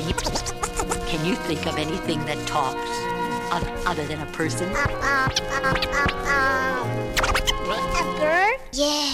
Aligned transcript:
Can 0.00 0.08
you 0.08 0.14
can 1.10 1.26
you 1.26 1.34
think 1.34 1.66
of 1.66 1.76
anything 1.76 2.24
that 2.24 2.38
talks 2.46 2.78
oth- 3.52 3.86
other 3.86 4.06
than 4.06 4.18
a 4.22 4.26
person? 4.32 4.70
Yeah. 8.72 9.12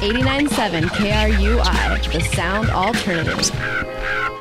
89.7 0.00 0.88
KRUI, 0.88 2.12
the 2.12 2.20
sound 2.34 2.68
alternative. 2.70 3.50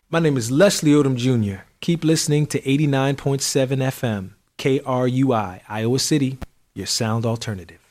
My 0.10 0.18
name 0.20 0.36
is 0.38 0.50
Leslie 0.50 0.92
Odom 0.94 1.16
Jr. 1.16 1.62
Keep 1.82 2.04
listening 2.04 2.48
to 2.48 2.60
89.7 2.62 3.78
FM, 3.84 4.32
KRUI, 4.58 5.62
Iowa 5.70 6.00
City, 6.00 6.40
your 6.74 6.88
sound 6.88 7.24
alternative. 7.24 7.87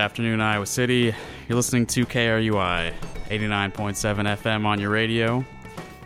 Afternoon, 0.00 0.40
Iowa 0.40 0.64
City. 0.64 1.14
You're 1.46 1.56
listening 1.56 1.84
to 1.86 2.06
KRUI 2.06 2.94
89.7 3.28 4.38
FM 4.38 4.64
on 4.64 4.80
your 4.80 4.88
radio, 4.88 5.44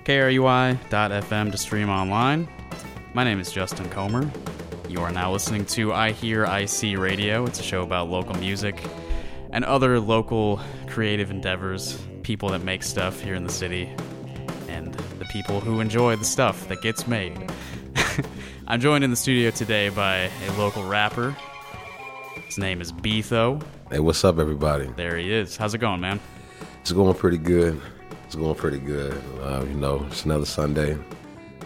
KRUI.FM 0.04 1.52
to 1.52 1.56
stream 1.56 1.88
online. 1.88 2.48
My 3.14 3.22
name 3.22 3.38
is 3.38 3.52
Justin 3.52 3.88
Comer. 3.90 4.28
You 4.88 4.98
are 4.98 5.12
now 5.12 5.30
listening 5.30 5.64
to 5.66 5.90
iHearIC 5.90 6.98
Radio. 6.98 7.46
It's 7.46 7.60
a 7.60 7.62
show 7.62 7.82
about 7.82 8.10
local 8.10 8.34
music 8.34 8.82
and 9.50 9.64
other 9.64 10.00
local 10.00 10.60
creative 10.88 11.30
endeavors, 11.30 11.96
people 12.24 12.48
that 12.48 12.64
make 12.64 12.82
stuff 12.82 13.20
here 13.20 13.36
in 13.36 13.44
the 13.44 13.52
city, 13.52 13.94
and 14.68 14.92
the 15.20 15.24
people 15.26 15.60
who 15.60 15.78
enjoy 15.78 16.16
the 16.16 16.24
stuff 16.24 16.66
that 16.66 16.82
gets 16.82 17.06
made. 17.06 17.48
I'm 18.66 18.80
joined 18.80 19.04
in 19.04 19.10
the 19.10 19.16
studio 19.16 19.50
today 19.50 19.88
by 19.88 20.30
a 20.48 20.52
local 20.58 20.82
rapper. 20.82 21.36
His 22.54 22.60
name 22.60 22.80
is 22.80 22.92
B-Tho. 22.92 23.58
Hey, 23.90 23.98
what's 23.98 24.24
up, 24.24 24.38
everybody? 24.38 24.86
There 24.94 25.16
he 25.16 25.32
is. 25.32 25.56
How's 25.56 25.74
it 25.74 25.78
going, 25.78 26.00
man? 26.00 26.20
It's 26.82 26.92
going 26.92 27.16
pretty 27.16 27.36
good. 27.36 27.80
It's 28.26 28.36
going 28.36 28.54
pretty 28.54 28.78
good. 28.78 29.20
Uh, 29.42 29.64
you 29.64 29.74
know, 29.74 30.06
it's 30.06 30.24
another 30.24 30.44
Sunday. 30.44 30.96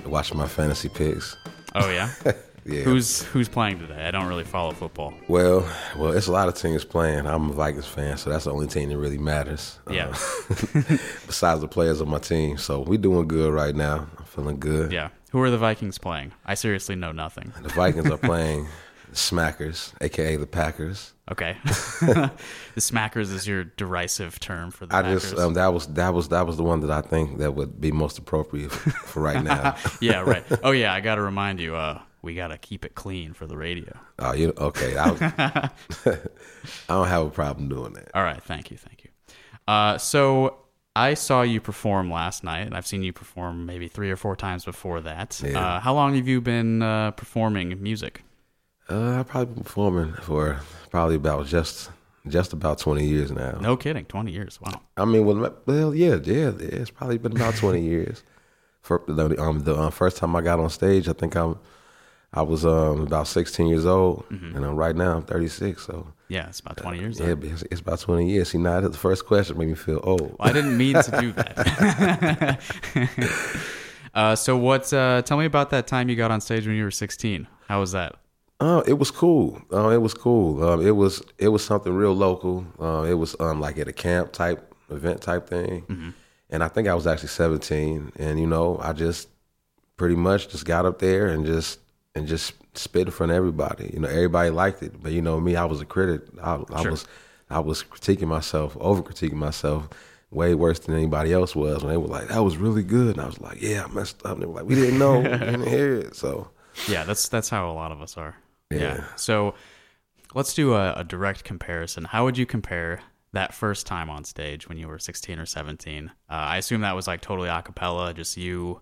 Watching 0.06 0.39
my 0.39 0.48
fantasy 0.48 0.89
picks. 0.89 1.36
Oh 1.75 1.91
yeah. 1.91 2.11
Yeah. 2.64 2.83
Who's 2.83 3.22
who's 3.22 3.48
playing 3.48 3.78
today? 3.78 4.06
I 4.06 4.11
don't 4.11 4.27
really 4.27 4.44
follow 4.44 4.72
football. 4.72 5.14
Well, 5.27 5.66
well, 5.97 6.12
it's 6.12 6.27
a 6.27 6.33
lot 6.33 6.48
of 6.48 6.55
teams 6.55 6.84
playing. 6.84 7.27
I'm 7.27 7.48
a 7.48 7.53
Vikings 7.55 7.86
fan, 7.86 8.19
so 8.19 8.28
that's 8.28 8.44
the 8.44 8.53
only 8.53 8.66
team 8.66 8.91
that 8.91 8.98
really 8.98 9.16
matters. 9.16 9.78
Yeah. 9.91 10.09
Uh, 10.09 10.83
besides 11.27 11.62
the 11.62 11.69
players 11.69 12.03
on 12.03 12.11
my 12.11 12.19
team, 12.19 12.59
so 12.59 12.81
we 12.81 12.98
doing 12.98 13.27
good 13.27 13.55
right 13.55 13.75
now. 13.75 14.06
I'm 14.19 14.25
feeling 14.27 14.61
good. 14.61 14.92
Yeah. 14.92 15.09
Who 15.31 15.41
are 15.41 15.50
the 15.50 15.56
Vikings 15.56 15.97
playing? 15.97 16.33
I 16.44 16.56
seriously 16.56 16.94
know 16.94 17.11
nothing. 17.11 17.55
The 17.62 17.70
Vikings 17.70 18.11
are 18.11 18.19
playing 18.19 18.66
Smackers, 19.12 19.92
aka 20.00 20.36
the 20.36 20.46
Packers. 20.46 21.14
Okay. 21.30 21.56
the 21.64 22.30
Smackers 22.76 23.32
is 23.32 23.46
your 23.46 23.64
derisive 23.64 24.40
term 24.40 24.70
for 24.70 24.86
the 24.86 24.94
I 24.94 25.02
Packers. 25.02 25.22
just 25.22 25.38
um, 25.38 25.54
that 25.54 25.72
was 25.72 25.86
that 25.88 26.14
was 26.14 26.28
that 26.28 26.46
was 26.46 26.56
the 26.56 26.62
one 26.62 26.80
that 26.80 26.90
I 26.90 27.00
think 27.00 27.38
that 27.38 27.54
would 27.54 27.80
be 27.80 27.92
most 27.92 28.18
appropriate 28.18 28.72
for 28.72 29.20
right 29.20 29.42
now. 29.42 29.76
yeah, 30.00 30.20
right. 30.20 30.44
Oh 30.62 30.70
yeah, 30.70 30.92
I 30.92 31.00
got 31.00 31.16
to 31.16 31.22
remind 31.22 31.60
you. 31.60 31.74
Uh, 31.74 32.00
we 32.22 32.34
got 32.34 32.48
to 32.48 32.58
keep 32.58 32.84
it 32.84 32.94
clean 32.94 33.32
for 33.32 33.46
the 33.46 33.56
radio. 33.56 33.96
Oh, 34.18 34.32
you 34.32 34.52
okay? 34.58 34.96
I, 34.96 35.70
don't 36.88 37.08
have 37.08 37.26
a 37.26 37.30
problem 37.30 37.68
doing 37.68 37.92
that. 37.92 38.10
All 38.14 38.24
right. 38.24 38.42
Thank 38.42 38.70
you. 38.70 38.76
Thank 38.76 39.04
you. 39.04 39.10
Uh, 39.68 39.98
so 39.98 40.56
I 40.96 41.14
saw 41.14 41.42
you 41.42 41.60
perform 41.60 42.10
last 42.10 42.42
night, 42.42 42.66
and 42.66 42.74
I've 42.74 42.86
seen 42.86 43.04
you 43.04 43.12
perform 43.12 43.66
maybe 43.66 43.86
three 43.86 44.10
or 44.10 44.16
four 44.16 44.34
times 44.34 44.64
before 44.64 45.00
that. 45.02 45.41
Yeah. 45.44 45.58
Uh, 45.58 45.80
how 45.80 45.94
long 45.94 46.16
have 46.16 46.26
you 46.26 46.41
been 46.41 46.82
uh, 46.82 47.12
performing 47.12 47.80
music? 47.80 48.24
Uh, 48.91 49.19
I've 49.21 49.28
probably 49.28 49.54
been 49.54 49.65
performing 49.65 50.12
for 50.15 50.60
probably 50.91 51.16
about 51.16 51.47
just 51.47 51.91
just 52.26 52.53
about 52.53 52.78
twenty 52.78 53.06
years 53.06 53.31
now. 53.31 53.59
No 53.60 53.76
kidding. 53.76 54.04
Twenty 54.06 54.32
years. 54.32 54.59
Wow. 54.60 54.81
I 54.97 55.04
mean, 55.04 55.26
well, 55.26 55.54
well, 55.66 55.94
yeah, 55.94 56.16
yeah, 56.25 56.50
yeah, 56.59 56.81
it's 56.81 56.91
probably 56.91 57.19
been 57.19 57.32
about 57.32 57.54
twenty 57.56 57.82
years. 57.82 58.22
For 58.82 59.03
the 59.06 59.38
um, 59.41 59.60
the 59.65 59.75
uh, 59.75 59.91
first 59.91 60.16
time 60.16 60.34
I 60.34 60.41
got 60.41 60.59
on 60.59 60.71
stage, 60.71 61.09
I 61.09 61.12
think 61.12 61.34
I'm 61.37 61.59
I 62.32 62.43
was 62.43 62.65
um 62.65 63.00
about 63.03 63.27
sixteen 63.27 63.66
years 63.66 63.84
old, 63.84 64.25
Mm-hmm. 64.31 64.56
and 64.56 64.65
I'm 64.65 64.77
right 64.77 64.97
now 64.97 65.16
I'm 65.16 65.22
thirty 65.25 65.48
six. 65.48 65.84
So 65.87 66.06
Yeah, 66.28 66.48
it's 66.48 66.60
about 66.60 66.78
twenty 66.78 66.98
years. 67.00 67.21
yeah, 67.21 67.34
it's, 67.41 67.62
it's 67.71 67.81
about 67.82 68.00
twenty 68.00 68.31
years. 68.31 68.50
See, 68.50 68.59
now 68.59 68.81
the 68.81 68.93
first 68.97 69.27
question 69.27 69.59
made 69.59 69.69
me 69.69 69.75
feel 69.75 70.00
old. 70.03 70.21
Well, 70.38 70.48
I 70.48 70.53
didn't 70.53 70.77
mean 70.78 70.94
to 70.94 71.10
do 71.21 71.32
that. 71.32 72.60
uh, 74.15 74.34
so 74.37 74.56
what? 74.56 74.91
Uh, 74.93 75.21
tell 75.22 75.37
me 75.37 75.44
about 75.44 75.69
that 75.71 75.87
time 75.87 76.09
you 76.09 76.16
got 76.16 76.31
on 76.31 76.41
stage 76.41 76.66
when 76.66 76.77
you 76.77 76.84
were 76.84 76.91
16. 76.91 77.47
How 77.69 77.81
was 77.81 77.93
that? 77.93 78.16
Oh, 78.60 78.80
it 78.80 78.94
was 78.98 79.10
cool. 79.12 79.60
Uh, 79.72 79.91
it 79.91 79.98
was 80.02 80.14
cool. 80.14 80.62
Um, 80.69 80.84
it 80.84 80.91
was 80.96 81.22
it 81.38 81.48
was 81.48 81.64
something 81.64 81.92
real 81.92 82.12
local. 82.14 82.66
Uh, 82.80 83.02
it 83.02 83.14
was 83.14 83.36
um, 83.41 83.60
like 83.60 83.78
at 83.78 83.86
a 83.88 83.92
camp 83.92 84.32
type 84.32 84.74
event 84.91 85.20
type 85.22 85.48
thing, 85.48 86.14
and 86.50 86.64
I 86.64 86.68
think 86.68 86.88
I 86.88 86.94
was 86.94 87.06
actually 87.06 87.28
seventeen. 87.28 88.10
And 88.16 88.41
you 88.41 88.47
know, 88.47 88.78
I 88.82 88.92
just 88.94 89.28
pretty 89.97 90.16
much 90.16 90.48
just 90.48 90.64
got 90.64 90.86
up 90.86 90.98
there 90.98 91.28
and 91.28 91.47
just 91.47 91.78
and 92.16 92.26
just 92.26 92.54
spit 92.76 93.06
in 93.06 93.12
front 93.12 93.30
of 93.30 93.36
everybody. 93.36 93.91
You 93.94 94.00
know, 94.00 94.08
everybody 94.08 94.50
liked 94.50 94.82
it, 94.82 95.00
but 95.00 95.12
you 95.12 95.22
know 95.22 95.38
me, 95.41 95.54
I 95.54 95.64
was 95.64 95.80
a 95.80 95.84
critic. 95.86 96.22
I, 96.42 96.60
I 96.72 96.82
Sure. 96.82 96.91
was 96.91 97.06
I 97.50 97.60
was 97.60 97.84
critiquing 97.84 98.26
myself, 98.26 98.76
over 98.80 99.02
critiquing 99.02 99.34
myself. 99.34 99.88
Way 100.30 100.54
worse 100.54 100.78
than 100.80 100.94
anybody 100.94 101.32
else 101.32 101.56
was 101.56 101.82
when 101.82 101.91
they 101.92 101.97
were 101.97 102.06
like, 102.08 102.28
"That 102.28 102.42
was 102.44 102.58
really 102.58 102.82
good," 102.82 103.16
and 103.16 103.20
I 103.20 103.26
was 103.26 103.41
like, 103.41 103.62
"Yeah, 103.62 103.84
I 103.84 103.88
messed 103.94 104.26
up." 104.26 104.32
And 104.32 104.42
they 104.42 104.47
were 104.47 104.56
like, 104.56 104.66
"We 104.66 104.74
didn't 104.74 104.98
know, 104.98 105.20
we 105.20 105.28
didn't 105.28 105.66
hear 105.76 105.94
it." 105.94 106.16
So 106.16 106.50
Yeah, 106.86 107.04
that's 107.04 107.28
that's 107.28 107.48
how 107.48 107.70
a 107.70 107.72
lot 107.72 107.92
of 107.92 108.02
us 108.02 108.16
are. 108.18 108.34
Yeah. 108.70 109.04
So 109.16 109.54
let's 110.34 110.54
do 110.54 110.74
a, 110.74 110.94
a 110.94 111.04
direct 111.04 111.44
comparison. 111.44 112.04
How 112.04 112.24
would 112.24 112.36
you 112.38 112.46
compare 112.46 113.00
that 113.32 113.54
first 113.54 113.86
time 113.86 114.10
on 114.10 114.24
stage 114.24 114.68
when 114.68 114.78
you 114.78 114.88
were 114.88 114.98
16 114.98 115.38
or 115.38 115.46
17? 115.46 116.08
Uh, 116.08 116.32
I 116.32 116.56
assume 116.58 116.82
that 116.82 116.94
was 116.96 117.06
like 117.06 117.20
totally 117.20 117.48
a 117.48 117.62
cappella, 117.62 118.12
just 118.14 118.36
you. 118.36 118.80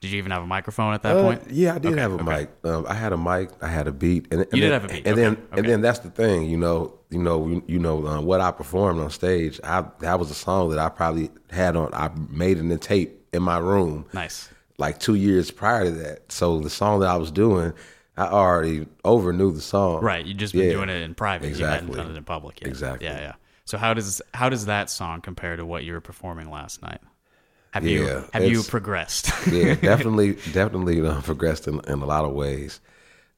Did 0.00 0.10
you 0.10 0.18
even 0.18 0.32
have 0.32 0.42
a 0.42 0.46
microphone 0.46 0.92
at 0.92 1.02
that 1.02 1.16
Uh, 1.16 1.22
point? 1.22 1.50
Yeah, 1.50 1.74
I 1.76 1.78
did 1.78 1.92
Okay, 1.92 2.00
have 2.02 2.12
a 2.12 2.14
okay. 2.16 2.24
mic. 2.24 2.50
Um, 2.64 2.84
I 2.86 2.94
had 2.94 3.12
a 3.12 3.16
mic. 3.16 3.50
I 3.62 3.68
had 3.68 3.86
a 3.86 3.92
beat. 3.92 4.26
And, 4.30 4.42
and 4.42 4.52
You 4.52 4.60
did 4.60 4.70
then, 4.70 4.72
have 4.72 4.84
a 4.84 4.88
beat, 4.88 5.06
And 5.06 5.14
okay, 5.14 5.22
then, 5.22 5.48
and 5.52 5.66
then 5.66 5.80
that's 5.80 6.00
the 6.00 6.10
thing. 6.10 6.50
You 6.50 6.58
know, 6.58 6.98
you 7.10 7.18
know, 7.22 7.46
you, 7.48 7.64
you 7.66 7.78
know 7.78 8.06
uh, 8.06 8.20
what 8.20 8.40
I 8.40 8.50
performed 8.50 9.00
on 9.00 9.08
stage. 9.10 9.58
I 9.64 9.84
that 10.00 10.18
was 10.18 10.30
a 10.30 10.34
song 10.34 10.68
that 10.70 10.78
I 10.78 10.90
probably 10.90 11.30
had 11.50 11.74
on. 11.76 11.92
I 11.94 12.10
made 12.30 12.58
in 12.58 12.76
tape 12.78 13.24
in 13.32 13.42
my 13.42 13.58
room 13.58 14.04
Nice. 14.12 14.50
like 14.78 14.98
two 15.00 15.14
years 15.14 15.50
prior 15.50 15.84
to 15.84 15.90
that. 15.92 16.30
So 16.30 16.58
the 16.60 16.70
song 16.70 17.00
that 17.00 17.08
I 17.08 17.16
was 17.16 17.30
doing, 17.30 17.72
I 18.16 18.26
already 18.26 18.86
over 19.04 19.32
knew 19.32 19.52
the 19.52 19.60
song. 19.60 20.02
Right. 20.02 20.24
You 20.24 20.34
just 20.34 20.52
been 20.52 20.66
Yeah. 20.66 20.72
doing 20.72 20.88
it 20.88 21.02
in 21.02 21.14
private. 21.14 21.46
Exactly. 21.48 21.88
You 21.88 21.94
hadn't 21.94 22.06
done 22.06 22.14
it 22.14 22.18
in 22.18 22.24
public 22.24 22.60
yet. 22.60 22.68
Exactly. 22.68 23.06
Yeah, 23.06 23.20
yeah. 23.20 23.32
So 23.64 23.78
how 23.78 23.94
does 23.94 24.20
how 24.34 24.48
does 24.48 24.66
that 24.66 24.90
song 24.90 25.20
compare 25.20 25.56
to 25.56 25.64
what 25.64 25.84
you 25.84 25.94
were 25.94 26.00
performing 26.00 26.50
last 26.50 26.82
night? 26.82 27.00
Have 27.72 27.84
you 27.84 28.24
have 28.32 28.44
you 28.44 28.62
progressed? 28.62 29.30
yeah, 29.50 29.74
definitely, 29.82 30.34
definitely 30.52 31.04
uh, 31.04 31.20
progressed 31.22 31.66
in, 31.66 31.80
in 31.88 32.00
a 32.02 32.06
lot 32.06 32.24
of 32.24 32.32
ways. 32.32 32.80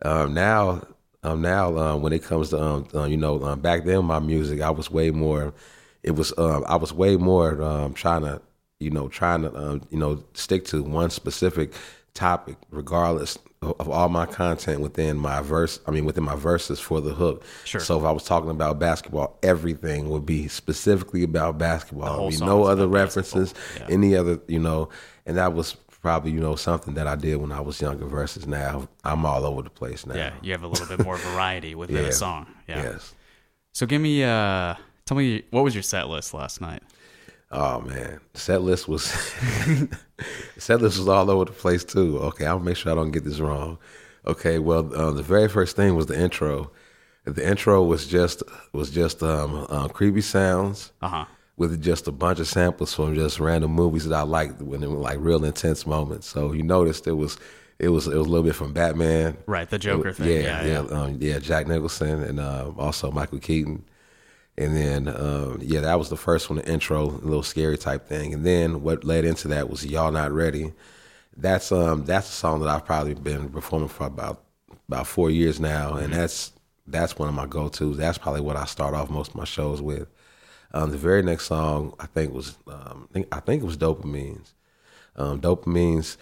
Um, 0.02 0.34
now, 0.34 0.86
um, 1.22 1.40
now 1.40 1.78
um, 1.78 2.02
when 2.02 2.12
it 2.12 2.22
comes 2.22 2.50
to 2.50 2.62
um, 2.62 2.86
uh, 2.94 3.04
you 3.04 3.16
know, 3.16 3.42
um, 3.44 3.60
back 3.60 3.84
then 3.84 4.04
my 4.04 4.18
music, 4.18 4.60
I 4.60 4.70
was 4.70 4.90
way 4.90 5.10
more. 5.10 5.54
It 6.02 6.10
was 6.10 6.34
um, 6.36 6.64
I 6.68 6.76
was 6.76 6.92
way 6.92 7.16
more 7.16 7.62
um, 7.62 7.94
trying 7.94 8.22
to, 8.22 8.42
you 8.78 8.90
know, 8.90 9.08
trying 9.08 9.42
to 9.42 9.56
um, 9.56 9.82
you 9.90 9.98
know 9.98 10.22
stick 10.34 10.66
to 10.66 10.82
one 10.82 11.08
specific 11.08 11.72
topic, 12.12 12.56
regardless 12.70 13.38
of, 13.62 13.88
all 13.88 14.08
my 14.08 14.26
content 14.26 14.80
within 14.80 15.16
my 15.16 15.40
verse. 15.40 15.80
I 15.86 15.90
mean, 15.90 16.04
within 16.04 16.24
my 16.24 16.36
verses 16.36 16.78
for 16.78 17.00
the 17.00 17.14
hook. 17.14 17.44
Sure. 17.64 17.80
So 17.80 17.98
if 17.98 18.04
I 18.04 18.10
was 18.12 18.24
talking 18.24 18.50
about 18.50 18.78
basketball, 18.78 19.38
everything 19.42 20.08
would 20.10 20.26
be 20.26 20.48
specifically 20.48 21.22
about 21.22 21.58
basketball. 21.58 22.28
be 22.30 22.36
no 22.36 22.64
other 22.64 22.86
references, 22.86 23.54
Yeah. 23.78 23.86
any 23.90 24.14
other, 24.14 24.40
you 24.46 24.58
know, 24.58 24.88
and 25.24 25.36
that 25.36 25.54
was 25.54 25.74
probably 26.02 26.30
you 26.30 26.38
know 26.40 26.54
something 26.54 26.94
that 26.94 27.06
I 27.08 27.16
did 27.16 27.36
when 27.36 27.50
I 27.50 27.60
was 27.60 27.80
younger. 27.80 28.06
Versus 28.06 28.46
now, 28.46 28.86
I'm 29.04 29.26
all 29.26 29.44
over 29.44 29.62
the 29.62 29.70
place 29.70 30.06
now. 30.06 30.14
yeah, 30.14 30.32
you 30.42 30.52
have 30.52 30.62
a 30.62 30.68
little 30.68 30.86
bit 30.86 31.04
more 31.04 31.16
variety 31.16 31.74
within 31.74 31.96
Yeah. 32.02 32.02
a 32.08 32.12
song. 32.12 32.46
Yeah. 32.68 32.82
Yes. 32.82 33.14
So 33.74 33.86
give 33.86 34.00
me 34.00 34.22
uh 34.22 34.74
tell 35.06 35.16
me 35.16 35.42
what 35.50 35.64
was 35.64 35.74
your 35.74 35.82
set 35.82 36.08
list 36.08 36.32
last 36.34 36.60
night? 36.60 36.82
Oh 37.52 37.80
man, 37.80 38.20
set 38.34 38.62
list 38.62 38.88
was 38.88 39.04
set 40.58 40.80
list 40.80 40.98
was 40.98 41.08
all 41.08 41.30
over 41.30 41.44
the 41.46 41.52
place 41.52 41.84
too. 41.84 42.18
Okay, 42.18 42.46
I'll 42.46 42.58
make 42.58 42.76
sure 42.76 42.92
I 42.92 42.94
don't 42.94 43.10
get 43.12 43.24
this 43.24 43.38
wrong. 43.40 43.78
Okay, 44.26 44.58
well, 44.58 44.92
uh, 44.94 45.12
the 45.12 45.22
very 45.22 45.48
first 45.48 45.76
thing 45.76 45.94
was 45.94 46.06
the 46.06 46.20
intro. 46.20 46.70
The 47.24 47.46
intro 47.48 47.82
was 47.82 48.06
just 48.06 48.42
was 48.72 48.90
just 48.90 49.22
um, 49.22 49.66
uh, 49.68 49.88
creepy 49.88 50.20
sounds 50.20 50.92
Uh-huh. 51.02 51.24
with 51.56 51.80
just 51.82 52.08
a 52.08 52.12
bunch 52.12 52.40
of 52.40 52.46
samples 52.48 52.94
from 52.94 53.14
just 53.14 53.38
random 53.40 53.72
movies 53.72 54.08
that 54.08 54.14
I 54.16 54.22
liked 54.22 54.60
when 54.62 54.82
it 54.82 54.90
was 54.90 55.00
like 55.00 55.18
real 55.20 55.44
intense 55.44 55.86
moments. 55.86 56.26
So 56.26 56.52
you 56.52 56.62
noticed 56.62 57.06
it 57.06 57.12
was 57.12 57.38
it 57.78 57.88
was 57.90 58.06
it 58.06 58.16
was 58.16 58.26
a 58.26 58.30
little 58.30 58.44
bit 58.44 58.54
from 58.56 58.72
Batman. 58.72 59.36
Right, 59.46 59.68
the 59.70 59.78
Joker 59.78 60.12
thing. 60.12 60.28
Yeah, 60.28 60.64
Yeah, 60.64 60.66
yeah, 60.66 60.78
Um, 60.98 61.18
yeah. 61.20 61.38
Jack 61.38 61.66
Nicholson 61.68 62.22
and 62.22 62.40
um, 62.40 62.74
also 62.78 63.10
Michael 63.12 63.38
Keaton. 63.38 63.84
And 64.58 64.74
then 64.76 65.08
um, 65.08 65.58
yeah, 65.62 65.80
that 65.80 65.98
was 65.98 66.08
the 66.08 66.16
first 66.16 66.48
one, 66.48 66.58
the 66.58 66.70
intro, 66.70 67.02
a 67.02 67.10
little 67.10 67.42
scary 67.42 67.76
type 67.76 68.06
thing. 68.08 68.32
And 68.32 68.44
then 68.44 68.82
what 68.82 69.04
led 69.04 69.24
into 69.24 69.48
that 69.48 69.68
was 69.68 69.84
"Y'all 69.84 70.10
Not 70.10 70.32
Ready." 70.32 70.72
That's 71.36 71.70
um 71.72 72.04
that's 72.06 72.28
a 72.30 72.32
song 72.32 72.60
that 72.60 72.68
I've 72.68 72.86
probably 72.86 73.14
been 73.14 73.50
performing 73.50 73.88
for 73.88 74.06
about 74.06 74.42
about 74.88 75.06
four 75.06 75.30
years 75.30 75.60
now, 75.60 75.94
and 75.94 76.12
that's 76.12 76.52
that's 76.86 77.18
one 77.18 77.28
of 77.28 77.34
my 77.34 77.46
go 77.46 77.68
tos. 77.68 77.96
That's 77.96 78.18
probably 78.18 78.40
what 78.40 78.56
I 78.56 78.64
start 78.64 78.94
off 78.94 79.10
most 79.10 79.30
of 79.30 79.36
my 79.36 79.44
shows 79.44 79.82
with. 79.82 80.08
Um, 80.72 80.90
the 80.90 80.96
very 80.96 81.22
next 81.22 81.46
song 81.46 81.94
I 81.98 82.06
think 82.06 82.32
was 82.32 82.56
um, 82.66 83.08
I, 83.10 83.12
think, 83.12 83.28
I 83.32 83.40
think 83.40 83.62
it 83.62 83.66
was 83.66 83.76
Dopamines. 83.76 84.52
Um, 85.16 85.40
Dopamines. 85.40 86.16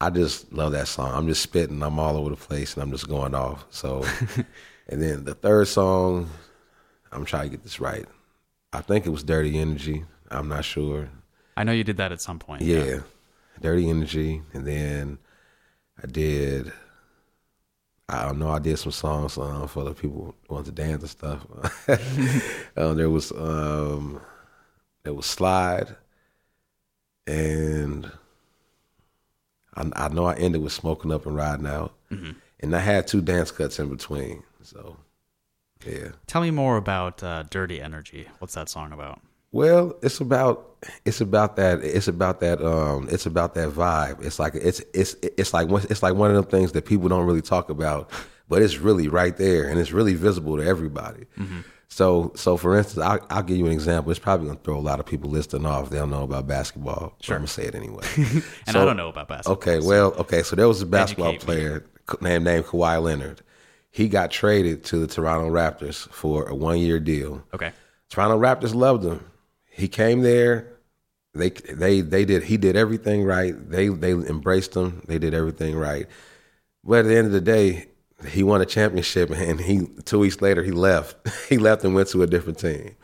I 0.00 0.10
just 0.10 0.52
love 0.52 0.72
that 0.72 0.88
song. 0.88 1.12
I'm 1.14 1.28
just 1.28 1.42
spitting. 1.42 1.82
I'm 1.82 1.98
all 1.98 2.16
over 2.16 2.30
the 2.30 2.36
place, 2.36 2.74
and 2.74 2.82
I'm 2.82 2.90
just 2.90 3.08
going 3.08 3.34
off. 3.34 3.64
So, 3.70 4.04
and 4.88 5.00
then 5.02 5.24
the 5.24 5.34
third 5.34 5.68
song, 5.68 6.28
I'm 7.14 7.24
trying 7.24 7.44
to 7.44 7.48
get 7.50 7.62
this 7.62 7.80
right. 7.80 8.06
I 8.72 8.80
think 8.80 9.06
it 9.06 9.10
was 9.10 9.22
Dirty 9.22 9.58
Energy. 9.58 10.04
I'm 10.30 10.48
not 10.48 10.64
sure. 10.64 11.08
I 11.56 11.62
know 11.62 11.72
you 11.72 11.84
did 11.84 11.96
that 11.98 12.10
at 12.10 12.20
some 12.20 12.38
point. 12.40 12.62
Yeah, 12.62 13.00
Dirty 13.60 13.88
Energy, 13.88 14.42
and 14.52 14.66
then 14.66 15.18
I 16.02 16.06
did. 16.06 16.72
I 18.08 18.26
don't 18.26 18.38
know. 18.38 18.50
I 18.50 18.58
did 18.58 18.78
some 18.78 18.92
songs 18.92 19.38
um, 19.38 19.66
for 19.68 19.84
the 19.84 19.94
people 19.94 20.34
who 20.48 20.54
want 20.54 20.66
to 20.66 20.72
dance 20.72 21.02
and 21.02 21.10
stuff. 21.10 21.46
um, 22.76 22.96
there 22.96 23.08
was 23.08 23.32
um, 23.32 24.20
there 25.04 25.14
was 25.14 25.26
Slide, 25.26 25.94
and 27.26 28.10
I, 29.74 29.90
I 29.94 30.08
know 30.08 30.26
I 30.26 30.34
ended 30.34 30.62
with 30.62 30.72
Smoking 30.72 31.12
Up 31.12 31.26
and 31.26 31.36
Riding 31.36 31.66
Out, 31.66 31.94
and 32.60 32.74
I 32.74 32.80
had 32.80 33.06
two 33.06 33.22
dance 33.22 33.50
cuts 33.50 33.78
in 33.78 33.88
between. 33.88 34.42
So, 34.62 34.96
yeah. 35.86 36.08
Tell 36.26 36.42
me 36.42 36.50
more 36.50 36.76
about 36.76 37.22
uh, 37.22 37.44
Dirty 37.50 37.80
Energy. 37.80 38.26
What's 38.38 38.54
that 38.54 38.68
song 38.68 38.92
about? 38.92 39.20
Well, 39.52 39.94
it's 40.02 40.20
about 40.20 40.70
it's 41.06 41.20
about 41.20 41.54
that 41.56 41.78
it's 41.84 42.08
about 42.08 42.40
that 42.40 42.60
um 42.60 43.08
it's 43.10 43.24
about 43.24 43.54
that 43.54 43.68
vibe. 43.70 44.24
It's 44.24 44.38
like 44.40 44.54
it's 44.56 44.82
it's 44.92 45.14
it's 45.22 45.54
like 45.54 45.68
one- 45.68 45.86
it's 45.88 46.02
like 46.02 46.14
one 46.14 46.30
of 46.30 46.36
them 46.36 46.44
things 46.46 46.72
that 46.72 46.84
people 46.86 47.08
don't 47.08 47.24
really 47.24 47.40
talk 47.42 47.70
about, 47.70 48.10
but 48.48 48.62
it's 48.62 48.78
really 48.78 49.06
right 49.06 49.36
there 49.36 49.68
and 49.68 49.78
it's 49.78 49.92
really 49.92 50.14
visible 50.14 50.56
to 50.56 50.64
everybody. 50.64 51.26
So 51.88 52.32
so 52.34 52.56
for 52.56 52.76
instance, 52.76 53.06
I'll, 53.06 53.24
I'll 53.30 53.42
give 53.44 53.56
you 53.56 53.66
an 53.66 53.72
example. 53.72 54.10
It's 54.10 54.18
probably 54.18 54.48
gonna 54.48 54.58
throw 54.64 54.76
a 54.76 54.80
lot 54.80 54.98
of 54.98 55.06
people 55.06 55.30
listening 55.30 55.66
off. 55.66 55.90
They 55.90 55.98
don't 55.98 56.10
know 56.10 56.24
about 56.24 56.48
basketball. 56.48 57.14
Sure, 57.20 57.36
I'm 57.36 57.42
gonna 57.42 57.48
say 57.48 57.66
it 57.66 57.76
anyway. 57.76 58.04
And 58.16 58.42
So- 58.72 58.82
I 58.82 58.84
don't 58.84 58.96
know 58.96 59.08
about 59.08 59.28
basketball. 59.28 59.54
Okay, 59.54 59.78
well, 59.86 60.12
okay, 60.14 60.42
so 60.42 60.56
there 60.56 60.66
was 60.66 60.82
a 60.82 60.86
basketball 60.86 61.32
me. 61.32 61.38
player 61.38 61.84
named 62.20 62.44
named 62.44 62.64
Kawhi 62.64 63.00
Leonard. 63.00 63.42
He 63.94 64.08
got 64.08 64.32
traded 64.32 64.82
to 64.86 64.98
the 64.98 65.06
Toronto 65.06 65.48
Raptors 65.48 66.08
for 66.08 66.48
a 66.48 66.54
one 66.54 66.80
year 66.80 66.98
deal. 66.98 67.44
Okay. 67.54 67.70
Toronto 68.08 68.36
Raptors 68.36 68.74
loved 68.74 69.04
him. 69.04 69.24
He 69.70 69.86
came 69.86 70.22
there. 70.22 70.72
They 71.32 71.50
they 71.50 72.00
they 72.00 72.24
did 72.24 72.42
he 72.42 72.56
did 72.56 72.74
everything 72.74 73.22
right. 73.22 73.54
They 73.70 73.86
they 73.86 74.10
embraced 74.10 74.74
him. 74.74 75.04
They 75.06 75.20
did 75.20 75.32
everything 75.32 75.76
right. 75.76 76.08
But 76.82 77.00
at 77.00 77.06
the 77.06 77.16
end 77.16 77.28
of 77.28 77.32
the 77.32 77.40
day, 77.40 77.86
he 78.26 78.42
won 78.42 78.60
a 78.60 78.66
championship, 78.66 79.30
and 79.30 79.60
he 79.60 79.86
two 80.04 80.18
weeks 80.18 80.42
later 80.42 80.64
he 80.64 80.72
left. 80.72 81.14
he 81.48 81.56
left 81.56 81.84
and 81.84 81.94
went 81.94 82.08
to 82.08 82.24
a 82.24 82.26
different 82.26 82.58
team. 82.58 82.96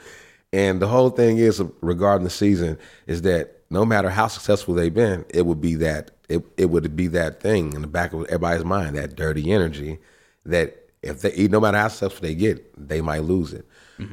And 0.52 0.82
the 0.82 0.88
whole 0.88 1.10
thing 1.10 1.38
is 1.38 1.62
regarding 1.82 2.24
the 2.24 2.30
season 2.30 2.76
is 3.06 3.22
that 3.22 3.62
no 3.70 3.84
matter 3.84 4.10
how 4.10 4.26
successful 4.26 4.74
they've 4.74 4.92
been, 4.92 5.24
it 5.28 5.46
would 5.46 5.60
be 5.60 5.76
that 5.76 6.10
it 6.28 6.44
it 6.56 6.66
would 6.66 6.96
be 6.96 7.06
that 7.06 7.40
thing 7.40 7.74
in 7.74 7.80
the 7.80 7.86
back 7.86 8.12
of 8.12 8.24
everybody's 8.24 8.64
mind, 8.64 8.96
that 8.96 9.14
dirty 9.14 9.52
energy 9.52 10.00
that 10.44 10.79
if 11.02 11.22
they 11.22 11.48
no 11.48 11.60
matter 11.60 11.78
how 11.78 11.88
successful 11.88 12.22
they 12.22 12.34
get, 12.34 12.88
they 12.88 13.00
might 13.00 13.24
lose 13.24 13.52
it. 13.52 13.66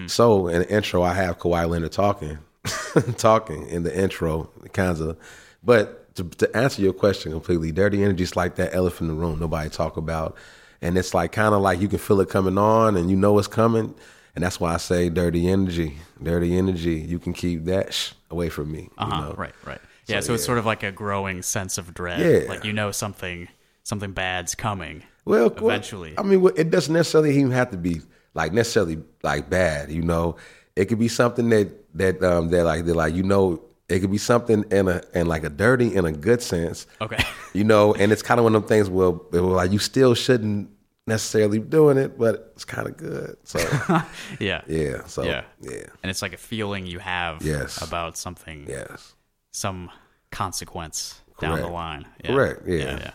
So 0.08 0.48
in 0.48 0.60
the 0.60 0.70
intro, 0.70 1.02
I 1.02 1.14
have 1.14 1.40
Kawhi 1.40 1.70
Leonard 1.70 1.94
talking, 1.94 2.40
talking 3.18 3.68
in 3.70 3.84
the 3.84 3.98
intro, 3.98 4.50
kinds 4.74 5.00
of. 5.00 5.18
But 5.64 6.14
to, 6.16 6.24
to 6.26 6.58
answer 6.58 6.82
your 6.82 6.94
question 6.94 7.32
completely, 7.32 7.72
dirty 7.72 8.04
energy 8.04 8.24
is 8.24 8.36
like 8.36 8.56
that 8.56 8.74
elephant 8.74 9.10
in 9.10 9.16
the 9.16 9.22
room 9.22 9.40
nobody 9.40 9.70
talk 9.70 9.96
about, 9.96 10.36
and 10.82 10.98
it's 10.98 11.14
like 11.14 11.32
kind 11.32 11.54
of 11.56 11.62
like 11.62 11.80
you 11.80 11.88
can 11.88 12.00
feel 12.00 12.20
it 12.20 12.30
coming 12.30 12.58
on, 12.58 12.98
and 12.98 13.10
you 13.10 13.16
know 13.16 13.38
it's 13.40 13.48
coming, 13.48 13.96
and 14.36 14.44
that's 14.44 14.60
why 14.60 14.74
I 14.74 14.78
say 14.78 15.10
dirty 15.10 15.48
energy, 15.48 15.98
dirty 16.22 16.58
energy. 16.58 16.96
You 16.96 17.20
can 17.20 17.32
keep 17.34 17.64
that 17.66 17.94
sh- 17.94 18.12
away 18.30 18.50
from 18.50 18.72
me. 18.72 18.90
Uh 18.98 19.06
you 19.06 19.12
huh. 19.12 19.22
know? 19.22 19.34
Right. 19.38 19.54
Right. 19.64 19.82
Yeah. 20.08 20.20
So, 20.20 20.34
it's 20.34 20.46
sort 20.46 20.58
of 20.58 20.66
like 20.66 20.84
a 20.84 20.92
growing 20.92 21.42
sense 21.42 21.78
of 21.78 21.94
dread. 21.94 22.20
Yeah. 22.20 22.50
Like 22.50 22.66
you 22.66 22.74
know 22.74 22.92
something 22.92 23.48
something 23.88 24.12
bad's 24.12 24.54
coming. 24.54 25.02
Well, 25.24 25.48
Eventually. 25.48 26.14
I 26.18 26.24
mean, 26.24 26.46
it 26.58 26.70
doesn't 26.70 26.94
necessarily 26.94 27.38
even 27.38 27.52
have 27.52 27.72
to 27.72 27.78
be 27.78 28.02
like 28.34 28.52
necessarily 28.52 29.00
like 29.24 29.50
bad. 29.50 29.90
You 29.92 30.02
know, 30.02 30.36
it 30.76 30.86
could 30.86 31.00
be 31.00 31.08
something 31.08 31.48
that 31.50 31.70
that 31.98 32.22
um 32.22 32.50
that 32.50 32.66
like 32.66 32.86
that 32.86 32.96
like 32.96 33.16
you 33.16 33.24
know 33.24 33.62
it 33.88 34.00
could 34.00 34.12
be 34.12 34.18
something 34.18 34.66
in 34.72 34.90
a 34.90 35.02
in 35.14 35.28
like 35.28 35.46
a 35.46 35.50
dirty 35.50 35.96
in 35.96 36.06
a 36.06 36.12
good 36.12 36.42
sense. 36.42 36.86
Okay. 37.02 37.24
You 37.54 37.64
know, 37.64 37.96
and 37.96 38.12
it's 38.12 38.22
kind 38.22 38.40
of 38.40 38.44
one 38.44 38.54
of 38.54 38.62
them 38.62 38.70
things 38.70 38.88
where, 38.88 39.10
where 39.10 39.42
like 39.42 39.72
you 39.72 39.80
still 39.80 40.14
shouldn't 40.14 40.70
necessarily 41.08 41.58
be 41.58 41.66
doing 41.66 41.98
it, 41.98 42.20
but 42.20 42.52
it's 42.54 42.66
kind 42.66 42.88
of 42.88 42.96
good. 42.98 43.36
So 43.46 43.58
yeah. 44.40 44.62
yeah, 44.68 45.06
so 45.08 45.24
Yeah. 45.24 45.44
yeah, 45.62 45.86
And 46.04 46.12
it's 46.12 46.22
like 46.22 46.34
a 46.34 46.38
feeling 46.38 46.86
you 46.86 47.00
have 47.00 47.42
Yes. 47.42 47.82
about 47.82 48.16
something, 48.16 48.68
yes, 48.70 49.16
some 49.52 49.90
consequence 50.30 51.20
down 51.40 51.60
the 51.60 51.68
line. 51.68 52.06
Yeah. 52.24 52.32
Correct, 52.34 52.62
yeah. 52.68 52.78
yeah. 52.78 53.00
yeah. 53.00 53.12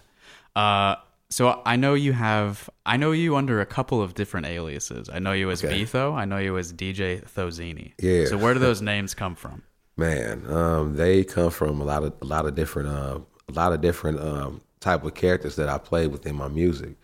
Uh, 0.57 0.97
so 1.31 1.63
I 1.65 1.77
know 1.77 1.95
you 1.95 2.13
have, 2.13 2.69
I 2.85 2.99
know 2.99 3.13
you 3.13 3.37
under 3.37 3.61
a 3.61 3.67
couple 3.67 4.03
of 4.03 4.15
different 4.15 4.47
aliases. 4.47 5.09
I 5.11 5.19
know 5.19 5.33
you 5.33 5.51
as 5.51 5.65
Okay. 5.65 5.79
B-Tho. 5.79 6.13
I 6.13 6.27
know 6.27 6.39
you 6.39 6.59
as 6.59 6.73
DJ 6.73 7.25
Thozini. 7.27 7.93
Yeah. 7.99 8.27
So 8.27 8.37
where 8.37 8.53
do 8.53 8.61
those 8.61 8.83
names 8.83 9.15
come 9.15 9.35
from? 9.35 9.63
Man, 9.97 10.47
um, 10.51 10.97
they 10.97 11.25
come 11.25 11.51
from 11.51 11.81
a 11.81 11.85
lot 11.85 12.03
of 12.03 12.15
a 12.23 12.25
lot 12.25 12.47
of 12.47 12.55
different 12.55 12.89
uh, 12.89 13.19
a 13.49 13.53
lot 13.53 13.73
of 13.75 13.83
different 13.83 14.21
um, 14.21 14.63
type 14.81 15.05
of 15.05 15.15
characters 15.15 15.57
that 15.57 15.69
I 15.69 15.77
play 15.79 16.07
within 16.07 16.35
my 16.35 16.49
music. 16.49 16.97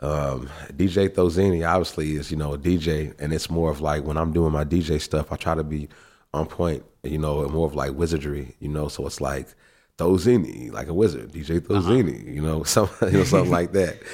Um, 0.00 0.50
DJ 0.74 1.08
Thozini 1.08 1.66
obviously 1.66 2.16
is 2.16 2.30
you 2.30 2.36
know 2.36 2.52
a 2.52 2.58
DJ, 2.58 3.14
and 3.18 3.32
it's 3.32 3.48
more 3.48 3.70
of 3.70 3.80
like 3.80 4.04
when 4.04 4.18
I'm 4.18 4.32
doing 4.32 4.52
my 4.52 4.64
DJ 4.64 5.00
stuff, 5.00 5.32
I 5.32 5.36
try 5.36 5.54
to 5.54 5.64
be 5.64 5.88
on 6.34 6.46
point. 6.46 6.84
You 7.02 7.16
know, 7.18 7.46
more 7.48 7.66
of 7.66 7.74
like 7.74 7.92
wizardry. 7.92 8.54
You 8.60 8.68
know, 8.68 8.88
so 8.88 9.06
it's 9.06 9.20
like 9.22 9.48
Thozini, 9.98 10.72
like 10.72 10.88
a 10.88 10.94
wizard, 10.94 11.32
DJ 11.32 11.60
Thozini. 11.60 12.34
You 12.34 12.42
know, 12.42 12.62
some 12.64 12.88
you 13.02 13.10
know 13.12 13.24
something 13.24 13.50
like 13.50 13.72
that. 13.72 13.98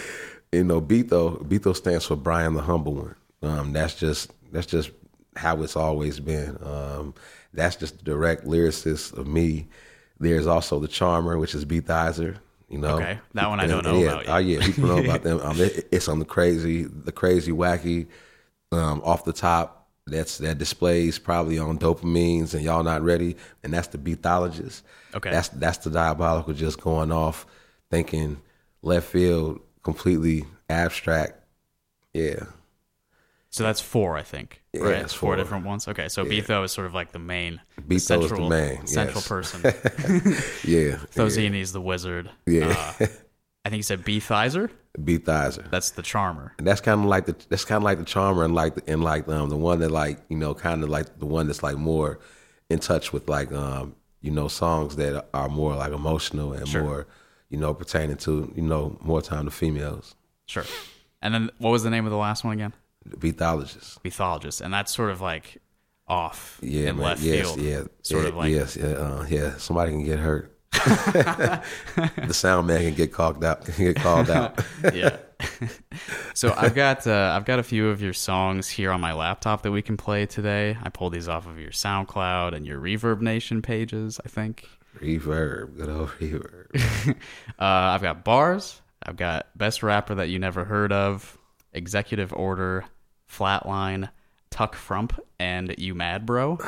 You 0.54 0.64
know, 0.64 0.82
B-Tho 0.82 1.46
B-Tho 1.48 1.72
stands 1.72 2.04
for 2.04 2.14
Brian 2.14 2.52
the 2.52 2.60
Humble 2.60 2.92
One. 2.92 3.14
Um, 3.42 3.72
that's 3.72 3.94
just 3.94 4.30
that's 4.52 4.66
just 4.66 4.90
how 5.34 5.62
it's 5.62 5.76
always 5.76 6.20
been. 6.20 6.58
Um, 6.62 7.14
that's 7.54 7.76
just 7.76 7.96
the 7.96 8.04
direct 8.04 8.44
lyricist 8.44 9.16
of 9.16 9.26
me. 9.26 9.68
There's 10.20 10.46
also 10.46 10.78
the 10.78 10.88
Charmer, 10.88 11.38
which 11.38 11.54
is 11.54 11.64
Beat 11.64 11.86
Thizer. 11.86 12.36
You 12.68 12.78
know, 12.78 12.96
Okay. 12.96 13.18
That 13.32 13.48
one 13.48 13.60
I 13.60 13.66
don't 13.66 13.82
know 13.82 13.98
yeah, 13.98 14.08
about 14.08 14.26
yet. 14.26 14.34
Oh 14.34 14.38
yeah, 14.38 14.66
people 14.66 14.88
know 14.88 14.98
about 14.98 15.22
them. 15.22 15.40
Um, 15.40 15.58
it, 15.58 15.88
it's 15.90 16.08
on 16.08 16.18
the 16.18 16.24
crazy, 16.26 16.84
the 16.84 17.12
crazy, 17.12 17.52
wacky, 17.52 18.06
um, 18.72 19.00
off 19.04 19.24
the 19.24 19.32
top. 19.32 19.81
That's 20.06 20.38
that 20.38 20.58
displays 20.58 21.18
probably 21.18 21.58
on 21.58 21.78
dopamines 21.78 22.54
and 22.54 22.62
y'all 22.62 22.82
not 22.82 23.02
ready, 23.02 23.36
and 23.62 23.72
that's 23.72 23.88
the 23.88 23.98
beathologist. 23.98 24.84
Okay. 25.14 25.30
that's 25.30 25.48
that's 25.50 25.78
the 25.78 25.90
diabolical 25.90 26.54
just 26.54 26.80
going 26.80 27.12
off, 27.12 27.46
thinking 27.90 28.40
left 28.82 29.08
field, 29.08 29.60
completely 29.82 30.44
abstract. 30.68 31.38
Yeah, 32.12 32.44
So 33.48 33.62
that's 33.64 33.80
four, 33.80 34.18
I 34.18 34.22
think. 34.22 34.62
Yeah, 34.72 34.82
right? 34.82 35.00
four. 35.02 35.08
four. 35.08 35.36
different 35.36 35.64
ones. 35.64 35.88
Okay. 35.88 36.08
So 36.08 36.24
B-Tho 36.24 36.62
is 36.64 36.72
sort 36.72 36.86
of 36.86 36.94
like 36.94 37.12
the 37.12 37.18
main, 37.18 37.60
the 37.76 37.82
B-Tho 37.82 37.94
is 37.96 38.06
the 38.06 38.18
central, 38.28 38.48
main, 38.50 38.86
central 38.86 39.22
person. 39.22 39.60
yeah, 39.64 39.70
Thozini 41.14 41.60
is 41.60 41.72
the 41.72 41.80
wizard. 41.80 42.28
Yeah. 42.46 42.94
Uh, 43.00 43.06
I 43.64 43.68
think 43.68 43.78
you 43.78 43.82
said 43.84 44.04
B 44.04 44.18
Thizer. 44.18 44.70
Beat 45.04 45.24
Thizer. 45.24 45.70
That's 45.70 45.90
the 45.92 46.02
charmer. 46.02 46.52
And 46.58 46.66
that's 46.66 46.80
kind 46.80 47.00
of 47.00 47.06
like 47.06 47.26
the 47.26 47.36
that's 47.48 47.64
kind 47.64 47.78
of 47.78 47.82
like 47.84 47.98
the 47.98 48.04
charmer 48.04 48.44
and 48.44 48.54
like 48.54 48.74
and 48.86 49.02
like 49.02 49.26
um 49.28 49.48
the 49.48 49.56
one 49.56 49.78
that 49.80 49.90
like 49.90 50.18
you 50.28 50.36
know 50.36 50.52
kind 50.54 50.82
of 50.82 50.88
like 50.90 51.18
the 51.18 51.26
one 51.26 51.46
that's 51.46 51.62
like 51.62 51.76
more 51.76 52.18
in 52.68 52.78
touch 52.78 53.12
with 53.12 53.28
like 53.28 53.52
um 53.52 53.94
you 54.20 54.30
know 54.30 54.48
songs 54.48 54.96
that 54.96 55.28
are 55.32 55.48
more 55.48 55.74
like 55.76 55.92
emotional 55.92 56.52
and 56.52 56.68
Sure. 56.68 56.82
more 56.82 57.06
you 57.48 57.58
know 57.58 57.72
pertaining 57.72 58.16
to 58.18 58.52
you 58.54 58.62
know 58.62 58.98
more 59.00 59.22
time 59.22 59.44
to 59.46 59.50
females. 59.50 60.14
Sure. 60.46 60.64
And 61.22 61.32
then 61.32 61.50
what 61.58 61.70
was 61.70 61.84
the 61.84 61.90
name 61.90 62.04
of 62.04 62.10
the 62.10 62.18
last 62.18 62.44
one 62.44 62.52
again? 62.54 62.72
Beathologist. 63.18 64.02
Bethologist. 64.02 64.60
And 64.60 64.74
that's 64.74 64.94
sort 64.94 65.10
of 65.10 65.20
like 65.20 65.58
off 66.08 66.58
Yeah, 66.62 66.90
in 66.90 66.96
man. 66.96 67.04
left 67.06 67.22
yes, 67.22 67.46
field. 67.54 67.60
yeah, 67.60 67.82
Sort 68.02 68.24
yeah, 68.24 68.28
of 68.28 68.36
like 68.36 68.50
yes, 68.50 68.76
yeah, 68.76 68.86
uh, 68.88 69.26
yeah. 69.28 69.56
Somebody 69.56 69.92
can 69.92 70.04
get 70.04 70.18
hurt. 70.18 70.51
the 70.84 72.32
sound 72.32 72.66
man 72.66 72.80
can 72.80 72.94
get 72.94 73.12
called 73.12 73.44
out. 73.44 73.64
Can 73.64 73.84
get 73.92 73.96
called 73.96 74.30
out. 74.30 74.64
yeah. 74.94 75.18
so 76.34 76.54
I've 76.56 76.74
got 76.74 77.06
uh, 77.06 77.34
I've 77.36 77.44
got 77.44 77.58
a 77.58 77.62
few 77.62 77.88
of 77.88 78.00
your 78.00 78.14
songs 78.14 78.68
here 78.68 78.90
on 78.90 79.00
my 79.00 79.12
laptop 79.12 79.62
that 79.62 79.70
we 79.70 79.82
can 79.82 79.96
play 79.96 80.24
today. 80.24 80.76
I 80.82 80.88
pulled 80.88 81.12
these 81.12 81.28
off 81.28 81.46
of 81.46 81.58
your 81.58 81.70
SoundCloud 81.70 82.54
and 82.54 82.66
your 82.66 82.80
ReverbNation 82.80 83.62
pages. 83.62 84.18
I 84.24 84.28
think 84.28 84.66
reverb, 84.98 85.76
good 85.76 85.88
old 85.90 86.08
reverb. 86.20 87.08
uh, 87.10 87.14
I've 87.58 88.02
got 88.02 88.24
bars. 88.24 88.80
I've 89.02 89.16
got 89.16 89.46
Best 89.56 89.82
Rapper 89.82 90.14
That 90.14 90.28
You 90.28 90.38
Never 90.38 90.64
Heard 90.64 90.92
of, 90.92 91.36
Executive 91.72 92.32
Order, 92.32 92.84
Flatline, 93.30 94.10
Tuck 94.50 94.76
Frump, 94.76 95.18
and 95.42 95.74
You 95.76 95.96
Mad 95.96 96.24
Bro. 96.24 96.58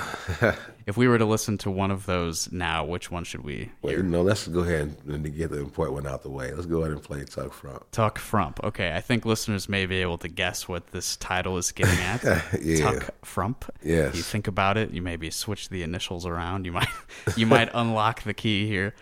if 0.87 0.97
we 0.97 1.07
were 1.07 1.16
to 1.16 1.25
listen 1.25 1.57
to 1.59 1.71
one 1.71 1.93
of 1.93 2.07
those 2.07 2.50
now, 2.50 2.85
which 2.85 3.09
one 3.09 3.23
should 3.23 3.45
we 3.45 3.71
Wait, 3.83 3.93
hear? 3.93 4.02
no, 4.02 4.23
let's 4.23 4.49
go 4.49 4.61
ahead 4.61 4.97
and, 5.07 5.25
and 5.25 5.37
get 5.37 5.50
the 5.50 5.61
important 5.61 5.95
one 5.95 6.12
out 6.12 6.25
the 6.25 6.31
way. 6.31 6.52
Let's 6.52 6.66
go 6.66 6.81
ahead 6.81 6.90
and 6.90 7.00
play 7.00 7.23
Tuck 7.25 7.52
Frump. 7.52 7.87
Tuck 7.93 8.19
Frump. 8.19 8.59
Okay, 8.64 8.93
I 8.93 9.00
think 9.00 9.25
listeners 9.25 9.69
may 9.69 9.87
be 9.87 9.99
able 9.99 10.19
to 10.19 10.28
guess 10.28 10.66
what 10.66 10.88
this 10.88 11.16
title 11.16 11.57
is 11.57 11.71
getting 11.71 11.99
at. 12.00 12.25
Yeah. 12.64 12.93
Tuck 12.93 13.14
Frump. 13.25 13.64
Yes. 13.83 14.11
If 14.11 14.16
you 14.16 14.23
think 14.23 14.49
about 14.49 14.76
it, 14.76 14.90
you 14.90 15.02
maybe 15.02 15.31
switch 15.31 15.69
the 15.69 15.83
initials 15.83 16.26
around. 16.26 16.64
You 16.66 16.73
might 16.73 16.88
you 17.37 17.47
might 17.47 17.69
unlock 17.75 18.23
the 18.23 18.35
key 18.35 18.66
here. 18.66 18.95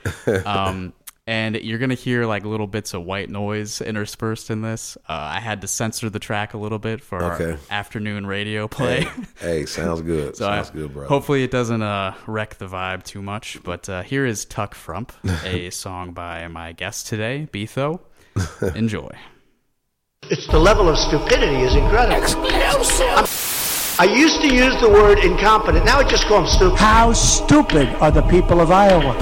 Um, 0.44 0.92
and 1.26 1.54
you're 1.56 1.78
gonna 1.78 1.94
hear 1.94 2.26
like 2.26 2.44
little 2.44 2.66
bits 2.66 2.94
of 2.94 3.04
white 3.04 3.30
noise 3.30 3.80
interspersed 3.80 4.50
in 4.50 4.62
this. 4.62 4.96
Uh, 5.08 5.12
I 5.12 5.40
had 5.40 5.60
to 5.60 5.68
censor 5.68 6.10
the 6.10 6.18
track 6.18 6.54
a 6.54 6.58
little 6.58 6.78
bit 6.80 7.00
for 7.00 7.22
our 7.22 7.34
Okay. 7.40 7.60
afternoon 7.70 8.26
radio 8.26 8.66
play. 8.68 9.06
Hey, 9.38 9.64
sounds 9.66 10.02
good. 10.02 10.36
So 10.36 10.48
I- 10.48 10.56
sounds 10.62 10.70
good, 10.70 10.92
bro. 10.92 11.06
Hopefully 11.06 11.44
it 11.44 11.50
doesn't 11.50 11.82
uh, 11.82 12.14
wreck 12.26 12.56
the 12.58 12.66
vibe 12.66 13.04
too 13.04 13.22
much. 13.22 13.58
But 13.62 13.88
uh, 13.88 14.02
here 14.02 14.26
is 14.26 14.44
Tuck 14.44 14.74
Frump, 14.74 15.12
a 15.44 15.70
song 15.70 16.12
by 16.12 16.48
my 16.48 16.72
guest 16.72 17.06
today, 17.06 17.48
B-Tho. 17.52 18.00
Enjoy. 18.74 19.10
It's 20.30 20.46
the 20.48 20.58
level 20.58 20.88
of 20.88 20.96
stupidity 20.98 21.62
is 21.62 21.74
incredible. 21.76 22.24
I'm- 22.46 23.26
I 24.02 24.06
used 24.06 24.40
to 24.40 24.52
use 24.52 24.74
the 24.80 24.88
word 24.88 25.20
incompetent. 25.20 25.84
Now 25.84 26.00
I 26.00 26.02
just 26.02 26.24
call 26.24 26.42
them 26.42 26.50
stupid. 26.50 26.76
How 26.76 27.12
stupid 27.12 27.88
are 28.02 28.10
the 28.10 28.22
people 28.22 28.60
of 28.60 28.72
Iowa? 28.72 29.12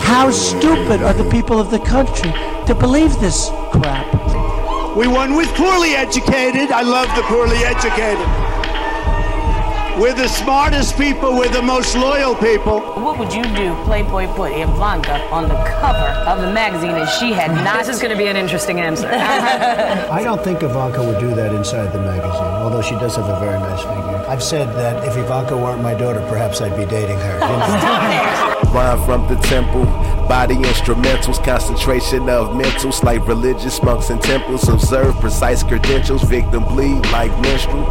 How 0.00 0.30
stupid 0.30 1.02
are 1.02 1.12
the 1.12 1.28
people 1.28 1.60
of 1.60 1.70
the 1.70 1.80
country 1.80 2.32
to 2.64 2.74
believe 2.74 3.20
this 3.20 3.50
crap? 3.72 4.06
We 4.96 5.06
won 5.08 5.36
with 5.36 5.52
poorly 5.54 5.90
educated. 5.90 6.72
I 6.72 6.80
love 6.80 7.14
the 7.16 7.22
poorly 7.24 7.58
educated. 7.68 8.24
We're 9.98 10.12
the 10.12 10.28
smartest 10.28 10.98
people. 10.98 11.38
We're 11.38 11.48
the 11.48 11.62
most 11.62 11.96
loyal 11.96 12.34
people. 12.34 12.80
What 12.80 13.18
would 13.18 13.32
you 13.32 13.42
do? 13.42 13.74
Playboy 13.84 14.26
put 14.34 14.52
Ivanka 14.52 15.22
on 15.30 15.48
the 15.48 15.54
cover 15.64 16.10
of 16.28 16.42
the 16.42 16.52
magazine 16.52 16.90
and 16.90 17.08
she 17.08 17.32
had 17.32 17.50
not. 17.64 17.78
This 17.78 17.96
is 17.96 18.02
going 18.02 18.12
to 18.12 18.18
be 18.18 18.26
an 18.26 18.36
interesting 18.36 18.78
answer. 18.78 19.08
I 19.10 20.22
don't 20.22 20.44
think 20.44 20.62
Ivanka 20.62 21.02
would 21.02 21.18
do 21.18 21.34
that 21.34 21.54
inside 21.54 21.94
the 21.94 22.00
magazine, 22.00 22.42
although 22.60 22.82
she 22.82 22.94
does 22.96 23.16
have 23.16 23.26
a 23.26 23.40
very 23.40 23.58
nice 23.58 23.80
figure. 23.80 24.26
I've 24.28 24.42
said 24.42 24.68
that 24.76 25.02
if 25.08 25.16
Ivanka 25.16 25.56
weren't 25.56 25.82
my 25.82 25.94
daughter, 25.94 26.20
perhaps 26.28 26.60
I'd 26.60 26.76
be 26.76 26.84
dating 26.84 27.18
her. 27.18 27.34
You 27.34 27.40
know? 27.40 28.72
Rhyme 28.74 29.02
from 29.06 29.26
the 29.28 29.40
temple, 29.46 29.86
body 30.28 30.56
instrumentals, 30.56 31.42
concentration 31.44 32.28
of 32.28 32.48
mentals 32.48 33.02
like 33.02 33.26
religious 33.26 33.82
monks 33.82 34.10
and 34.10 34.20
temples. 34.20 34.68
Observe 34.68 35.14
precise 35.20 35.62
credentials, 35.62 36.22
victim 36.24 36.64
bleed 36.64 37.04
like 37.12 37.30
menstrual. 37.40 37.84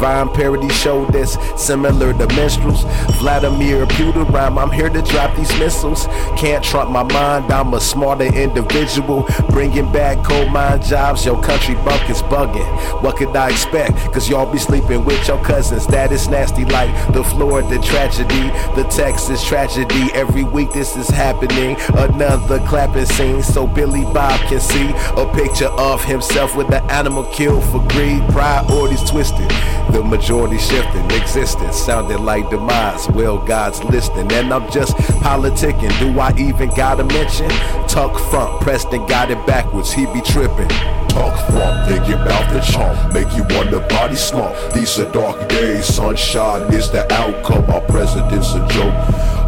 Vine 0.00 0.28
parody 0.30 0.68
show 0.68 1.06
that's 1.06 1.36
similar 1.60 2.12
to 2.12 2.26
minstrels. 2.34 2.84
Vladimir 3.18 3.86
Putin 3.86 4.28
rhyme, 4.32 4.58
I'm 4.58 4.70
here 4.70 4.88
to 4.88 5.02
drop 5.02 5.36
these 5.36 5.52
missiles. 5.58 6.06
Can't 6.36 6.64
trump 6.64 6.90
my 6.90 7.02
mind, 7.02 7.52
I'm 7.52 7.74
a 7.74 7.80
smarter 7.80 8.24
individual. 8.24 9.26
Bringing 9.50 9.90
back 9.92 10.24
coal 10.24 10.46
mine 10.48 10.82
jobs, 10.82 11.24
your 11.24 11.40
country 11.42 11.74
buckets 11.76 12.22
bugging. 12.22 13.02
What 13.02 13.16
could 13.16 13.36
I 13.36 13.50
expect? 13.50 13.96
Cause 14.12 14.28
y'all 14.28 14.50
be 14.50 14.58
sleeping 14.58 15.04
with 15.04 15.26
your 15.28 15.42
cousins. 15.44 15.86
That 15.86 16.12
is 16.12 16.28
nasty 16.28 16.64
like 16.64 16.90
the 17.12 17.24
Florida 17.24 17.80
tragedy, 17.80 18.48
the 18.74 18.86
Texas 18.90 19.44
tragedy. 19.44 20.10
Every 20.14 20.44
week 20.44 20.72
this 20.72 20.96
is 20.96 21.08
happening. 21.08 21.76
Another 21.90 22.58
clapping 22.60 23.06
scene 23.06 23.42
so 23.42 23.66
Billy 23.66 24.04
Bob 24.04 24.38
can 24.48 24.60
see 24.60 24.90
a 25.16 25.30
picture 25.34 25.68
of 25.78 26.04
himself 26.04 26.56
with 26.56 26.68
the 26.68 26.82
animal 26.84 27.24
killed 27.24 27.64
for 27.64 27.80
greed. 27.88 28.22
Priorities 28.30 29.02
twisted, 29.08 29.50
the 29.90 30.02
majority 30.04 30.58
shifting. 30.58 31.10
Existence 31.10 31.76
sounded 31.76 32.20
like 32.20 32.48
demise. 32.50 33.08
Well, 33.10 33.38
God's 33.38 33.82
listening, 33.84 34.30
and 34.32 34.52
I'm 34.52 34.70
just 34.70 34.96
politicking. 35.22 35.96
Do 35.98 36.18
I 36.18 36.34
even 36.38 36.70
gotta 36.74 37.04
mention? 37.04 37.50
Tuck 37.88 38.18
front, 38.30 38.60
Preston 38.62 39.06
got 39.06 39.30
it 39.30 39.44
backwards. 39.46 39.92
He 39.92 40.06
be 40.06 40.20
tripping. 40.22 40.68
Talk 41.08 41.36
from, 41.50 41.86
thinking 41.86 42.14
about 42.14 42.50
the 42.54 42.60
charm, 42.60 43.12
make 43.12 43.30
you 43.36 43.44
wonder 43.54 43.80
body 43.80 44.16
smart. 44.16 44.56
These 44.72 44.98
are 44.98 45.12
dark 45.12 45.46
days, 45.50 45.84
sunshine 45.84 46.72
is 46.72 46.90
the 46.90 47.04
outcome. 47.12 47.68
Our 47.70 47.82
president's 47.82 48.54
a 48.54 48.66
joke, 48.68 48.94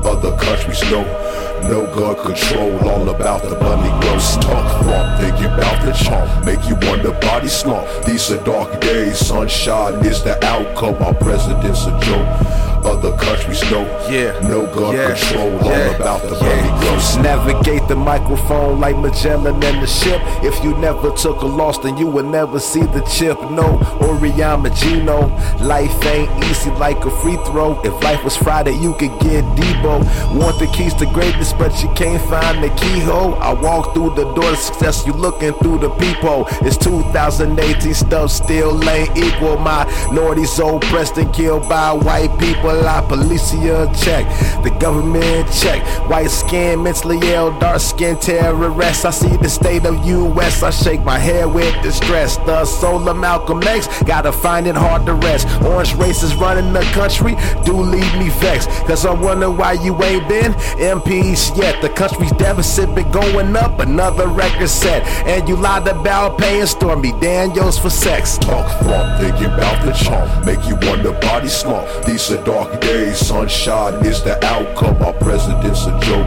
other 0.04 0.36
countries 0.36 0.82
know. 0.90 1.23
No 1.68 1.86
gun 1.94 2.14
control, 2.16 2.88
all 2.88 3.08
about 3.08 3.42
the 3.42 3.58
money 3.58 3.88
gross. 4.02 4.36
Talk 4.36 4.84
from, 4.84 5.18
thinking 5.18 5.46
about 5.46 5.84
the 5.84 5.92
charm, 5.92 6.44
make 6.44 6.62
you 6.68 6.76
wonder 6.88 7.12
body 7.20 7.48
smart. 7.48 7.88
These 8.04 8.30
are 8.32 8.44
dark 8.44 8.80
days, 8.80 9.18
sunshine 9.18 10.04
is 10.04 10.22
the 10.22 10.42
outcome. 10.44 11.02
Our 11.02 11.14
president's 11.14 11.86
a 11.86 11.98
joke. 12.00 12.73
Other 12.84 13.12
countries 13.12 13.62
know, 13.70 13.86
Yeah. 14.10 14.32
no 14.48 14.66
gun 14.66 14.94
Yeah. 14.94 15.06
control, 15.08 15.52
all 15.62 15.94
about 15.96 16.22
the 16.28 16.36
Yeah. 16.36 16.48
money 16.48 16.80
gross. 16.80 17.16
Navigate 17.16 17.88
the 17.88 17.96
microphone 17.96 18.78
like 18.80 18.96
Magellan 18.98 19.62
and 19.64 19.82
the 19.82 19.86
ship. 19.86 20.20
If 20.42 20.62
you 20.62 20.74
never 20.76 21.10
took 21.10 21.42
a 21.42 21.46
loss, 21.46 21.78
then 21.78 21.96
you 21.96 22.06
will 22.06 22.24
never 22.40 22.58
see 22.58 22.82
the 22.82 23.00
chip. 23.02 23.38
No, 23.50 23.80
Oriama 24.00 24.70
Gino. 24.70 25.30
Life 25.60 25.96
ain't 26.06 26.30
easy 26.44 26.70
like 26.78 27.04
a 27.04 27.10
free 27.22 27.38
throw. 27.46 27.78
If 27.84 27.94
life 28.04 28.22
was 28.22 28.36
Friday, 28.36 28.72
you 28.74 28.92
could 28.94 29.18
get 29.20 29.44
Debo. 29.56 30.04
Want 30.34 30.58
the 30.58 30.66
keys 30.66 30.94
to 30.94 31.06
greatness, 31.06 31.52
but 31.54 31.72
you 31.82 31.88
can't 31.94 32.20
find 32.28 32.62
the 32.62 32.68
keyhole. 32.70 33.38
I 33.40 33.52
walk 33.54 33.94
through 33.94 34.14
the 34.14 34.24
door 34.34 34.50
to 34.50 34.56
success, 34.56 35.04
you 35.06 35.12
looking 35.14 35.54
through 35.54 35.78
the 35.78 35.90
peephole. 35.90 36.46
It's 36.60 36.76
2018, 36.76 37.94
stuff 37.94 38.30
still 38.30 38.72
ain't 38.88 39.16
equal. 39.16 39.56
My 39.58 39.86
Minorities 40.10 40.58
oppressed 40.58 41.18
and 41.18 41.32
killed 41.32 41.68
by 41.68 41.92
white 41.92 42.36
people. 42.38 42.73
La 42.82 43.02
policia 43.02 43.86
check, 44.02 44.26
the 44.62 44.70
government 44.80 45.50
check. 45.52 45.82
White 46.08 46.30
skin, 46.30 46.82
mentally 46.82 47.18
ill, 47.30 47.56
dark 47.58 47.80
skin 47.80 48.16
terrorists. 48.18 49.04
I 49.04 49.10
see 49.10 49.36
the 49.36 49.48
state 49.48 49.86
of 49.86 50.04
US, 50.06 50.62
I 50.62 50.70
shake 50.70 51.02
my 51.04 51.18
head 51.18 51.46
with 51.46 51.74
distress. 51.82 52.36
The 52.38 52.64
soul 52.64 53.08
of 53.08 53.16
Malcolm 53.16 53.62
X, 53.62 53.88
gotta 54.02 54.32
find 54.32 54.66
it 54.66 54.76
hard 54.76 55.06
to 55.06 55.14
rest. 55.14 55.46
Orange 55.62 55.94
races 55.94 56.34
running 56.34 56.72
the 56.72 56.82
country, 56.92 57.36
do 57.64 57.74
leave 57.74 58.14
me 58.18 58.30
vexed. 58.40 58.68
Cause 58.86 59.06
I 59.06 59.12
wonder 59.12 59.50
why 59.50 59.72
you 59.72 59.94
ain't 60.02 60.28
been 60.28 60.52
MPs 60.78 61.56
yet. 61.56 61.80
The 61.80 61.88
country's 61.88 62.32
deficit 62.32 62.94
been 62.94 63.10
going 63.10 63.56
up, 63.56 63.80
another 63.80 64.26
record 64.26 64.68
set. 64.68 65.02
And 65.26 65.48
you 65.48 65.56
lied 65.56 65.86
about 65.86 66.38
paying 66.38 66.66
Stormy 66.66 67.12
Daniels 67.20 67.78
for 67.78 67.90
sex. 67.90 68.38
Talk 68.38 68.66
from, 68.82 69.18
thinking 69.20 69.46
about 69.46 69.84
the 69.84 69.92
charm, 69.92 70.44
make 70.44 70.64
you 70.66 70.76
wonder 70.88 71.12
body 71.20 71.48
smart. 71.48 71.88
These 72.06 72.30
are 72.30 72.42
dark 72.44 72.63
days, 72.80 73.18
sunshine 73.18 74.04
is 74.04 74.22
the 74.22 74.42
outcome. 74.44 75.02
Our 75.02 75.12
president's 75.14 75.86
a 75.86 75.98
joke, 76.00 76.26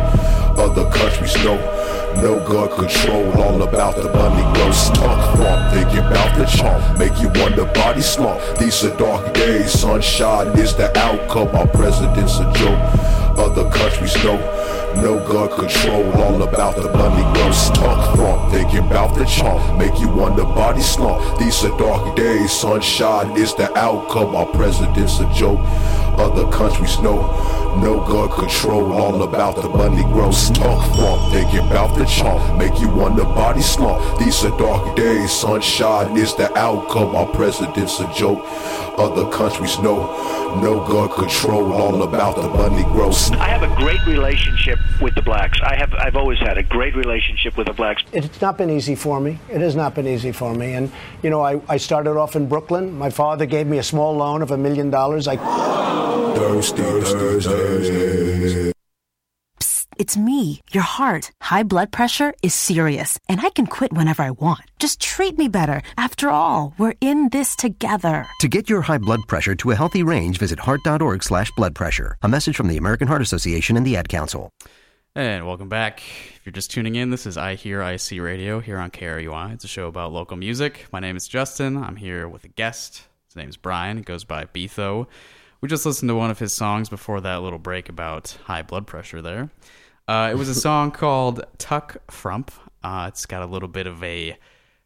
other 0.57 0.89
countries 0.89 1.35
know. 1.43 1.57
No 2.21 2.39
gun 2.47 2.69
control, 2.69 3.31
all 3.43 3.61
about 3.61 3.95
the 3.95 4.09
money 4.11 4.41
gross. 4.55 4.89
Talk 4.89 5.37
from, 5.37 5.71
thinking 5.71 5.99
about 5.99 6.35
the 6.37 6.45
charm, 6.45 6.97
make 6.97 7.19
you 7.21 7.29
wonder 7.35 7.65
body 7.65 8.01
smart. 8.01 8.41
These 8.57 8.83
are 8.85 8.97
dark 8.97 9.33
days, 9.33 9.71
sunshine 9.71 10.47
is 10.57 10.75
the 10.75 10.95
outcome. 10.97 11.55
Our 11.55 11.67
president's 11.67 12.39
a 12.39 12.51
joke, 12.53 12.79
other 13.37 13.69
countries 13.69 14.15
know. 14.23 14.66
No 15.01 15.19
gun 15.27 15.49
control, 15.49 16.11
all 16.21 16.41
about 16.41 16.75
the 16.75 16.89
money 16.91 17.21
gross. 17.33 17.69
Talk 17.69 18.15
from, 18.15 18.49
thinking 18.51 18.79
about 18.79 19.15
the 19.15 19.25
charm, 19.25 19.77
make 19.77 19.99
you 19.99 20.09
wonder 20.09 20.43
body 20.43 20.81
smart. 20.81 21.37
These 21.37 21.63
are 21.65 21.77
dark 21.77 22.15
days, 22.15 22.51
sunshine 22.51 23.37
is 23.37 23.53
the 23.53 23.75
outcome. 23.77 24.35
Our 24.35 24.47
president's 24.47 25.19
a 25.19 25.31
joke, 25.33 25.59
other 26.17 26.49
countries 26.51 26.97
know. 26.99 27.21
No 27.77 28.03
gun 28.07 28.29
control, 28.29 28.91
all 28.91 29.21
about 29.21 29.57
the 29.57 29.69
money 29.69 30.01
gross. 30.03 30.49
Talk 30.49 30.83
from, 30.95 31.31
thinking 31.31 31.59
about 31.59 31.95
the 31.95 32.05
charm, 32.05 32.57
make 32.57 32.79
you 32.79 32.89
wonder 32.89 33.23
body 33.23 33.61
smart. 33.61 34.19
These 34.19 34.43
are 34.45 34.57
dark 34.57 34.95
days, 34.95 35.31
sunshine 35.31 36.17
is 36.17 36.33
the 36.35 36.51
outcome. 36.57 37.15
Our 37.15 37.27
president's 37.27 37.99
a 37.99 38.11
joke, 38.13 38.41
other 38.97 39.29
countries 39.29 39.77
know. 39.79 40.33
No 40.61 40.83
gun 40.87 41.09
control, 41.09 41.71
all 41.73 42.01
about 42.01 42.37
the 42.37 42.49
money 42.49 42.83
gross. 42.85 43.29
I 43.31 43.49
have 43.49 43.61
a 43.61 43.75
great 43.75 44.03
relationship 44.07 44.79
with 45.01 45.15
the 45.15 45.21
blacks. 45.21 45.59
I 45.63 45.75
have. 45.75 45.93
I've 45.93 46.15
always 46.15 46.39
had 46.39 46.57
a 46.57 46.63
great 46.63 46.95
relationship 46.95 47.57
with 47.57 47.67
the 47.67 47.73
blacks. 47.73 48.03
It's 48.13 48.41
not 48.41 48.57
been 48.57 48.69
easy 48.69 48.95
for 48.95 49.19
me. 49.19 49.39
It 49.49 49.61
has 49.61 49.75
not 49.75 49.95
been 49.95 50.07
easy 50.07 50.31
for 50.31 50.53
me. 50.53 50.73
And, 50.73 50.91
you 51.23 51.29
know, 51.29 51.41
I, 51.41 51.61
I 51.67 51.77
started 51.77 52.17
off 52.17 52.35
in 52.35 52.47
Brooklyn. 52.47 52.97
My 52.97 53.09
father 53.09 53.45
gave 53.45 53.67
me 53.67 53.77
a 53.77 53.83
small 53.83 54.15
loan 54.15 54.41
of 54.41 54.51
a 54.51 54.57
million 54.57 54.89
dollars. 54.89 55.27
I. 55.27 55.37
Thirsty 56.37 56.83
Thursday. 56.83 58.71
It's 59.99 60.15
me, 60.15 60.61
your 60.71 60.83
heart. 60.83 61.31
High 61.41 61.63
blood 61.63 61.91
pressure 61.91 62.35
is 62.43 62.53
serious, 62.53 63.17
and 63.27 63.41
I 63.41 63.49
can 63.49 63.65
quit 63.65 63.91
whenever 63.91 64.21
I 64.21 64.29
want. 64.29 64.61
Just 64.77 65.01
treat 65.01 65.39
me 65.39 65.47
better. 65.47 65.81
After 65.97 66.29
all, 66.29 66.75
we're 66.77 66.93
in 67.01 67.29
this 67.29 67.55
together. 67.55 68.27
To 68.41 68.47
get 68.47 68.69
your 68.69 68.81
high 68.81 68.99
blood 68.99 69.21
pressure 69.27 69.55
to 69.55 69.71
a 69.71 69.75
healthy 69.75 70.03
range, 70.03 70.37
visit 70.37 70.59
heart.org 70.59 71.23
slash 71.23 71.49
blood 71.57 71.73
pressure. 71.73 72.15
A 72.21 72.27
message 72.27 72.55
from 72.55 72.67
the 72.67 72.77
American 72.77 73.07
Heart 73.07 73.23
Association 73.23 73.75
and 73.75 73.87
the 73.87 73.95
Ad 73.97 74.07
Council. 74.07 74.51
And 75.15 75.47
welcome 75.47 75.67
back. 75.67 76.03
If 76.35 76.41
you're 76.45 76.53
just 76.53 76.69
tuning 76.69 76.93
in, 76.93 77.09
this 77.09 77.25
is 77.25 77.35
iHearIC 77.35 78.23
Radio 78.23 78.59
here 78.59 78.77
on 78.77 78.91
KRUI. 78.91 79.53
It's 79.55 79.63
a 79.63 79.67
show 79.67 79.87
about 79.87 80.13
local 80.13 80.37
music. 80.37 80.85
My 80.91 80.99
name 80.99 81.17
is 81.17 81.27
Justin. 81.27 81.75
I'm 81.75 81.95
here 81.95 82.29
with 82.29 82.43
a 82.43 82.49
guest. 82.49 83.07
His 83.25 83.35
name's 83.35 83.57
Brian. 83.57 83.97
He 83.97 84.03
goes 84.03 84.25
by 84.25 84.45
B-Tho. 84.45 85.07
We 85.59 85.67
just 85.67 85.87
listened 85.87 86.09
to 86.09 86.15
one 86.15 86.29
of 86.29 86.37
his 86.37 86.53
songs 86.53 86.87
before 86.87 87.19
that 87.21 87.41
little 87.41 87.57
break 87.57 87.89
about 87.89 88.37
high 88.43 88.61
blood 88.61 88.85
pressure 88.85 89.23
there. 89.23 89.49
Uh, 90.07 90.29
it 90.31 90.35
was 90.35 90.49
a 90.49 90.55
song 90.55 90.91
called 90.91 91.43
Tuck 91.57 91.97
Frump. 92.09 92.51
Uh, 92.83 93.05
it's 93.09 93.25
got 93.25 93.41
a 93.41 93.45
little 93.45 93.67
bit 93.67 93.87
of 93.87 94.01
a 94.03 94.37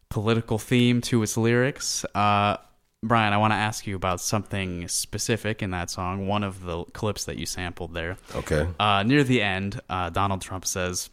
political 0.08 0.58
theme 0.58 1.00
to 1.00 1.22
its 1.22 1.36
lyrics. 1.36 2.04
Uh, 2.14 2.56
Brian, 3.04 3.32
I 3.32 3.36
want 3.36 3.52
to 3.52 3.56
ask 3.56 3.86
you 3.86 3.96
about 3.96 4.20
something 4.20 4.86
specific 4.88 5.62
in 5.62 5.70
that 5.70 5.90
song. 5.90 6.26
One 6.26 6.44
of 6.44 6.62
the 6.62 6.84
clips 6.84 7.24
that 7.24 7.36
you 7.36 7.46
sampled 7.46 7.94
there. 7.94 8.16
Okay. 8.34 8.68
Uh, 8.78 9.02
near 9.02 9.24
the 9.24 9.42
end, 9.42 9.80
uh, 9.88 10.10
Donald 10.10 10.40
Trump 10.40 10.66
says 10.66 11.10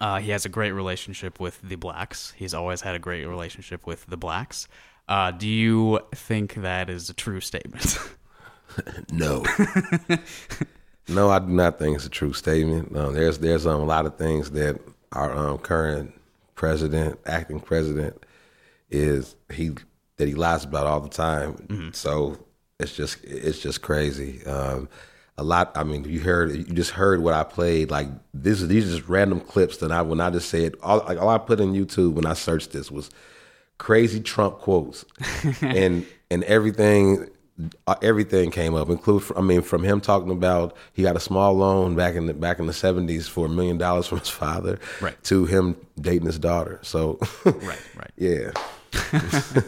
uh, 0.00 0.18
he 0.18 0.30
has 0.30 0.44
a 0.44 0.48
great 0.48 0.72
relationship 0.72 1.38
with 1.38 1.60
the 1.62 1.76
blacks. 1.76 2.32
He's 2.36 2.54
always 2.54 2.80
had 2.80 2.94
a 2.94 2.98
great 2.98 3.26
relationship 3.26 3.86
with 3.86 4.06
the 4.06 4.16
blacks. 4.16 4.66
Uh, 5.08 5.30
do 5.30 5.48
you 5.48 6.00
think 6.14 6.54
that 6.54 6.88
is 6.88 7.10
a 7.10 7.14
true 7.14 7.40
statement? 7.40 7.98
no. 9.12 9.44
no, 11.08 11.30
I 11.30 11.38
do 11.38 11.46
not 11.46 11.78
think 11.78 11.96
it's 11.96 12.06
a 12.06 12.10
true 12.10 12.32
statement. 12.32 12.96
Um, 12.96 13.14
there's 13.14 13.38
there's 13.38 13.66
um, 13.66 13.80
a 13.80 13.84
lot 13.84 14.06
of 14.06 14.16
things 14.16 14.52
that 14.52 14.80
our 15.12 15.32
um, 15.36 15.58
current 15.58 16.12
president, 16.54 17.18
acting 17.26 17.60
president, 17.60 18.24
is 18.90 19.34
he 19.52 19.72
that 20.16 20.28
he 20.28 20.34
lies 20.34 20.64
about 20.64 20.86
all 20.86 21.00
the 21.00 21.08
time. 21.08 21.54
Mm-hmm. 21.54 21.90
So 21.92 22.38
it's 22.78 22.94
just 22.94 23.22
it's 23.24 23.58
just 23.58 23.82
crazy. 23.82 24.44
Um, 24.46 24.88
a 25.38 25.42
lot. 25.42 25.72
I 25.74 25.84
mean, 25.84 26.04
you 26.04 26.20
heard 26.20 26.54
you 26.54 26.64
just 26.64 26.90
heard 26.90 27.20
what 27.20 27.34
I 27.34 27.44
played. 27.44 27.90
Like 27.90 28.08
this, 28.34 28.60
these 28.62 28.88
are 28.88 28.96
just 28.96 29.08
random 29.08 29.40
clips 29.40 29.78
that 29.78 29.90
I 29.90 30.02
when 30.02 30.20
I 30.20 30.30
just 30.30 30.48
said 30.48 30.74
all 30.82 30.98
like 30.98 31.18
all 31.18 31.28
I 31.28 31.38
put 31.38 31.60
in 31.60 31.72
YouTube 31.72 32.12
when 32.14 32.26
I 32.26 32.34
searched 32.34 32.72
this 32.72 32.90
was 32.90 33.10
crazy 33.78 34.20
Trump 34.20 34.58
quotes, 34.58 35.04
and 35.62 36.06
and 36.30 36.44
everything. 36.44 37.28
Uh, 37.86 37.94
Everything 38.02 38.50
came 38.50 38.74
up, 38.74 38.88
include. 38.88 39.24
I 39.36 39.40
mean, 39.40 39.62
from 39.62 39.82
him 39.84 40.00
talking 40.00 40.30
about 40.30 40.76
he 40.92 41.02
got 41.02 41.16
a 41.16 41.20
small 41.20 41.54
loan 41.54 41.94
back 41.94 42.14
in 42.14 42.26
the 42.26 42.34
back 42.34 42.58
in 42.58 42.66
the 42.66 42.72
seventies 42.72 43.28
for 43.28 43.46
a 43.46 43.48
million 43.48 43.78
dollars 43.78 44.06
from 44.06 44.18
his 44.20 44.28
father, 44.28 44.78
Right. 45.00 45.22
to 45.24 45.44
him 45.46 45.76
dating 46.00 46.26
his 46.26 46.38
daughter. 46.38 46.78
So, 46.82 47.18
right, 47.44 47.80
right, 47.96 48.10
yeah. 48.16 48.50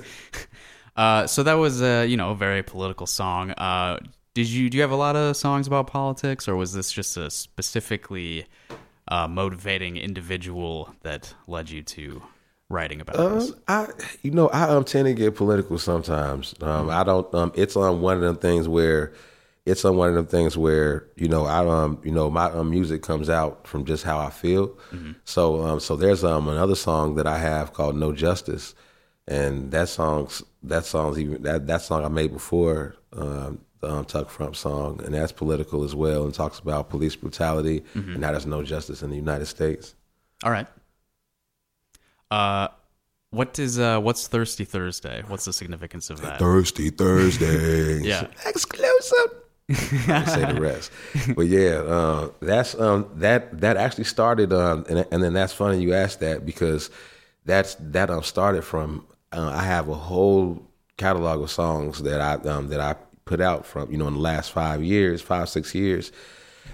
uh, 0.96 1.26
so 1.26 1.42
that 1.42 1.54
was 1.54 1.82
a 1.82 2.06
you 2.06 2.16
know 2.16 2.30
a 2.30 2.34
very 2.34 2.62
political 2.62 3.06
song. 3.06 3.50
Uh, 3.52 3.98
did 4.34 4.46
you 4.48 4.70
do 4.70 4.76
you 4.76 4.82
have 4.82 4.90
a 4.90 4.96
lot 4.96 5.16
of 5.16 5.36
songs 5.36 5.66
about 5.66 5.86
politics, 5.86 6.48
or 6.48 6.56
was 6.56 6.72
this 6.72 6.92
just 6.92 7.16
a 7.16 7.30
specifically 7.30 8.46
uh, 9.08 9.28
motivating 9.28 9.96
individual 9.96 10.94
that 11.02 11.34
led 11.46 11.70
you 11.70 11.82
to 11.82 12.22
writing 12.70 13.00
about 13.00 13.16
this? 13.16 13.50
Um, 13.50 13.56
I, 13.68 13.86
you 14.22 14.30
know, 14.30 14.48
I 14.48 14.62
um, 14.68 14.84
tend 14.84 15.06
to 15.06 15.14
get 15.14 15.34
political 15.36 15.78
sometimes. 15.78 16.54
Um, 16.60 16.90
I 16.90 17.04
don't. 17.04 17.32
Um, 17.34 17.52
it's 17.54 17.76
on 17.76 18.00
one 18.00 18.16
of 18.16 18.22
them 18.22 18.36
things 18.36 18.68
where 18.68 19.12
it's 19.66 19.84
on 19.84 19.96
one 19.96 20.08
of 20.10 20.14
them 20.14 20.26
things 20.26 20.56
where 20.58 21.06
you 21.16 21.26
know 21.28 21.46
I 21.46 21.66
um 21.66 21.98
you 22.04 22.10
know 22.10 22.28
my 22.30 22.46
um, 22.50 22.70
music 22.70 23.02
comes 23.02 23.30
out 23.30 23.66
from 23.66 23.84
just 23.84 24.04
how 24.04 24.18
I 24.18 24.30
feel. 24.30 24.76
So 25.24 25.62
um 25.62 25.80
so 25.80 25.96
there's 25.96 26.22
um 26.24 26.48
another 26.48 26.74
song 26.74 27.14
that 27.16 27.26
I 27.26 27.38
have 27.38 27.72
called 27.72 27.96
No 27.96 28.12
Justice, 28.12 28.74
and 29.26 29.70
that 29.70 29.88
song's 29.88 30.42
that 30.64 30.84
song's 30.84 31.18
even 31.18 31.42
that 31.44 31.66
that 31.66 31.82
song 31.82 32.04
I 32.04 32.08
made 32.08 32.32
before 32.32 32.96
um, 33.16 33.60
the 33.80 33.88
um, 33.90 34.04
Tuck 34.04 34.28
Frump 34.30 34.54
song, 34.56 35.00
and 35.04 35.14
that's 35.14 35.32
political 35.32 35.84
as 35.84 35.94
well, 35.94 36.24
and 36.24 36.34
talks 36.34 36.58
about 36.58 36.90
police 36.90 37.16
brutality 37.16 37.84
Mhm. 37.94 38.16
and 38.16 38.24
how 38.24 38.32
there's 38.32 38.46
no 38.46 38.62
justice 38.62 39.02
in 39.02 39.10
the 39.10 39.16
United 39.16 39.46
States. 39.46 39.94
All 40.42 40.50
right. 40.50 40.66
Uh, 42.30 42.68
what 43.30 43.58
is 43.58 43.78
uh, 43.78 44.00
what's 44.00 44.28
Thirsty 44.28 44.64
Thursday? 44.64 45.22
What's 45.26 45.44
the 45.44 45.52
significance 45.52 46.10
of 46.10 46.20
that? 46.20 46.38
Thirsty 46.38 46.90
Thursday. 46.90 48.00
yeah. 48.02 48.26
Exclusive. 48.46 49.40
Say 49.72 50.44
the 50.52 50.58
rest, 50.60 50.90
but 51.34 51.46
yeah, 51.46 51.76
uh, 51.76 52.28
that's 52.40 52.78
um, 52.78 53.08
that 53.14 53.62
that 53.62 53.78
actually 53.78 54.04
started, 54.04 54.52
um, 54.52 54.84
and, 54.90 55.06
and 55.10 55.22
then 55.22 55.32
that's 55.32 55.54
funny 55.54 55.80
you 55.80 55.94
asked 55.94 56.20
that 56.20 56.44
because 56.44 56.90
that's 57.46 57.74
that 57.76 58.10
um, 58.10 58.22
started 58.22 58.60
from 58.60 59.06
uh, 59.32 59.52
I 59.54 59.62
have 59.62 59.88
a 59.88 59.94
whole 59.94 60.62
catalog 60.98 61.40
of 61.40 61.50
songs 61.50 62.02
that 62.02 62.20
I 62.20 62.34
um, 62.46 62.68
that 62.68 62.80
I 62.80 62.94
put 63.24 63.40
out 63.40 63.64
from 63.64 63.90
you 63.90 63.96
know 63.96 64.06
in 64.06 64.14
the 64.14 64.20
last 64.20 64.52
five 64.52 64.82
years, 64.82 65.22
five 65.22 65.48
six 65.48 65.74
years, 65.74 66.12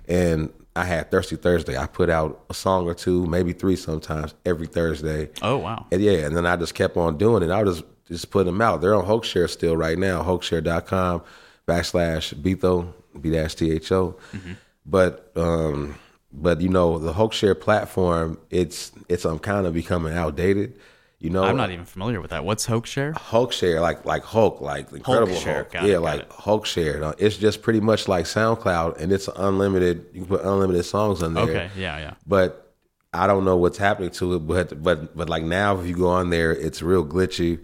and 0.08 0.52
I 0.76 0.84
had 0.84 1.10
Thirsty 1.10 1.36
Thursday. 1.36 1.76
I 1.76 1.86
put 1.86 2.10
out 2.10 2.44
a 2.48 2.54
song 2.54 2.86
or 2.86 2.94
two, 2.94 3.26
maybe 3.26 3.52
three 3.52 3.76
sometimes 3.76 4.34
every 4.46 4.66
Thursday. 4.66 5.30
Oh 5.42 5.58
wow! 5.58 5.86
And 5.90 6.00
yeah, 6.00 6.26
and 6.26 6.36
then 6.36 6.46
I 6.46 6.56
just 6.56 6.74
kept 6.74 6.96
on 6.96 7.18
doing 7.18 7.42
it. 7.42 7.50
I 7.50 7.62
was 7.62 7.78
just 7.78 7.90
just 8.10 8.30
putting 8.30 8.52
them 8.52 8.60
out. 8.60 8.80
They're 8.80 8.94
on 8.94 9.06
Hulkshare 9.06 9.48
still 9.48 9.76
right 9.76 9.96
now. 9.96 10.22
Hulkshare.com 10.22 11.22
backslash 11.66 12.40
B-Tho 12.42 12.92
B 13.20 13.30
dash 13.30 13.54
T 13.54 13.70
H 13.70 13.92
O. 13.92 14.16
Mm-hmm. 14.32 14.52
But 14.84 15.32
um, 15.36 15.94
but 16.32 16.60
you 16.60 16.68
know 16.68 16.98
the 16.98 17.12
Hulkshare 17.12 17.58
platform, 17.58 18.38
it's 18.50 18.92
it's 19.08 19.24
um 19.24 19.38
kind 19.38 19.66
of 19.66 19.74
becoming 19.74 20.14
outdated. 20.14 20.78
You 21.20 21.28
know, 21.28 21.44
I'm 21.44 21.56
not 21.56 21.70
even 21.70 21.84
familiar 21.84 22.18
with 22.20 22.30
that. 22.30 22.46
What's 22.46 22.66
Hulkshare? 22.66 23.12
Hulkshare, 23.12 23.80
like 23.82 24.06
like 24.06 24.24
Hulk, 24.24 24.62
like 24.62 24.90
Incredible 24.90 25.34
Hulkshare, 25.34 25.54
Hulk. 25.56 25.72
got 25.72 25.84
it, 25.84 25.90
yeah, 25.90 25.98
like 25.98 26.20
it. 26.22 26.30
Hulkshare. 26.30 27.02
Uh, 27.02 27.12
It's 27.18 27.36
just 27.36 27.60
pretty 27.60 27.80
much 27.80 28.08
like 28.08 28.24
SoundCloud, 28.24 28.96
and 28.98 29.12
it's 29.12 29.28
unlimited. 29.36 30.06
You 30.14 30.20
can 30.22 30.28
put 30.28 30.40
unlimited 30.42 30.84
songs 30.86 31.22
on 31.22 31.34
there. 31.34 31.44
Okay, 31.44 31.70
yeah, 31.76 31.98
yeah. 31.98 32.14
But 32.26 32.72
I 33.12 33.26
don't 33.26 33.44
know 33.44 33.58
what's 33.58 33.76
happening 33.76 34.10
to 34.12 34.34
it. 34.36 34.38
But 34.46 34.82
but 34.82 35.14
but 35.14 35.28
like 35.28 35.42
now, 35.42 35.78
if 35.78 35.86
you 35.86 35.94
go 35.94 36.08
on 36.08 36.30
there, 36.30 36.52
it's 36.52 36.80
real 36.80 37.04
glitchy. 37.04 37.62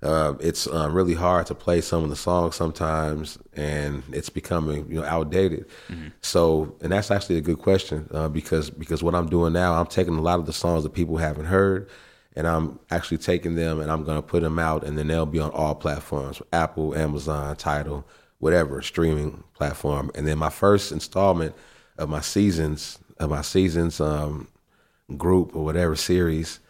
Uh, 0.00 0.34
it's 0.40 0.66
uh, 0.66 0.88
really 0.90 1.14
hard 1.14 1.46
to 1.46 1.54
play 1.54 1.80
some 1.80 2.02
of 2.04 2.10
the 2.10 2.16
songs 2.16 2.54
sometimes, 2.56 3.36
and 3.54 4.02
it's 4.12 4.28
becoming 4.30 4.86
you 4.88 5.00
know 5.00 5.04
outdated. 5.04 5.66
So, 6.20 6.76
and 6.80 6.92
that's 6.92 7.10
actually 7.10 7.36
a 7.38 7.40
good 7.40 7.58
question 7.58 8.08
uh, 8.12 8.28
because 8.28 8.70
because 8.70 9.02
what 9.02 9.14
I'm 9.16 9.28
doing 9.28 9.52
now, 9.52 9.74
I'm 9.74 9.86
taking 9.86 10.14
a 10.16 10.20
lot 10.22 10.38
of 10.38 10.46
the 10.46 10.52
songs 10.52 10.82
that 10.84 10.90
people 10.92 11.16
haven't 11.18 11.44
heard, 11.46 11.88
and 12.34 12.46
I'm 12.46 12.78
actually 12.90 13.18
taking 13.18 13.54
them 13.54 13.80
and 13.80 13.90
I'm 13.90 14.04
to 14.16 14.22
put 14.22 14.42
them 14.42 14.58
out, 14.58 14.84
and 14.84 14.96
then 14.96 15.08
they'll 15.08 15.26
be 15.26 15.38
on 15.38 15.50
all 15.50 15.74
platforms: 15.74 16.40
Apple, 16.52 16.94
Amazon, 16.94 17.56
Tidal, 17.56 18.04
whatever 18.38 18.82
streaming 18.82 19.44
platform. 19.54 20.10
And 20.14 20.26
then 20.26 20.38
my 20.38 20.50
first 20.50 20.92
installment 20.92 21.54
of 21.98 22.08
my 22.08 22.20
seasons 22.20 22.98
of 23.18 23.30
my 23.30 23.42
seasons 23.42 24.00
um, 24.00 24.48
group 25.16 25.54
or 25.54 25.64
whatever 25.64 25.94
series 25.94 26.60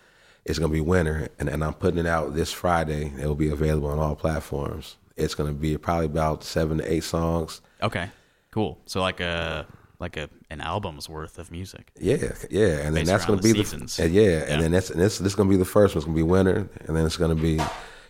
is 0.44 0.59
to 0.70 0.75
be 0.75 0.81
Winter, 0.81 1.29
and, 1.38 1.48
and 1.48 1.62
I'm 1.62 1.75
putting 1.75 2.01
it 2.01 2.07
out 2.07 2.35
this 2.35 2.53
Friday. 2.53 3.12
It 3.18 3.27
will 3.27 3.35
be 3.35 3.51
available 3.51 3.88
on 3.88 3.98
all 3.98 4.16
platforms. 4.16 4.96
It's 5.16 5.35
to 5.48 5.59
be 5.59 5.77
probably 5.79 6.07
about 6.07 6.42
seven 6.42 6.79
to 6.79 6.92
eight 6.92 7.05
songs. 7.05 7.61
Okay, 7.81 8.11
cool. 8.51 8.79
So 8.87 9.01
like 9.01 9.20
a 9.20 9.66
like 10.02 10.18
a 10.18 10.28
an 10.50 10.60
album's 10.60 11.08
worth 11.08 11.38
of 11.38 11.50
music. 11.50 11.90
Yeah, 11.98 12.32
yeah, 12.50 12.80
and 12.84 12.94
then 12.94 13.06
that's 13.06 13.24
going 13.24 13.38
to 13.38 13.42
be 13.42 13.52
the 13.52 13.58
the 13.58 13.64
seasons. 13.64 13.98
and 13.98 14.12
yeah, 14.12 14.22
Yeah. 14.22 14.38
and 14.48 14.62
then 14.62 14.72
that's 14.72 14.90
and 14.90 15.00
this 15.00 15.16
this 15.18 15.28
is 15.32 15.34
going 15.34 15.48
to 15.48 15.52
be 15.52 15.56
the 15.58 15.64
first 15.64 15.94
one. 15.94 16.00
It's 16.00 16.04
going 16.04 16.16
to 16.18 16.24
be 16.24 16.30
winter, 16.30 16.68
and 16.86 16.94
then 16.96 17.06
it's 17.06 17.16
going 17.16 17.34
to 17.34 17.40
be, 17.42 17.58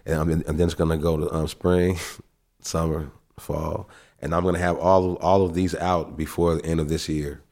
and, 0.07 0.31
and 0.31 0.59
then 0.59 0.66
it's 0.66 0.74
going 0.74 0.90
to 0.90 0.96
go 0.96 1.16
to 1.18 1.33
um, 1.33 1.46
spring, 1.46 1.98
summer, 2.61 3.12
fall, 3.38 3.88
and 4.20 4.35
I'm 4.35 4.42
going 4.42 4.55
to 4.57 4.61
have 4.61 4.78
all 4.78 5.12
of, 5.12 5.16
all 5.22 5.44
of 5.44 5.55
these 5.55 5.74
out 5.76 6.16
before 6.16 6.57
the 6.57 6.64
end 6.64 6.81
of 6.81 6.88
this 6.88 7.09
year, 7.09 7.42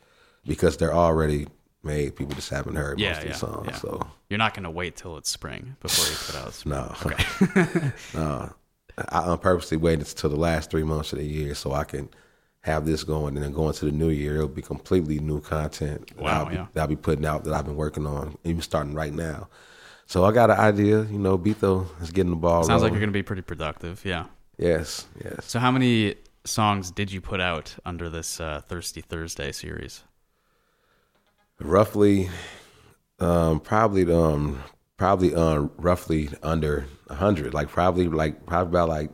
because 0.46 0.76
they're 0.78 0.94
already 0.94 1.46
made. 1.82 2.16
People 2.16 2.34
just 2.34 2.50
haven't 2.50 2.76
heard 2.76 2.98
most 2.98 3.04
Yeah, 3.04 3.12
of 3.18 3.24
yeah, 3.24 3.30
these 3.30 3.38
songs. 3.40 3.66
yeah. 3.70 3.76
So 3.76 4.06
You're 4.28 4.38
not 4.38 4.54
going 4.54 4.64
to 4.64 4.70
wait 4.70 4.96
till 4.96 5.16
it's 5.16 5.30
spring 5.30 5.76
before 5.80 6.06
you 6.10 6.16
put 6.26 6.36
out. 6.36 6.52
Spring. 6.54 6.74
no, 6.74 6.94
Okay. 7.06 7.92
no, 8.14 8.52
I 9.08 9.36
purposely 9.36 9.76
waited 9.78 10.06
until 10.08 10.30
the 10.30 10.36
last 10.36 10.70
three 10.70 10.82
months 10.82 11.12
of 11.12 11.18
the 11.18 11.24
year 11.26 11.54
so 11.54 11.72
I 11.72 11.84
can 11.84 12.08
have 12.62 12.84
this 12.84 13.04
going, 13.04 13.36
and 13.36 13.44
then 13.44 13.52
going 13.52 13.72
to 13.74 13.84
the 13.86 13.92
new 13.92 14.10
year, 14.10 14.36
it'll 14.36 14.48
be 14.48 14.62
completely 14.62 15.18
new 15.18 15.40
content. 15.40 16.08
that 16.08 16.18
Wow, 16.18 16.40
I'll 16.40 16.46
be, 16.46 16.54
yeah. 16.54 16.66
that 16.74 16.80
I'll 16.82 16.86
be 16.86 16.96
putting 16.96 17.24
out 17.24 17.44
that 17.44 17.54
I've 17.54 17.64
been 17.64 17.76
working 17.76 18.06
on, 18.06 18.36
even 18.44 18.62
starting 18.62 18.94
right 18.94 19.12
now. 19.12 19.48
So 20.06 20.24
I 20.24 20.32
got 20.32 20.50
an 20.50 20.58
idea. 20.58 21.02
You 21.04 21.18
know, 21.18 21.38
B-Tho 21.38 21.86
is 22.02 22.10
getting 22.10 22.30
the 22.30 22.36
ball. 22.36 22.64
Sounds 22.64 22.82
like 22.82 22.90
you're 22.90 23.00
going 23.00 23.10
to 23.10 23.12
be 23.12 23.22
pretty 23.22 23.42
productive. 23.42 24.04
Yeah. 24.04 24.26
Yes, 24.58 25.06
yes. 25.24 25.44
So 25.46 25.58
how 25.58 25.70
many 25.70 26.16
songs 26.44 26.90
did 26.90 27.12
you 27.12 27.20
put 27.20 27.40
out 27.40 27.76
under 27.84 28.10
this 28.10 28.40
uh, 28.40 28.60
Thirsty 28.66 29.00
Thursday 29.00 29.52
series? 29.52 30.02
roughly, 31.60 32.30
um, 33.18 33.60
probably, 33.60 34.10
um, 34.12 34.62
probably, 34.96 35.34
uh, 35.34 35.60
roughly 35.76 36.30
under 36.42 36.86
hundred. 37.08 37.54
Like 37.54 37.68
probably, 37.68 38.08
like 38.08 38.46
probably 38.46 38.70
about 38.70 38.88
like 38.88 39.10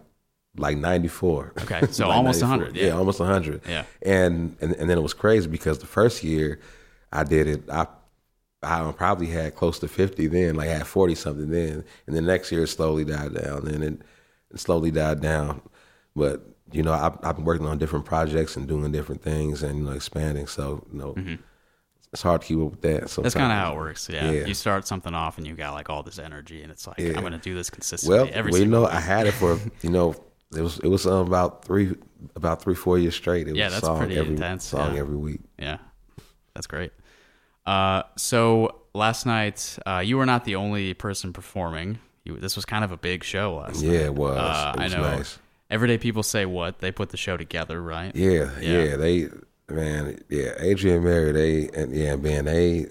like 0.59 0.77
94. 0.77 1.53
Okay, 1.63 1.87
so 1.91 2.09
almost 2.11 2.41
100, 2.41 2.77
yeah. 2.77 2.91
almost 2.91 3.21
100. 3.21 3.63
Yeah. 3.69 3.85
And, 4.03 4.57
and 4.61 4.73
and 4.77 4.91
then 4.91 4.99
it 4.99 5.03
was 5.03 5.15
crazy 5.15 5.49
because 5.49 5.79
the 5.79 5.87
first 5.87 6.23
year 6.23 6.61
I 7.13 7.25
did 7.25 7.47
it, 7.47 7.71
I 7.71 7.87
I 8.63 8.93
probably 8.93 9.27
had 9.27 9.55
close 9.55 9.79
to 9.81 9.89
50 9.89 10.27
then, 10.29 10.55
like 10.55 10.69
I 10.69 10.75
had 10.75 10.87
40 10.87 11.15
something 11.15 11.51
then. 11.51 11.85
And 12.07 12.17
the 12.17 12.21
next 12.21 12.51
year 12.51 12.65
it 12.65 12.69
slowly 12.69 13.05
died 13.05 13.35
down 13.35 13.69
and 13.69 13.85
it, 13.85 14.01
it 14.51 14.61
slowly 14.61 14.91
died 14.91 15.21
down. 15.21 15.63
But, 16.15 16.43
you 16.73 16.83
know, 16.83 16.93
I've, 16.93 17.19
I've 17.23 17.37
been 17.37 17.45
working 17.45 17.67
on 17.67 17.79
different 17.79 18.05
projects 18.05 18.57
and 18.57 18.67
doing 18.67 18.91
different 18.93 19.23
things 19.23 19.63
and, 19.63 19.79
you 19.79 19.85
know, 19.85 19.93
expanding. 19.93 20.47
So, 20.47 20.85
you 20.91 20.99
know, 20.99 21.13
mm-hmm. 21.13 21.35
it's 22.13 22.23
hard 22.23 22.41
to 22.41 22.47
keep 22.47 22.59
up 22.59 22.71
with 22.71 22.81
that. 22.83 23.01
That's 23.03 23.13
Sometimes. 23.13 23.35
kind 23.35 23.53
of 23.53 23.59
how 23.59 23.73
it 23.73 23.77
works. 23.77 24.09
Yeah. 24.11 24.31
Yeah. 24.31 24.47
You 24.47 24.55
start 24.55 24.87
something 24.87 25.15
off 25.15 25.39
and 25.39 25.47
you 25.47 25.55
got 25.55 25.75
like 25.75 25.91
all 25.91 26.03
this 26.03 26.19
energy, 26.19 26.63
and 26.63 26.73
it's 26.73 26.87
like 26.87 26.99
Yeah. 26.99 27.13
I'm 27.15 27.21
going 27.21 27.33
to 27.33 27.39
do 27.39 27.55
this 27.55 27.71
consistently 27.71 28.19
Well, 28.19 28.29
every 28.33 28.53
well, 28.53 28.61
you 28.61 28.67
know, 28.67 28.83
week. 28.83 28.95
I 28.95 29.01
had 29.01 29.27
it 29.27 29.33
for 29.33 29.61
you 29.83 29.91
know, 29.91 30.15
it 30.55 30.61
was 30.61 30.79
it 30.79 30.89
was 30.89 31.07
um, 31.07 31.27
about 31.27 31.65
three 31.65 31.95
about 32.35 32.63
three 32.63 32.75
four 32.75 32.99
years 32.99 33.15
straight. 33.15 33.49
It 33.49 33.53
was 33.53 33.59
yeah, 33.59 33.69
a 33.69 33.71
that's 33.71 33.85
song 33.85 33.99
pretty 33.99 34.17
every, 34.17 34.35
intense. 34.35 34.65
Song 34.65 34.95
yeah. 34.95 35.01
every 35.01 35.17
week. 35.17 35.41
Yeah, 35.59 35.79
that's 36.55 36.67
great. 36.67 36.93
Uh, 37.65 38.03
so 38.17 38.83
last 38.95 39.27
night, 39.27 39.79
uh, 39.87 40.03
you 40.05 40.17
were 40.17 40.27
not 40.27 40.45
the 40.45 40.57
only 40.57 40.95
person 40.95 41.33
performing. 41.33 41.99
You, 42.25 42.37
this 42.37 42.57
was 42.57 42.65
kind 42.65 42.85
of 42.85 42.93
a 42.93 42.97
big 42.97 43.25
show 43.25 43.57
last 43.57 43.83
night. 43.83 43.93
Yeah, 43.93 44.01
it 44.01 44.15
was. 44.15 44.39
Uh, 44.39 44.75
It 44.77 44.83
was 44.83 44.95
I 44.95 44.97
know. 44.97 45.17
nice. 45.17 45.39
Everyday 45.69 45.99
people 45.99 46.23
say 46.23 46.47
what 46.47 46.79
they 46.79 46.93
put 46.93 47.09
the 47.09 47.17
show 47.17 47.37
together, 47.37 47.83
right? 47.83 48.15
Yeah, 48.15 48.51
yeah, 48.61 48.97
they 48.97 49.29
man, 49.69 50.21
yeah, 50.29 50.53
Adrian 50.59 51.03
Mary, 51.03 51.33
they 51.33 51.69
and 51.71 51.95
yeah, 51.95 52.15
man, 52.15 52.45
they 52.45 52.87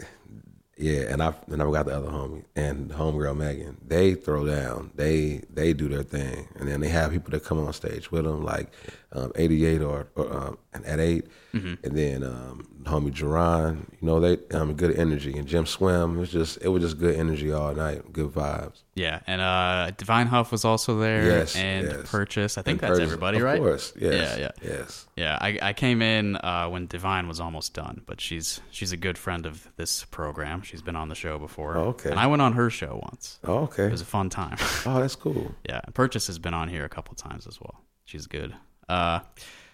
yeah, 0.78 1.04
and 1.10 1.24
I 1.24 1.34
and 1.48 1.62
I 1.62 1.72
got 1.72 1.86
the 1.86 1.96
other 1.96 2.10
homie 2.10 2.44
and 2.56 2.92
homegirl 2.92 3.38
Megan. 3.38 3.78
They 3.86 4.14
throw 4.14 4.46
down. 4.46 4.92
They 4.96 5.42
they 5.50 5.74
do 5.74 5.88
their 5.88 6.04
thing, 6.04 6.50
and 6.56 6.68
then 6.68 6.82
they 6.82 6.90
have 6.90 7.12
people 7.12 7.32
that 7.32 7.46
come 7.46 7.66
on 7.66 7.72
stage 7.74 8.12
with 8.12 8.26
them, 8.26 8.44
like 8.44 8.72
um, 9.14 9.32
88 9.36 9.82
or, 9.82 10.08
or 10.16 10.34
um, 10.34 10.58
at 10.84 11.00
8 11.00 11.26
Mhm. 11.54 11.78
and 11.86 11.98
then 11.98 12.22
um, 12.24 12.68
homie 12.84 13.14
Jerron. 13.14 13.78
You 14.02 14.06
know, 14.08 14.20
they 14.20 14.38
um, 14.54 14.74
good 14.74 14.94
energy, 15.00 15.38
and 15.38 15.48
Jim 15.48 15.66
Swim. 15.66 16.18
It 16.18 16.20
was 16.20 16.30
just 16.32 16.58
it 16.62 16.68
was 16.68 16.84
just 16.84 17.00
good 17.00 17.16
energy 17.16 17.54
all 17.54 17.74
night, 17.74 18.12
good 18.12 18.28
vibes. 18.32 18.82
Yeah, 18.94 19.22
and 19.26 19.40
uh, 19.40 19.92
Divine 19.96 20.28
Huff 20.28 20.52
was 20.52 20.66
also 20.66 21.00
there. 21.00 21.24
Yes, 21.24 21.56
and 21.56 21.88
yes. 21.88 22.12
Purchase. 22.12 22.58
I 22.58 22.62
think 22.62 22.82
And 22.82 22.90
that's 22.90 23.00
Purchase, 23.00 23.04
everybody, 23.14 23.38
of 23.38 23.44
right? 23.44 23.58
Of 23.58 23.64
course, 23.64 23.94
yes, 23.98 24.38
Yeah, 24.38 24.52
yeah, 24.62 24.70
yes. 24.70 25.08
Yeah, 25.16 25.38
I, 25.40 25.58
I 25.62 25.74
came 25.74 26.02
in 26.02 26.36
uh, 26.36 26.68
when 26.68 26.88
Divine 26.88 27.28
was 27.30 27.40
almost 27.40 27.74
done, 27.74 28.02
but 28.06 28.20
she's 28.20 28.60
she's 28.70 28.92
a 28.92 28.98
good 28.98 29.18
friend 29.18 29.46
of 29.46 29.70
this 29.78 30.04
program. 30.04 30.62
She's 30.62 30.82
been 30.82 30.98
on 30.98 31.08
the 31.08 31.16
show 31.16 31.40
before. 31.40 31.78
Oh, 31.78 31.88
okay. 31.90 32.10
And 32.12 32.20
I 32.20 32.28
went 32.28 32.42
on 32.42 32.52
her 32.54 32.70
show 32.70 33.00
once. 33.02 33.40
Oh, 33.46 33.60
okay. 33.64 33.86
It 33.86 33.92
was 33.92 34.02
a 34.02 34.06
fun 34.06 34.30
time. 34.30 34.58
Oh, 34.86 35.00
that's 35.00 35.16
cool. 35.16 35.56
yeah, 35.70 35.80
Purchase 35.94 36.28
has 36.28 36.38
been 36.38 36.54
on 36.54 36.68
here 36.68 36.84
a 36.84 36.90
couple 36.90 37.16
times 37.16 37.48
as 37.48 37.60
well. 37.62 37.82
She's 38.04 38.28
good. 38.28 38.54
Uh, 38.90 39.22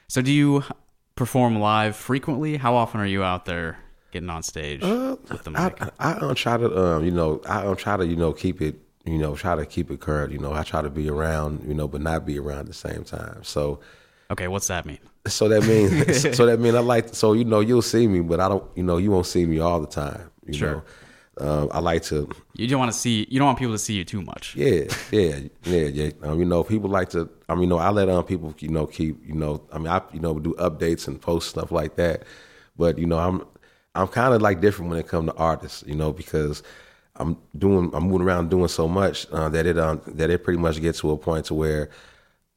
so 0.08 0.22
do 0.22 0.32
you 0.32 0.64
perform 1.22 1.60
live 1.60 1.96
frequently? 1.96 2.58
How 2.58 2.74
often 2.74 3.00
are 3.00 3.06
you 3.06 3.22
out 3.24 3.46
there 3.46 3.78
getting 4.12 4.32
on 4.32 4.42
stage 4.42 4.82
Uh, 4.82 5.18
with 5.30 5.44
the 5.44 5.52
I, 5.52 5.66
mic? 5.66 5.80
I, 6.00 6.16
I 6.16 6.20
don't 6.20 6.34
try 6.34 6.58
to, 6.58 6.84
um, 6.84 7.06
you 7.06 7.12
know, 7.12 7.40
I 7.48 7.62
don't 7.62 7.78
try 7.78 7.96
to, 7.96 8.04
you 8.08 8.16
know, 8.16 8.34
keep 8.34 8.60
it, 8.60 8.76
you 9.06 9.20
know, 9.20 9.36
try 9.36 9.56
to 9.56 9.64
keep 9.68 9.92
it 9.92 10.00
current. 10.00 10.34
You 10.34 10.40
know, 10.40 10.52
I 10.52 10.64
try 10.64 10.82
to 10.82 10.90
be 10.90 11.12
around, 11.12 11.64
you 11.68 11.76
know, 11.76 11.88
but 11.88 12.02
not 12.02 12.26
be 12.26 12.40
around 12.40 12.62
at 12.62 12.66
the 12.66 12.74
same 12.74 13.04
time. 13.04 13.44
So, 13.44 13.82
okay, 14.32 14.48
what's 14.48 14.66
that 14.70 14.88
mean? 14.88 14.98
So 15.28 15.48
that 15.50 15.62
means, 15.68 16.36
so 16.36 16.48
that 16.48 16.60
means 16.60 16.74
I 16.74 16.80
like, 16.80 17.14
so 17.14 17.34
you 17.34 17.46
know, 17.46 17.60
you'll 17.60 17.84
see 17.84 18.08
me, 18.08 18.22
but 18.22 18.40
I 18.40 18.50
don't, 18.50 18.64
you 18.76 18.82
know, 18.82 18.98
you 18.98 19.12
won't 19.12 19.28
see 19.28 19.46
me 19.46 19.60
all 19.60 19.80
the 19.80 19.86
time. 19.86 20.32
You 20.48 20.54
Sure. 20.54 20.72
know, 20.78 20.84
um, 21.40 21.70
I 21.72 21.80
like 21.80 22.04
to, 22.04 22.30
You 22.56 22.68
don't 22.68 22.80
want 22.80 22.92
to 22.92 22.98
see. 22.98 23.26
You 23.30 23.40
don't 23.40 23.46
want 23.48 23.58
people 23.58 23.74
to 23.74 23.80
see 23.80 23.94
you 23.94 24.04
too 24.04 24.22
much. 24.22 24.56
yeah, 24.56 24.84
yeah, 25.12 25.40
yeah, 25.64 25.86
yeah. 25.88 26.10
Um, 26.24 26.40
you 26.40 26.46
know, 26.46 26.64
people 26.64 26.90
like 26.90 27.10
to. 27.12 27.30
I 27.48 27.54
mean, 27.54 27.64
you 27.64 27.70
know, 27.70 27.78
I 27.78 27.90
let 27.90 28.10
um 28.10 28.24
people, 28.26 28.54
you 28.60 28.68
know, 28.70 28.86
keep, 28.86 29.26
you 29.26 29.34
know, 29.34 29.62
I 29.72 29.78
mean, 29.78 29.88
I, 29.88 30.02
you 30.14 30.20
know, 30.20 30.38
do 30.40 30.54
updates 30.56 31.08
and 31.08 31.22
post 31.22 31.50
stuff 31.50 31.72
like 31.72 31.96
that. 31.96 32.24
But 32.78 32.98
you 32.98 33.06
know, 33.06 33.18
I'm, 33.18 33.46
I'm 33.96 34.08
kind 34.08 34.34
of 34.34 34.42
like 34.42 34.62
different 34.62 34.90
when 34.90 35.00
it 35.00 35.08
comes 35.08 35.30
to 35.30 35.36
artists, 35.36 35.84
you 35.88 35.96
know, 35.96 36.12
because 36.12 36.64
I'm 37.16 37.38
doing, 37.58 37.92
I'm 37.94 38.04
moving 38.06 38.26
around 38.28 38.50
doing 38.50 38.68
so 38.68 38.88
much 38.88 39.28
uh, 39.32 39.50
that 39.50 39.66
it, 39.66 39.78
um, 39.78 40.02
that 40.08 40.30
it 40.30 40.44
pretty 40.44 40.60
much 40.60 40.80
gets 40.82 41.00
to 41.00 41.12
a 41.12 41.18
point 41.18 41.46
to 41.46 41.54
where, 41.54 41.90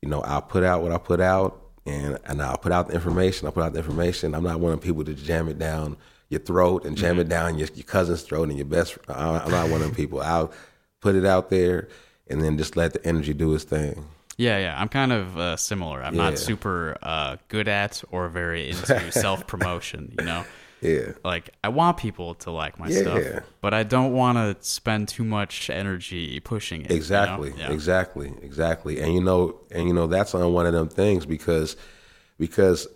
you 0.02 0.08
know, 0.08 0.20
I'll 0.22 0.42
put 0.42 0.64
out 0.64 0.82
what 0.82 0.92
I 0.92 0.98
put 0.98 1.20
out, 1.20 1.60
and 1.86 2.18
and 2.26 2.42
I'll 2.42 2.58
put 2.58 2.72
out 2.72 2.88
the 2.88 2.94
information. 2.94 3.46
I 3.46 3.50
put 3.52 3.62
out 3.62 3.72
the 3.72 3.78
information. 3.78 4.34
I'm 4.34 4.44
not 4.44 4.60
wanting 4.60 4.80
people 4.80 5.04
to 5.04 5.14
jam 5.14 5.48
it 5.48 5.58
down 5.58 5.96
your 6.34 6.40
throat 6.42 6.84
and 6.84 6.96
jam 6.96 7.18
it 7.18 7.28
down 7.28 7.56
your, 7.58 7.68
your 7.74 7.84
cousin's 7.84 8.22
throat 8.22 8.48
and 8.48 8.58
your 8.58 8.66
best. 8.66 8.98
I- 9.08 9.38
I'm 9.44 9.50
not 9.50 9.70
one 9.70 9.80
of 9.80 9.86
them 9.88 9.94
people. 9.94 10.20
I'll 10.20 10.50
put 11.00 11.14
it 11.14 11.24
out 11.24 11.48
there 11.50 11.88
and 12.28 12.42
then 12.42 12.58
just 12.58 12.76
let 12.76 12.92
the 12.92 13.06
energy 13.06 13.32
do 13.34 13.54
its 13.54 13.64
thing. 13.64 14.06
Yeah, 14.36 14.58
yeah. 14.58 14.74
I'm 14.80 14.88
kind 14.88 15.12
of 15.12 15.38
uh, 15.38 15.56
similar. 15.56 16.02
I'm 16.02 16.14
Yeah. 16.16 16.22
not 16.30 16.38
super 16.38 16.96
uh, 17.02 17.36
good 17.48 17.68
at 17.68 18.02
or 18.10 18.28
very 18.28 18.70
into 18.70 19.12
self 19.24 19.46
promotion. 19.46 20.14
You 20.18 20.24
know. 20.24 20.44
Yeah. 20.80 21.12
Like 21.24 21.50
I 21.62 21.68
want 21.68 21.96
people 21.98 22.34
to 22.44 22.50
like 22.50 22.78
my 22.78 22.88
Yeah. 22.88 23.00
stuff, 23.02 23.22
but 23.62 23.72
I 23.72 23.84
don't 23.84 24.12
want 24.12 24.36
to 24.36 24.56
spend 24.68 25.08
too 25.08 25.24
much 25.24 25.70
energy 25.70 26.40
pushing 26.40 26.80
it. 26.82 26.90
you 26.90 26.96
know? 26.96 26.96
Exactly, 26.96 27.54
Yeah. 27.56 27.70
exactly, 27.70 28.32
exactly. 28.42 29.00
And 29.00 29.14
you 29.14 29.22
know, 29.22 29.60
and 29.70 29.86
you 29.88 29.94
know, 29.94 30.06
that's 30.08 30.34
on 30.34 30.52
one 30.52 30.66
of 30.66 30.72
them 30.74 30.88
things 30.88 31.24
because 31.26 31.76
because 32.38 32.86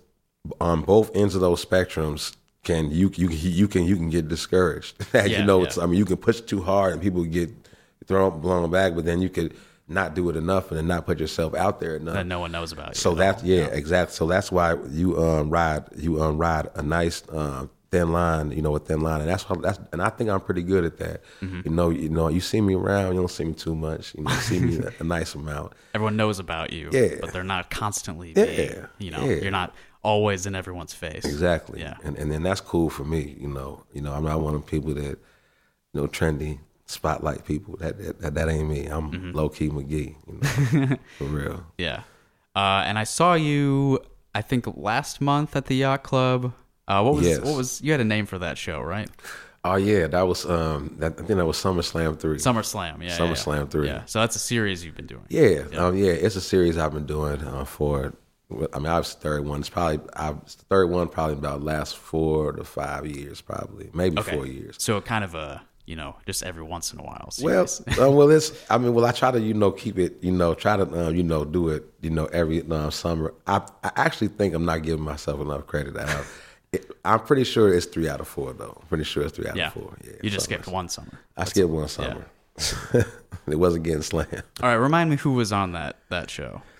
on 0.61 0.83
both 0.83 1.14
ends 1.14 1.35
of 1.35 1.40
those 1.40 1.64
spectrums 1.64 2.35
can 2.64 2.90
you 2.90 3.10
you 3.14 3.28
you 3.30 3.68
can 3.68 3.84
you 3.84 3.96
can 3.96 4.10
get 4.10 4.28
discouraged. 4.28 4.96
As 5.14 5.30
Yeah, 5.30 5.38
you 5.40 5.44
know, 5.44 5.58
yeah. 5.60 5.66
it's 5.66 5.78
I 5.78 5.86
mean 5.86 5.98
you 5.98 6.04
can 6.04 6.16
push 6.16 6.40
too 6.40 6.62
hard 6.62 6.92
and 6.92 7.02
people 7.02 7.24
get 7.24 7.50
thrown 8.06 8.40
blown 8.40 8.70
back, 8.70 8.94
but 8.94 9.04
then 9.04 9.20
you 9.22 9.28
could 9.28 9.54
not 9.90 10.14
do 10.14 10.28
it 10.28 10.36
enough 10.36 10.68
and 10.70 10.76
then 10.78 10.86
not 10.86 11.06
put 11.06 11.18
yourself 11.18 11.54
out 11.54 11.80
there 11.80 11.96
enough. 11.96 12.14
That 12.14 12.26
no 12.26 12.40
one 12.40 12.52
knows 12.52 12.72
about 12.72 12.88
you 12.90 12.94
So 12.94 13.14
that's 13.14 13.42
all. 13.42 13.48
yeah, 13.48 13.66
exactly. 13.66 14.14
So 14.14 14.26
that's 14.26 14.52
why 14.52 14.74
you 14.90 15.18
um 15.22 15.50
ride 15.50 15.84
you 15.96 16.22
um 16.22 16.36
ride 16.36 16.68
a 16.74 16.82
nice 16.82 17.22
um 17.30 17.70
thin 17.90 18.12
line, 18.12 18.52
you 18.52 18.60
know, 18.60 18.76
a 18.76 18.78
thin 18.78 19.00
line, 19.00 19.22
and 19.22 19.30
that's 19.30 19.48
what 19.48 19.62
that's 19.62 19.78
and 19.92 20.02
I 20.02 20.10
think 20.10 20.28
I'm 20.28 20.40
pretty 20.40 20.62
good 20.62 20.84
at 20.84 20.98
that. 20.98 21.22
Mhm. 21.40 21.64
You 21.64 21.70
know, 21.70 21.88
you 21.88 22.10
know, 22.10 22.28
you 22.28 22.40
see 22.40 22.60
me 22.60 22.74
around, 22.74 23.14
you 23.14 23.20
don't 23.20 23.30
see 23.30 23.44
me 23.44 23.54
too 23.54 23.74
much. 23.74 24.14
You 24.14 24.24
know, 24.24 24.30
you 24.30 24.40
see 24.40 24.60
me 24.60 24.78
a, 24.78 24.92
a 25.00 25.04
nice 25.04 25.34
amount. 25.34 25.72
Everyone 25.94 26.16
knows 26.16 26.38
about 26.38 26.70
you, 26.70 26.90
Yeah. 26.92 27.14
but 27.20 27.32
they're 27.32 27.42
not 27.44 27.70
constantly. 27.70 28.34
Yeah, 28.36 28.44
being, 28.44 28.86
you 28.98 29.10
know, 29.10 29.24
yeah. 29.24 29.36
you're 29.36 29.50
not 29.50 29.74
always 30.02 30.46
in 30.46 30.54
everyone's 30.54 30.94
face. 30.94 31.24
Exactly. 31.24 31.80
Yeah. 31.80 31.96
And 32.04 32.16
and 32.16 32.30
then 32.30 32.42
that's 32.42 32.61
cool 32.61 32.90
for 32.90 33.04
me. 33.04 33.37
You 33.40 33.48
know. 33.48 33.84
You 33.92 34.02
know, 34.02 34.12
I'm 34.12 34.24
not 34.24 34.40
one 34.40 34.54
of 34.54 34.61
them 34.61 34.68
people 34.68 34.94
that, 34.94 35.18
you 35.92 36.00
know, 36.00 36.06
trendy 36.06 36.58
spotlight 36.87 37.44
people. 37.44 37.76
That 37.78 37.98
that, 37.98 38.20
that, 38.20 38.34
that 38.34 38.48
ain't 38.48 38.68
me. 38.68 38.87
I'm 38.87 39.11
Mhm. 39.12 39.34
low 39.34 39.48
key 39.48 39.68
McGee. 39.68 40.14
You 40.26 40.88
know, 40.88 40.96
for 41.18 41.24
real. 41.24 41.66
Yeah. 41.78 42.02
Uh, 42.56 42.82
and 42.87 42.98
I 42.98 43.04
saw 43.04 43.34
you, 43.34 44.00
I 44.34 44.42
think 44.42 44.66
last 44.76 45.20
month 45.20 45.54
at 45.54 45.66
the 45.66 45.76
yacht 45.76 46.02
club. 46.02 46.52
Uh, 46.88 47.02
what 47.02 47.14
was 47.14 47.26
Yes. 47.26 47.40
what 47.40 47.56
was 47.56 47.80
you 47.82 47.92
had 47.92 48.00
a 48.00 48.04
name 48.04 48.24
for 48.26 48.38
that 48.38 48.56
show, 48.58 48.80
right? 48.80 49.11
Oh 49.64 49.74
yeah, 49.74 50.06
that 50.06 50.22
was 50.22 50.46
um. 50.46 50.94
That, 50.98 51.12
I 51.12 51.16
think 51.16 51.37
that 51.38 51.44
was 51.44 51.58
SummerSlam 51.58 52.18
three. 52.18 52.38
SummerSlam, 52.38 53.02
yeah, 53.02 53.08
yeah, 53.08 53.18
SummerSlam 53.18 53.58
yeah. 53.58 53.64
three. 53.66 53.87
Yeah. 53.88 54.02
So 54.06 54.20
that's 54.20 54.37
a 54.37 54.38
series 54.38 54.84
you've 54.84 54.94
been 54.94 55.06
doing. 55.06 55.24
Yeah, 55.28 55.64
um, 55.76 55.96
yeah, 55.96 56.12
it's 56.12 56.37
a 56.37 56.40
series 56.40 56.78
I've 56.78 56.94
been 56.94 57.06
doing 57.06 57.42
uh, 57.42 57.64
for. 57.64 58.14
I 58.50 58.78
mean, 58.78 58.87
I 58.87 58.98
was 58.98 59.14
the 59.14 59.20
third 59.20 59.44
one. 59.44 59.61
It's 59.61 59.68
probably 59.68 60.00
I 60.14 60.30
was 60.30 60.54
the 60.54 60.64
third 60.64 60.87
one 60.87 61.08
probably 61.08 61.34
about 61.34 61.62
last 61.62 61.96
four 61.98 62.52
to 62.52 62.64
five 62.64 63.06
years, 63.06 63.40
probably 63.42 63.90
maybe 63.92 64.18
Okay. 64.18 64.34
four 64.34 64.46
years. 64.46 64.76
So 64.78 65.00
kind 65.02 65.22
of 65.22 65.34
a 65.34 65.61
you 65.84 65.96
know 65.96 66.16
just 66.24 66.42
every 66.42 66.62
once 66.62 66.92
in 66.92 66.98
a 66.98 67.02
while. 67.02 67.28
Well, 67.42 67.62
uh, 68.00 68.11
well, 68.11 68.30
it's. 68.30 68.52
I 68.70 68.78
mean, 68.78 68.94
well, 68.94 69.04
I 69.04 69.12
try 69.12 69.30
to 69.30 69.40
you 69.40 69.52
know 69.52 69.70
keep 69.70 69.98
it. 69.98 70.16
You 70.22 70.32
know, 70.32 70.54
try 70.54 70.78
to 70.78 71.08
um, 71.08 71.14
you 71.14 71.22
know 71.22 71.44
do 71.44 71.68
it. 71.68 71.84
You 72.00 72.08
know, 72.11 72.24
every 72.26 72.62
um, 72.70 72.90
summer. 72.90 73.34
I 73.46 73.61
I 73.84 73.90
actually 73.96 74.28
think 74.28 74.54
I'm 74.54 74.64
not 74.64 74.82
giving 74.82 75.04
myself 75.04 75.40
enough 75.40 75.66
credit. 75.66 75.96
I 75.98 76.06
have. 76.08 76.26
It, 76.72 76.90
I'm 77.04 77.20
pretty 77.20 77.44
sure 77.44 77.72
it's 77.72 77.87
three 77.87 78.08
out 78.08 78.20
of 78.20 78.28
four 78.28 78.52
though. 78.54 78.78
I'm 78.80 78.87
pretty 78.88 79.04
sure 79.04 79.24
it's 79.24 79.37
three 79.37 79.46
out 79.48 79.56
Yeah. 79.56 79.68
of 79.68 79.74
four. 79.74 79.94
Yeah, 80.04 80.12
You 80.22 80.30
just 80.30 80.44
skipped 80.44 80.66
one 80.66 80.88
summer. 80.88 81.18
I 81.37 81.44
skipped 81.44 81.70
one 81.70 81.88
summer. 81.88 82.26
it 82.94 83.56
wasn't 83.58 83.84
getting 83.84 84.02
slammed. 84.02 84.42
All 84.62 84.68
right, 84.68 84.74
remind 84.74 85.08
me 85.11 85.16
who 85.16 85.32
was 85.32 85.52
on 85.52 85.72
that 85.72 85.96
that 86.08 86.30
show. 86.30 86.62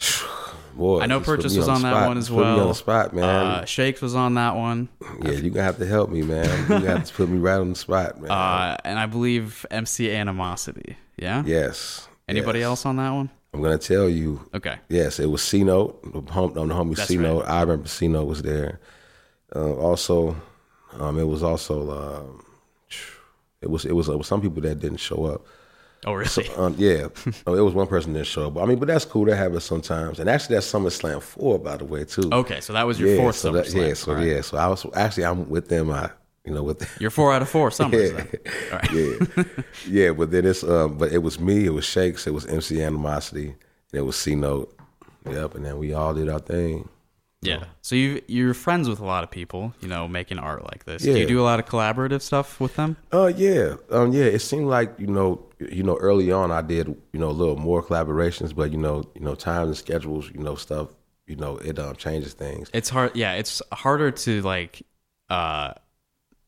Boy, 0.76 1.00
I 1.00 1.06
know 1.06 1.20
Purchase 1.20 1.56
was 1.56 1.68
on 1.68 1.82
that 1.82 1.92
spot. 1.92 2.08
one 2.08 2.18
as 2.18 2.28
You 2.28 2.34
put 2.34 2.40
me 2.40 2.46
well. 2.46 2.60
on 2.60 2.68
the 2.68 2.74
spot, 2.74 3.14
man. 3.14 3.24
Uh, 3.24 3.64
Shakes 3.64 4.02
was 4.02 4.14
on 4.14 4.34
that 4.34 4.56
one. 4.56 4.88
Yeah, 5.22 5.30
you're 5.32 5.50
gonna 5.50 5.62
have 5.62 5.78
to 5.78 5.86
help 5.86 6.10
me, 6.10 6.22
man. 6.22 6.46
You 6.68 6.86
have 6.86 7.04
to 7.04 7.14
put 7.14 7.28
me 7.28 7.38
right 7.38 7.58
on 7.58 7.70
the 7.70 7.76
spot, 7.76 8.20
man. 8.20 8.30
Uh, 8.30 8.76
and 8.84 8.98
I 8.98 9.06
believe 9.06 9.64
MC 9.70 10.10
Animosity. 10.10 10.96
Yeah. 11.16 11.44
yes. 11.46 12.08
Anybody 12.28 12.60
yes. 12.60 12.66
else 12.66 12.86
on 12.86 12.96
that 12.96 13.10
one? 13.10 13.30
I'm 13.52 13.62
gonna 13.62 13.78
tell 13.78 14.08
you. 14.08 14.40
Okay. 14.52 14.78
Yes, 14.88 15.20
it 15.20 15.26
was 15.26 15.42
C 15.42 15.62
Note. 15.62 16.00
On 16.12 16.52
the 16.52 16.74
homie 16.74 16.98
C 16.98 17.16
Note. 17.16 17.42
I 17.42 17.60
remember 17.60 17.86
C 17.86 18.08
Note 18.08 18.24
was 18.24 18.42
there. 18.42 18.80
Uh, 19.54 19.74
also, 19.74 20.36
um, 20.94 21.18
it 21.20 21.28
was 21.28 21.44
also 21.44 21.90
um, 21.90 22.44
it 23.62 23.70
was 23.70 23.84
it 23.84 23.92
was 23.92 24.08
it 24.08 24.18
was 24.18 24.26
some 24.26 24.40
people 24.40 24.60
that 24.62 24.80
didn't 24.80 24.98
show 24.98 25.24
up. 25.26 25.46
Oh, 26.06 26.12
really? 26.12 26.26
So, 26.28 26.42
um, 26.62 26.74
yeah, 26.78 27.08
Oh, 27.46 27.54
it 27.54 27.60
was 27.60 27.74
one 27.74 27.86
person 27.86 28.12
that 28.14 28.24
show 28.26 28.48
up. 28.48 28.58
I 28.58 28.64
mean, 28.66 28.78
but 28.78 28.88
that's 28.88 29.04
cool. 29.04 29.24
That 29.26 29.36
happens 29.36 29.64
sometimes. 29.64 30.18
And 30.20 30.28
actually, 30.28 30.56
that's 30.56 30.70
SummerSlam 30.70 31.22
four, 31.22 31.58
by 31.58 31.76
the 31.76 31.84
way, 31.84 32.04
too. 32.04 32.28
Okay, 32.32 32.60
so 32.60 32.72
that 32.72 32.86
was 32.86 32.98
your 33.00 33.16
fourth 33.16 33.36
so 33.36 33.52
that- 33.52 33.66
SummerSlam. 33.66 33.88
Yeah, 33.88 33.94
so 33.94 34.14
right. 34.14 34.26
yeah, 34.26 34.40
so 34.42 34.56
I 34.58 34.66
was 34.68 34.86
actually 34.94 35.24
I'm 35.24 35.48
with 35.48 35.68
them. 35.68 35.90
I 35.90 36.10
you 36.44 36.52
know 36.52 36.62
with 36.62 36.80
them. 36.80 36.88
You're 37.00 37.10
four 37.10 37.32
out 37.32 37.40
of 37.42 37.48
four 37.48 37.70
summers. 37.70 38.12
Yeah. 38.12 38.76
right. 38.76 38.92
yeah, 38.92 39.44
yeah, 39.88 40.10
but 40.12 40.30
then 40.30 40.44
it's 40.44 40.62
um, 40.62 40.98
but 40.98 41.10
it 41.12 41.18
was 41.18 41.40
me, 41.40 41.64
it 41.64 41.70
was 41.72 41.84
Shakes, 41.86 42.26
it 42.26 42.34
was 42.34 42.44
MC 42.46 42.82
Animosity, 42.82 43.48
and 43.48 43.56
it 43.92 44.02
was 44.02 44.16
C 44.16 44.34
Note. 44.34 44.76
Yep, 45.30 45.54
and 45.54 45.64
then 45.64 45.78
we 45.78 45.94
all 45.94 46.12
did 46.12 46.28
our 46.28 46.38
thing. 46.38 46.86
Yeah. 47.46 47.64
So 47.82 47.94
you 47.96 48.22
you're 48.26 48.54
friends 48.54 48.88
with 48.88 49.00
a 49.00 49.04
lot 49.04 49.24
of 49.24 49.30
people, 49.30 49.74
you 49.80 49.88
know, 49.88 50.08
making 50.08 50.38
art 50.38 50.64
like 50.64 50.84
this. 50.84 51.04
Yeah. 51.04 51.14
Do 51.14 51.20
you 51.20 51.26
do 51.26 51.40
a 51.40 51.42
lot 51.44 51.58
of 51.60 51.66
collaborative 51.66 52.22
stuff 52.22 52.60
with 52.60 52.76
them? 52.76 52.96
Uh, 53.12 53.32
yeah, 53.36 53.76
um, 53.90 54.12
yeah. 54.12 54.24
It 54.24 54.40
seemed 54.40 54.66
like 54.66 54.94
you 54.98 55.06
know, 55.06 55.44
you 55.58 55.82
know, 55.82 55.96
early 55.96 56.32
on 56.32 56.50
I 56.50 56.62
did 56.62 56.88
you 57.12 57.20
know 57.20 57.30
a 57.30 57.32
little 57.32 57.56
more 57.56 57.82
collaborations, 57.82 58.54
but 58.54 58.72
you 58.72 58.78
know, 58.78 59.04
you 59.14 59.20
know, 59.20 59.34
times 59.34 59.68
and 59.68 59.76
schedules, 59.76 60.30
you 60.34 60.40
know, 60.42 60.54
stuff, 60.54 60.88
you 61.26 61.36
know, 61.36 61.56
it 61.58 61.78
um 61.78 61.96
changes 61.96 62.32
things. 62.34 62.70
It's 62.72 62.88
hard. 62.88 63.14
Yeah, 63.14 63.34
it's 63.34 63.60
harder 63.72 64.10
to 64.10 64.42
like 64.42 64.82
uh 65.30 65.74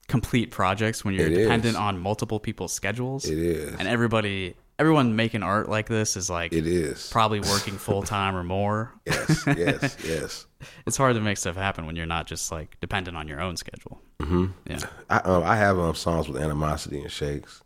complete 0.09 0.51
projects 0.51 1.05
when 1.05 1.15
you're 1.15 1.27
It 1.27 1.35
dependent 1.35 1.71
is. 1.75 1.77
on 1.77 1.99
multiple 1.99 2.39
people's 2.39 2.73
schedules. 2.73 3.25
It 3.25 3.39
is. 3.39 3.75
And 3.79 3.89
everybody 3.89 4.55
everyone 4.79 5.17
making 5.17 5.43
art 5.43 5.69
like 5.69 5.89
this 5.89 6.17
is 6.17 6.29
like 6.31 6.53
It 6.53 6.67
is. 6.67 7.09
probably 7.11 7.41
working 7.41 7.75
full 7.79 8.03
time 8.03 8.37
or 8.37 8.45
more. 8.45 8.93
Yes, 9.07 9.45
yes, 9.47 9.97
yes. 10.05 10.47
It's 10.87 10.97
hard 10.97 11.15
to 11.17 11.21
make 11.21 11.37
stuff 11.39 11.57
happen 11.57 11.87
when 11.87 11.97
you're 11.97 12.07
not 12.07 12.27
just 12.27 12.51
like 12.53 12.79
dependent 12.81 13.17
on 13.17 13.29
your 13.29 13.41
own 13.41 13.57
schedule. 13.57 14.01
hmm 14.21 14.47
Yeah. 14.69 14.81
I 15.11 15.19
um, 15.19 15.43
I 15.45 15.57
have 15.57 15.79
um, 15.79 15.95
songs 15.95 16.29
with 16.29 16.41
animosity 16.43 17.01
and 17.01 17.11
shakes, 17.11 17.63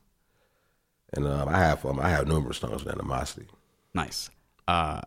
and 1.13 1.27
um, 1.27 1.49
I 1.49 1.59
have 1.59 1.85
um, 1.85 2.01
I 2.01 2.09
have 2.11 2.27
numerous 2.29 2.59
songs 2.59 2.85
with 2.85 2.93
animosity. 2.95 3.47
Nice. 3.95 4.31
Uh 4.69 5.01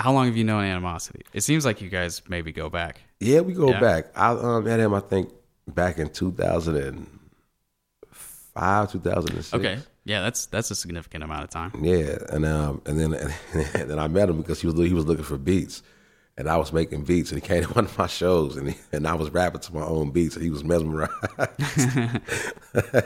how 0.00 0.12
long 0.12 0.26
have 0.26 0.36
you 0.36 0.44
known 0.44 0.64
Animosity? 0.64 1.22
It 1.32 1.42
seems 1.42 1.64
like 1.64 1.80
you 1.80 1.88
guys 1.88 2.20
maybe 2.28 2.52
go 2.52 2.68
back. 2.68 3.00
Yeah, 3.20 3.40
we 3.40 3.54
go 3.54 3.70
Yeah. 3.70 3.80
back. 3.80 4.06
I 4.16 4.30
um, 4.32 4.66
had 4.66 4.80
him, 4.80 4.92
I 4.92 5.00
think, 5.00 5.30
back 5.68 5.98
in 5.98 6.08
two 6.10 6.32
thousand 6.32 6.76
and 6.76 7.06
five, 8.10 8.90
two 8.90 8.98
thousand 9.00 9.34
and 9.36 9.44
six. 9.44 9.54
Okay. 9.54 9.78
Yeah, 10.04 10.20
that's 10.20 10.46
that's 10.46 10.70
a 10.70 10.74
significant 10.74 11.24
amount 11.24 11.44
of 11.44 11.50
time. 11.50 11.72
Yeah, 11.80 12.18
and 12.30 12.44
um, 12.44 12.82
and 12.86 12.98
then 13.00 13.14
and 13.74 13.90
then 13.90 13.98
I 13.98 14.08
met 14.08 14.28
him 14.28 14.38
because 14.38 14.60
he 14.60 14.66
was 14.66 14.76
he 14.76 14.92
was 14.92 15.06
looking 15.06 15.24
for 15.24 15.38
beats, 15.38 15.82
and 16.36 16.48
I 16.48 16.56
was 16.56 16.72
making 16.72 17.04
beats, 17.04 17.30
and 17.30 17.40
he 17.40 17.46
came 17.46 17.62
to 17.64 17.68
one 17.72 17.84
of 17.84 17.96
my 17.98 18.06
shows, 18.06 18.56
and 18.56 18.70
he, 18.70 18.76
and 18.92 19.06
I 19.06 19.14
was 19.14 19.30
rapping 19.30 19.60
to 19.62 19.74
my 19.74 19.84
own 19.84 20.10
beats, 20.10 20.34
and 20.36 20.44
he 20.44 20.50
was 20.50 20.64
mesmerized. 20.64 21.12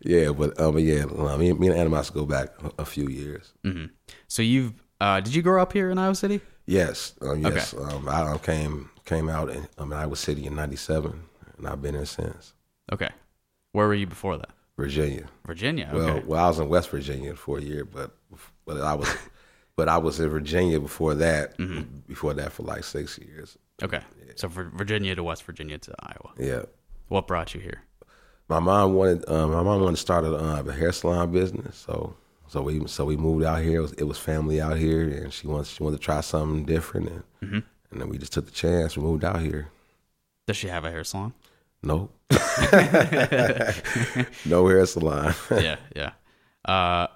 yeah, 0.00 0.30
but 0.30 0.58
um, 0.60 0.78
yeah, 0.78 1.04
me, 1.36 1.52
me 1.52 1.68
and 1.68 1.76
Animas 1.76 2.10
go 2.10 2.24
back 2.24 2.48
a, 2.62 2.82
a 2.82 2.84
few 2.84 3.08
years. 3.08 3.52
hmm 3.64 3.86
So 4.28 4.42
you've 4.42 4.72
uh 5.00 5.20
did 5.20 5.34
you 5.34 5.42
grow 5.42 5.60
up 5.62 5.72
here 5.72 5.90
in 5.90 5.98
Iowa 5.98 6.14
City? 6.14 6.40
Yes, 6.66 7.14
um, 7.20 7.42
yes. 7.42 7.74
Okay. 7.74 7.94
Um, 7.94 8.08
I 8.08 8.38
came 8.38 8.90
came 9.04 9.28
out 9.28 9.50
in 9.50 9.68
um, 9.78 9.92
Iowa 9.92 10.16
City 10.16 10.46
in 10.46 10.54
'97, 10.54 11.22
and 11.58 11.68
I've 11.68 11.82
been 11.82 11.94
here 11.94 12.06
since. 12.06 12.54
Okay. 12.92 13.10
Where 13.72 13.86
were 13.86 13.94
you 13.94 14.06
before 14.06 14.36
that? 14.38 14.50
Virginia. 14.76 15.26
Virginia. 15.46 15.90
Well, 15.92 16.22
well, 16.26 16.44
I 16.44 16.48
was 16.48 16.58
in 16.58 16.68
West 16.68 16.88
Virginia 16.90 17.34
for 17.36 17.58
a 17.58 17.62
year, 17.62 17.84
but 17.84 18.16
but 18.64 18.80
I 18.80 18.94
was 18.94 19.08
but 19.76 19.88
I 19.88 19.98
was 19.98 20.20
in 20.20 20.28
Virginia 20.28 20.80
before 20.80 21.14
that. 21.14 21.56
Mm-hmm. 21.58 21.82
Before 22.08 22.34
that, 22.34 22.52
for 22.52 22.62
like 22.62 22.84
six 22.84 23.18
years. 23.18 23.56
Okay. 23.82 24.00
So 24.36 24.48
from 24.48 24.76
Virginia 24.76 25.14
to 25.14 25.22
West 25.24 25.42
Virginia 25.44 25.78
to 25.78 25.94
Iowa. 26.00 26.32
Yeah. 26.38 26.62
What 27.08 27.26
brought 27.26 27.54
you 27.54 27.60
here? 27.60 27.82
My 28.48 28.60
mom 28.60 28.94
wanted 28.94 29.28
um, 29.28 29.50
my 29.52 29.62
mom 29.62 29.80
wanted 29.80 29.96
to 29.96 30.02
start 30.02 30.24
a, 30.24 30.34
uh, 30.34 30.62
a 30.66 30.72
hair 30.72 30.92
salon 30.92 31.32
business, 31.32 31.76
so 31.76 32.14
so 32.48 32.60
we 32.62 32.86
so 32.86 33.04
we 33.06 33.16
moved 33.16 33.44
out 33.44 33.62
here. 33.62 33.78
It 33.78 33.82
was, 33.82 33.92
it 33.92 34.04
was 34.04 34.18
family 34.18 34.60
out 34.60 34.76
here, 34.76 35.00
and 35.02 35.32
she 35.32 35.46
wants 35.46 35.70
she 35.70 35.82
wanted 35.82 35.96
to 35.96 36.02
try 36.02 36.20
something 36.20 36.64
different, 36.66 37.08
and 37.08 37.22
Mhm. 37.42 37.62
and 37.90 38.00
then 38.00 38.08
we 38.10 38.18
just 38.18 38.32
took 38.32 38.44
the 38.44 38.50
chance. 38.52 38.96
We 38.96 39.02
moved 39.02 39.24
out 39.24 39.40
here. 39.40 39.68
Does 40.46 40.58
she 40.58 40.68
have 40.68 40.84
a 40.84 40.90
hair 40.90 41.04
salon? 41.04 41.32
No, 41.82 42.10
no 44.44 44.68
hair 44.68 44.84
salon. 44.86 45.34
yeah, 45.50 45.76
yeah. 45.96 46.10
Uh, 46.64 47.06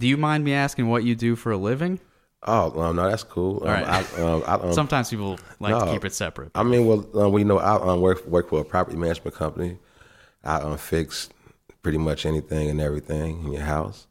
do 0.00 0.08
you 0.08 0.16
mind 0.16 0.44
me 0.44 0.54
asking 0.54 0.88
what 0.88 1.04
you 1.04 1.14
do 1.14 1.36
for 1.36 1.52
a 1.52 1.58
living? 1.58 2.00
Oh 2.44 2.80
um, 2.80 2.96
no, 2.96 3.08
that's 3.08 3.22
cool. 3.22 3.58
All 3.58 3.68
right. 3.68 3.86
I, 3.86 4.22
um, 4.22 4.42
I, 4.46 4.54
um, 4.54 4.72
Sometimes 4.72 5.10
people 5.10 5.38
like 5.60 5.78
to 5.78 5.92
keep 5.92 6.06
it 6.06 6.14
separate. 6.14 6.50
I 6.54 6.62
mean, 6.62 6.86
well, 6.86 7.06
um, 7.18 7.32
we 7.32 7.44
know 7.44 7.58
I 7.58 7.74
um, 7.74 8.00
work 8.00 8.26
work 8.26 8.48
for 8.48 8.60
a 8.60 8.64
property 8.64 8.96
management 8.96 9.36
company. 9.36 9.78
I 10.42 10.56
um, 10.56 10.78
fix 10.78 11.28
pretty 11.82 11.98
much 11.98 12.24
anything 12.24 12.70
and 12.70 12.80
everything 12.80 13.44
in 13.44 13.52
your 13.52 13.62
house, 13.62 14.06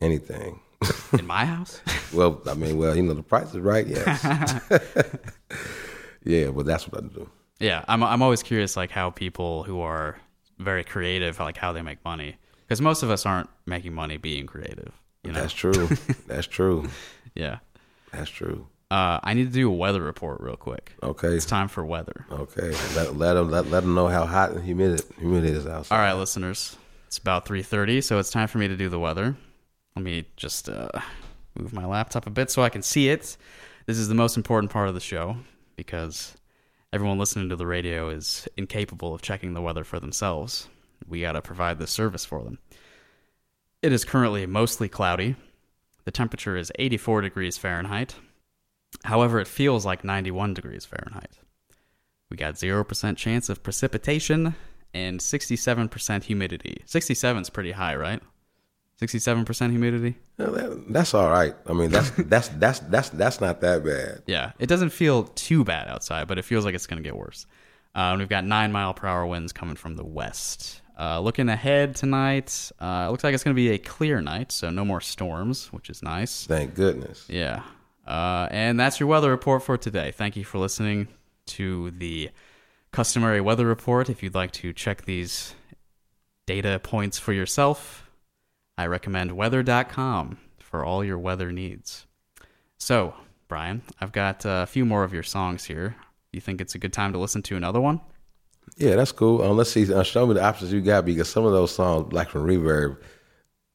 anything. 0.00 0.60
In 1.18 1.26
my 1.26 1.44
house? 1.44 1.82
well, 2.14 2.40
I 2.46 2.54
mean, 2.54 2.78
well, 2.78 2.96
you 2.96 3.02
know, 3.02 3.12
the 3.12 3.22
price 3.22 3.50
is 3.50 3.58
right. 3.58 3.86
Yes. 3.86 4.24
yeah, 6.24 6.50
but 6.50 6.64
that's 6.64 6.88
what 6.88 7.04
I 7.04 7.06
do. 7.08 7.28
Yeah, 7.58 7.84
I'm 7.88 8.04
I'm 8.04 8.22
always 8.22 8.44
curious 8.44 8.76
like 8.76 8.92
how 8.92 9.10
people 9.10 9.64
who 9.64 9.80
are 9.80 10.18
very 10.58 10.84
creative 10.84 11.40
like 11.40 11.56
how 11.56 11.72
they 11.72 11.82
make 11.82 12.02
money 12.04 12.36
because 12.60 12.80
most 12.80 13.02
of 13.02 13.10
us 13.10 13.26
aren't 13.26 13.50
making 13.66 13.92
money 13.92 14.16
being 14.16 14.46
creative. 14.46 14.99
You 15.24 15.32
know? 15.32 15.40
That's 15.40 15.52
true. 15.52 15.88
That's 16.26 16.46
true. 16.46 16.88
Yeah, 17.34 17.58
that's 18.12 18.30
true. 18.30 18.66
Uh, 18.90 19.20
I 19.22 19.34
need 19.34 19.44
to 19.44 19.52
do 19.52 19.70
a 19.70 19.74
weather 19.74 20.02
report 20.02 20.40
real 20.40 20.56
quick. 20.56 20.94
Okay, 21.00 21.28
it's 21.28 21.46
time 21.46 21.68
for 21.68 21.84
weather. 21.84 22.26
Okay, 22.30 22.74
let 22.96 23.16
let 23.16 23.34
them 23.34 23.50
let, 23.50 23.66
let 23.68 23.82
them 23.82 23.94
know 23.94 24.08
how 24.08 24.26
hot 24.26 24.50
and 24.50 24.64
humid 24.64 25.02
humid 25.18 25.44
it 25.44 25.54
is 25.54 25.66
outside. 25.66 25.94
All 25.94 26.02
right, 26.02 26.14
listeners, 26.14 26.76
it's 27.06 27.18
about 27.18 27.46
3:30, 27.46 28.02
so 28.02 28.18
it's 28.18 28.30
time 28.30 28.48
for 28.48 28.58
me 28.58 28.66
to 28.66 28.76
do 28.76 28.88
the 28.88 28.98
weather. 28.98 29.36
Let 29.94 30.04
me 30.04 30.24
just 30.36 30.68
uh, 30.68 30.88
move 31.56 31.72
my 31.72 31.86
laptop 31.86 32.26
a 32.26 32.30
bit 32.30 32.50
so 32.50 32.62
I 32.62 32.68
can 32.68 32.82
see 32.82 33.08
it. 33.08 33.36
This 33.86 33.98
is 33.98 34.08
the 34.08 34.14
most 34.14 34.36
important 34.36 34.72
part 34.72 34.88
of 34.88 34.94
the 34.94 35.00
show 35.00 35.36
because 35.76 36.36
everyone 36.92 37.18
listening 37.18 37.48
to 37.50 37.56
the 37.56 37.66
radio 37.66 38.08
is 38.08 38.48
incapable 38.56 39.14
of 39.14 39.22
checking 39.22 39.54
the 39.54 39.62
weather 39.62 39.84
for 39.84 40.00
themselves. 40.00 40.68
We 41.08 41.20
got 41.20 41.32
to 41.32 41.42
provide 41.42 41.78
this 41.78 41.90
service 41.90 42.24
for 42.24 42.42
them. 42.42 42.58
It 43.82 43.92
is 43.92 44.04
currently 44.04 44.46
mostly 44.46 44.88
cloudy. 44.88 45.36
The 46.04 46.10
temperature 46.10 46.56
is 46.56 46.72
84 46.78 47.22
degrees 47.22 47.56
Fahrenheit. 47.58 48.14
However, 49.04 49.40
it 49.40 49.46
feels 49.48 49.86
like 49.86 50.04
91 50.04 50.54
degrees 50.54 50.84
Fahrenheit. 50.84 51.38
We 52.30 52.36
got 52.36 52.54
0% 52.54 53.16
chance 53.16 53.48
of 53.48 53.62
precipitation 53.62 54.54
and 54.92 55.20
67% 55.20 56.24
humidity. 56.24 56.82
67 56.86 57.42
is 57.42 57.50
pretty 57.50 57.72
high, 57.72 57.96
right? 57.96 58.20
67% 59.00 59.70
humidity? 59.70 60.18
That- 60.36 60.84
that's 60.90 61.14
all 61.14 61.30
right. 61.30 61.54
I 61.66 61.72
mean, 61.72 61.90
that's 61.90 62.10
that's 62.18 62.48
that's 62.48 62.80
that's 62.80 63.08
that's 63.10 63.40
not 63.40 63.62
that 63.62 63.82
bad. 63.82 64.22
Yeah, 64.26 64.52
it 64.58 64.66
doesn't 64.66 64.90
feel 64.90 65.24
too 65.24 65.64
bad 65.64 65.88
outside, 65.88 66.28
but 66.28 66.38
it 66.38 66.44
feels 66.44 66.66
like 66.66 66.74
it's 66.74 66.86
going 66.86 67.02
to 67.02 67.06
get 67.06 67.16
worse. 67.16 67.46
Uh, 67.94 68.10
and 68.12 68.18
we've 68.18 68.28
got 68.28 68.44
nine 68.44 68.72
mile 68.72 68.92
per 68.92 69.06
hour 69.06 69.26
winds 69.26 69.52
coming 69.54 69.76
from 69.76 69.96
the 69.96 70.04
west. 70.04 70.82
Uh, 71.00 71.18
looking 71.18 71.48
ahead 71.48 71.96
tonight, 71.96 72.70
uh, 72.78 73.06
it 73.08 73.10
looks 73.10 73.24
like 73.24 73.32
it's 73.32 73.42
going 73.42 73.56
to 73.56 73.60
be 73.60 73.70
a 73.70 73.78
clear 73.78 74.20
night, 74.20 74.52
so 74.52 74.68
no 74.68 74.84
more 74.84 75.00
storms, 75.00 75.68
which 75.72 75.88
is 75.88 76.02
nice. 76.02 76.44
Thank 76.44 76.74
goodness. 76.74 77.24
Yeah. 77.26 77.62
Uh, 78.06 78.48
and 78.50 78.78
that's 78.78 79.00
your 79.00 79.08
weather 79.08 79.30
report 79.30 79.62
for 79.62 79.78
today. 79.78 80.10
Thank 80.10 80.36
you 80.36 80.44
for 80.44 80.58
listening 80.58 81.08
to 81.46 81.90
the 81.92 82.28
customary 82.92 83.40
weather 83.40 83.66
report. 83.66 84.10
If 84.10 84.22
you'd 84.22 84.34
like 84.34 84.50
to 84.52 84.74
check 84.74 85.06
these 85.06 85.54
data 86.44 86.78
points 86.82 87.18
for 87.18 87.32
yourself, 87.32 88.10
I 88.76 88.86
recommend 88.86 89.32
weather.com 89.32 90.36
for 90.58 90.84
all 90.84 91.02
your 91.02 91.18
weather 91.18 91.50
needs. 91.50 92.06
So, 92.76 93.14
Brian, 93.48 93.80
I've 94.02 94.12
got 94.12 94.42
a 94.44 94.66
few 94.66 94.84
more 94.84 95.02
of 95.04 95.14
your 95.14 95.22
songs 95.22 95.64
here. 95.64 95.96
You 96.30 96.42
think 96.42 96.60
it's 96.60 96.74
a 96.74 96.78
good 96.78 96.92
time 96.92 97.14
to 97.14 97.18
listen 97.18 97.40
to 97.44 97.56
another 97.56 97.80
one? 97.80 98.02
Yeah, 98.80 98.96
that's 98.96 99.12
cool. 99.12 99.42
Um, 99.42 99.58
let's 99.58 99.70
see. 99.70 99.92
Uh, 99.92 100.02
show 100.02 100.26
me 100.26 100.32
the 100.32 100.42
options 100.42 100.72
you 100.72 100.80
got 100.80 101.04
because 101.04 101.28
some 101.28 101.44
of 101.44 101.52
those 101.52 101.70
songs, 101.70 102.14
like 102.14 102.30
from 102.30 102.46
Reverb, 102.46 102.96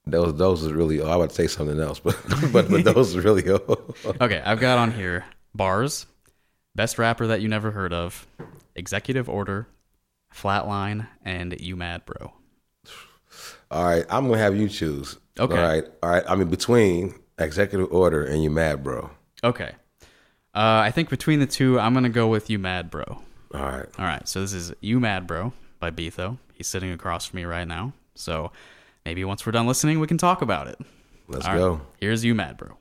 those 0.08 0.36
those 0.36 0.64
is 0.64 0.72
really. 0.74 1.00
Oh, 1.00 1.08
I 1.08 1.16
would 1.16 1.32
say 1.32 1.46
something 1.46 1.80
else, 1.80 2.00
but 2.00 2.20
but 2.52 2.70
but 2.70 2.84
those 2.84 3.16
is 3.16 3.24
really 3.24 3.48
old. 3.50 3.96
Okay, 4.20 4.42
I've 4.44 4.60
got 4.60 4.80
on 4.80 4.92
here 4.92 5.24
Bars, 5.54 6.08
Best 6.74 6.98
Rapper 6.98 7.28
That 7.28 7.40
You 7.40 7.48
Never 7.48 7.70
Heard 7.70 7.94
of, 7.94 8.26
Executive 8.76 9.30
Order, 9.30 9.68
Flatline, 10.34 11.08
and 11.24 11.56
You 11.62 11.76
Mad 11.76 12.04
Bro. 12.06 12.34
All 13.70 13.84
right, 13.84 14.06
I'm 14.10 14.28
gonna 14.28 14.40
have 14.40 14.58
you 14.58 14.68
choose. 14.68 15.20
Okay. 15.40 15.56
All 15.56 15.62
right. 15.62 15.84
All 16.02 16.10
right. 16.10 16.24
I 16.28 16.36
mean, 16.36 16.50
between 16.50 17.14
Executive 17.38 17.92
Order 17.94 18.24
and 18.26 18.42
You 18.42 18.50
Mad 18.50 18.84
Bro. 18.84 19.12
Okay. 19.44 19.72
Uh, 20.56 20.82
I 20.84 20.90
think 20.90 21.10
between 21.10 21.40
the 21.40 21.46
two, 21.46 21.80
I'm 21.80 21.94
gonna 21.94 22.10
go 22.10 22.28
with 22.28 22.50
You 22.50 22.58
Mad 22.58 22.90
Bro. 22.90 23.22
All 23.54 23.62
right. 23.62 23.86
All 23.98 24.06
right. 24.06 24.28
So 24.28 24.42
this 24.42 24.54
is 24.54 24.74
You 24.82 25.00
Mad 25.00 25.28
Bro 25.28 25.54
by 25.80 25.90
B-Tho. 25.90 26.38
He's 26.54 26.68
sitting 26.68 26.92
across 26.92 27.28
from 27.28 27.38
me 27.38 27.46
right 27.46 27.68
now. 27.68 27.94
So 28.16 28.52
maybe 29.06 29.24
once 29.24 29.46
we're 29.46 29.52
done 29.52 29.68
listening, 29.68 30.00
we 30.00 30.08
can 30.08 30.18
talk 30.18 30.42
about 30.42 30.68
it. 30.68 30.80
Let's 31.28 31.46
All 31.46 31.52
right, 31.54 31.60
go. 31.60 31.82
Here's 32.00 32.24
You 32.24 32.36
Mad 32.36 32.58
Bro. 32.58 32.78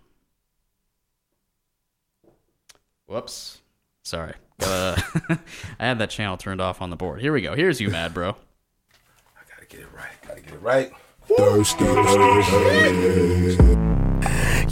Whoops. 3.06 3.60
Sorry. 4.02 4.34
Uh, 4.60 4.96
I 5.78 5.86
had 5.86 5.98
that 5.98 6.10
channel 6.10 6.36
turned 6.36 6.60
off 6.60 6.80
on 6.82 6.90
the 6.90 6.96
board. 6.96 7.20
Here 7.20 7.32
we 7.32 7.42
go. 7.42 7.54
Here's 7.54 7.80
You 7.80 7.90
Mad 7.90 8.14
Bro. 8.14 8.30
I 9.36 9.40
Gotta 9.48 9.66
get 9.66 9.80
it 9.80 9.88
right. 9.94 10.12
Gotta 10.26 10.40
get 10.40 10.52
it 10.54 10.62
right. 10.62 10.92
Thirsty, 11.26 11.84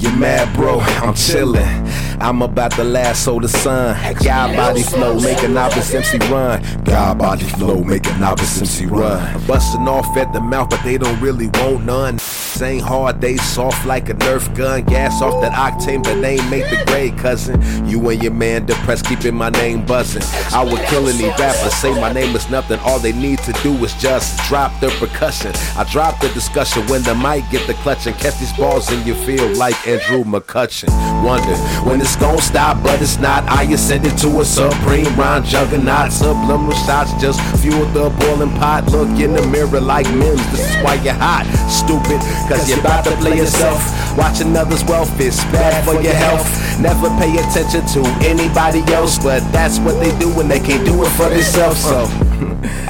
You 0.03 0.17
mad, 0.19 0.55
bro? 0.55 0.81
I'm 0.81 1.15
chillin'. 1.15 2.12
I'm 2.21 2.43
about 2.43 2.73
to 2.73 2.85
lasso 2.85 3.41
the 3.41 3.49
sun. 3.49 3.97
God 4.25 4.57
body 4.57 4.83
flow, 4.83 5.19
make 5.21 5.43
a 5.43 5.49
novice 5.49 5.95
MC 5.95 6.19
run. 6.31 6.63
God 6.85 7.19
body 7.19 7.45
flow, 7.45 7.83
make 7.83 8.07
a 8.07 8.19
novice 8.19 8.59
MC 8.59 8.87
run. 8.87 9.47
Busting 9.47 9.89
off 9.89 10.17
at 10.17 10.33
the 10.33 10.41
mouth, 10.41 10.71
but 10.71 10.83
they 10.85 10.99
don't 10.99 11.21
really 11.21 11.49
want 11.49 11.85
none. 11.85 12.19
Ain't 12.61 12.83
hard, 12.83 13.21
they 13.21 13.39
soft 13.39 13.87
like 13.87 14.09
a 14.09 14.15
Nerf 14.15 14.55
gun. 14.57 14.85
Gas 14.85 15.21
off 15.21 15.41
that 15.41 15.53
octane, 15.53 16.03
but 16.05 16.21
they 16.21 16.37
make 16.49 16.69
the 16.71 16.81
grade, 16.87 17.17
cousin. 17.19 17.61
You 17.89 18.09
and 18.09 18.23
your 18.23 18.33
man 18.33 18.67
depressed, 18.67 19.07
keeping 19.07 19.35
my 19.35 19.51
name 19.51 19.85
buzzing. 19.85 20.23
I 20.53 20.63
would 20.63 20.81
kill 20.87 21.09
any 21.09 21.29
rapper, 21.31 21.71
say 21.71 21.99
my 22.01 22.13
name 22.13 22.37
is 22.37 22.49
nothing. 22.51 22.79
All 22.81 23.01
they 23.01 23.13
need 23.13 23.41
to 23.41 23.53
do 23.65 23.73
is 23.85 23.95
just 23.95 24.39
drop 24.49 24.79
the 24.81 24.91
percussion. 25.01 25.53
I 25.77 25.85
drop 25.91 26.21
the 26.21 26.29
discussion 26.29 26.87
when 26.87 27.03
the 27.03 27.15
mic 27.17 27.49
get 27.51 27.67
the 27.67 27.75
clutch 27.75 28.07
and 28.07 28.17
catch 28.17 28.39
these 28.39 28.53
balls 28.53 28.93
in 28.93 29.05
your 29.07 29.17
field 29.17 29.57
like 29.57 29.77
Andrew 29.89 30.23
McCutchen. 30.23 30.91
Wonder 31.25 31.57
when 31.89 32.01
it's 32.01 32.12
gon' 32.17 32.39
stop, 32.39 32.83
but 32.83 33.01
it's 33.01 33.19
not. 33.19 33.45
I 33.49 33.63
ascend 33.65 34.07
it 34.07 34.17
to 34.19 34.41
a 34.41 34.45
supreme 34.45 35.15
rhyme 35.17 35.45
juggernaut. 35.45 36.13
Subliminal 36.13 36.73
shots 36.87 37.13
just 37.21 37.41
fuel 37.61 37.85
the 37.93 38.11
boiling 38.21 38.51
pot. 38.59 38.91
Look 38.91 39.09
in 39.21 39.33
the 39.33 39.47
mirror 39.49 39.81
like 39.81 40.07
Mims. 40.15 40.45
This 40.51 40.61
is 40.69 40.77
why 40.83 40.95
you're 40.95 41.15
hot, 41.15 41.47
stupid. 41.71 42.21
Cause 42.49 42.69
you're 42.69 42.81
about 42.81 43.05
to 43.05 43.13
play 43.17 43.37
yourself. 43.37 43.81
Watching 44.17 44.57
others' 44.57 44.85
wealth 44.85 45.19
is 45.21 45.39
bad 45.53 45.85
for 45.85 46.01
your 46.01 46.15
health. 46.15 46.49
Never 46.81 47.09
pay 47.21 47.33
attention 47.39 47.87
to 47.95 48.01
anybody 48.27 48.81
else, 48.93 49.19
but 49.19 49.41
that's 49.53 49.79
what 49.79 50.01
they 50.01 50.17
do 50.19 50.29
when 50.35 50.49
they 50.49 50.61
can't 50.61 50.85
do 50.85 51.03
it 51.05 51.11
for 51.11 51.29
themselves. 51.29 51.81
So. 51.81 52.79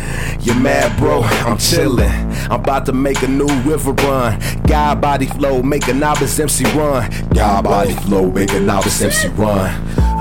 You're 0.43 0.59
mad, 0.59 0.99
bro. 0.99 1.23
I'm 1.23 1.57
chillin'. 1.57 2.51
I'm 2.51 2.61
about 2.61 2.85
to 2.87 2.93
make 2.93 3.23
a 3.23 3.29
new 3.29 3.47
river 3.63 3.93
run. 3.93 4.41
God 4.67 5.01
body 5.01 5.27
flow, 5.27 5.63
make 5.63 5.87
a 5.87 5.95
novice 5.95 6.39
MC 6.39 6.65
run. 6.77 7.09
God 7.33 7.63
body 7.63 7.95
flow, 7.95 8.29
make 8.29 8.51
a 8.53 8.59
novice 8.59 9.01
MC 9.01 9.29
run. 9.29 9.71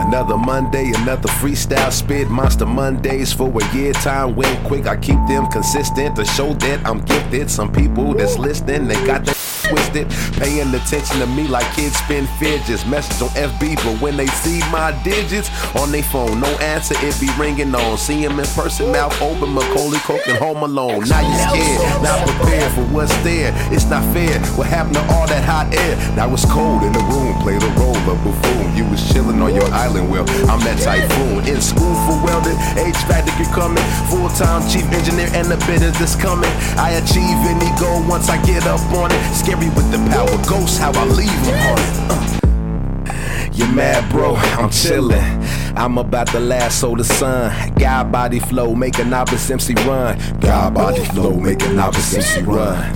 Another 0.05 0.37
Monday, 0.37 0.91
another 0.95 1.27
freestyle 1.27 1.91
spit. 1.91 2.29
Monster 2.29 2.67
Mondays 2.67 3.33
for 3.33 3.49
a 3.49 3.75
year. 3.75 3.93
Time 3.93 4.35
went 4.35 4.63
quick. 4.67 4.85
I 4.85 4.95
keep 4.95 5.17
them 5.27 5.47
consistent 5.47 6.15
to 6.15 6.25
show 6.25 6.53
that 6.53 6.85
I'm 6.85 7.01
gifted. 7.01 7.49
Some 7.49 7.71
people 7.71 8.13
that's 8.13 8.37
listening, 8.37 8.87
they 8.87 9.03
got 9.05 9.25
that 9.25 9.40
twisted. 9.63 10.09
Paying 10.37 10.73
attention 10.73 11.19
to 11.19 11.27
me 11.27 11.47
like 11.47 11.65
kids 11.75 11.95
spin 11.97 12.27
fidgets. 12.39 12.85
Message 12.85 13.21
on 13.21 13.29
FB, 13.29 13.75
but 13.83 14.01
when 14.01 14.17
they 14.17 14.27
see 14.27 14.59
my 14.71 14.91
digits 15.03 15.49
on 15.75 15.91
their 15.91 16.03
phone, 16.03 16.39
no 16.39 16.49
answer, 16.59 16.95
it 16.99 17.19
be 17.19 17.29
ringing 17.39 17.73
on. 17.75 17.97
See 17.97 18.23
him 18.23 18.39
in 18.39 18.45
person, 18.55 18.91
mouth 18.91 19.19
open, 19.21 19.53
Macaulay 19.53 19.99
Culkin 19.99 20.37
home 20.37 20.63
alone. 20.63 21.05
Now 21.07 21.21
you 21.21 21.35
scared, 21.37 22.03
not 22.03 22.27
prepared 22.27 22.71
for 22.73 22.85
what's 22.93 23.15
there. 23.23 23.53
It's 23.71 23.85
not 23.85 24.03
fair. 24.13 24.39
What 24.57 24.67
happened 24.67 24.95
to 24.95 25.05
all 25.13 25.27
that 25.27 25.43
hot 25.43 25.73
air? 25.73 25.95
Now 26.15 26.31
it's 26.33 26.45
cold 26.45 26.83
in 26.83 26.91
the 26.93 27.03
room. 27.11 27.37
Play 27.41 27.57
the 27.57 27.71
role 27.79 27.95
of 27.95 28.17
buffoon. 28.23 28.75
You 28.75 28.85
was 28.89 29.01
chilling 29.11 29.41
on 29.41 29.53
your 29.53 29.67
island. 29.73 30.09
Well, 30.09 30.25
I'm 30.49 30.59
that 30.61 30.79
typhoon. 30.81 31.47
In 31.47 31.61
school 31.61 31.95
for 32.07 32.17
welding, 32.23 32.57
HVAC 32.77 33.25
degree 33.25 33.51
coming. 33.53 33.83
Full 34.09 34.29
time 34.35 34.61
chief 34.69 34.85
engineer 34.91 35.29
and 35.33 35.47
the 35.47 35.57
business 35.67 35.97
that's 35.99 36.15
coming. 36.15 36.49
I 36.77 36.97
achieve 37.01 37.37
any 37.47 37.69
goal 37.79 38.01
once 38.07 38.29
I 38.29 38.41
get 38.45 38.65
up 38.65 38.81
on 38.93 39.11
it. 39.11 39.19
Scary 39.51 39.69
with 39.71 39.91
the 39.91 39.97
power, 40.09 40.37
ghost 40.47 40.79
how 40.79 40.93
I 40.93 41.03
leave 41.07 41.45
them. 41.45 41.77
Uh. 42.09 43.49
You 43.51 43.67
mad, 43.67 44.09
bro? 44.09 44.35
I'm 44.35 44.69
chillin'. 44.69 45.75
I'm 45.75 45.97
about 45.97 46.27
to 46.27 46.39
lasso 46.39 46.95
the 46.95 47.03
sun. 47.03 47.73
God 47.73 48.13
body 48.13 48.39
flow, 48.39 48.73
make 48.73 48.97
a 48.99 49.03
novice 49.03 49.49
MC 49.51 49.73
run. 49.85 50.17
God 50.39 50.73
body 50.73 51.03
flow, 51.03 51.31
make 51.31 51.61
a 51.63 51.73
novice 51.73 52.13
MC 52.13 52.43
run. 52.43 52.95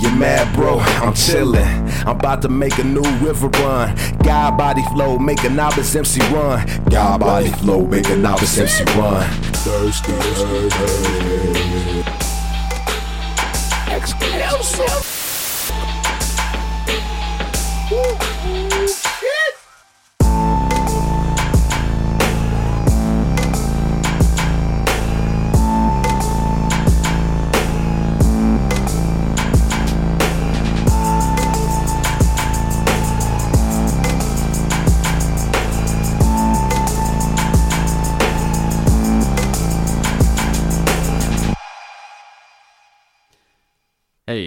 You 0.00 0.10
mad, 0.16 0.54
bro? 0.54 0.78
I'm 0.78 1.12
chillin'. 1.12 1.66
I'm 2.06 2.16
about 2.16 2.40
to 2.42 2.48
make 2.48 2.78
a 2.78 2.84
new 2.84 3.04
river 3.18 3.48
run. 3.48 3.94
God 4.24 4.56
body 4.56 4.82
flow, 4.94 5.18
make 5.18 5.44
a 5.44 5.50
novice 5.50 5.94
MC 5.94 6.20
run. 6.32 6.66
God 6.88 7.20
body 7.20 7.50
flow, 7.50 7.86
make 7.86 8.08
a 8.08 8.16
novice 8.16 8.56
MC 8.56 8.82
run. 8.98 9.28
Thirsty, 9.52 10.12
thirsty. 10.12 11.58
Exclusive. 13.90 15.17
Hey, 17.88 17.94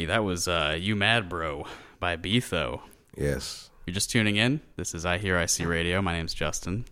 that 0.06 0.23
was 0.23 0.47
uh, 0.47 0.77
You 0.80 0.95
Mad 0.95 1.27
Bro 1.27 1.65
by 1.99 2.15
B-Tho. 2.15 2.84
Yes. 3.15 3.69
You're 3.86 3.93
just 3.93 4.10
tuning 4.10 4.38
in. 4.38 4.62
This 4.78 4.95
is 4.95 5.04
iHearIC 5.06 5.67
Radio. 5.67 6.02
My 6.02 6.13
name's 6.13 6.34
Justin. 6.34 6.86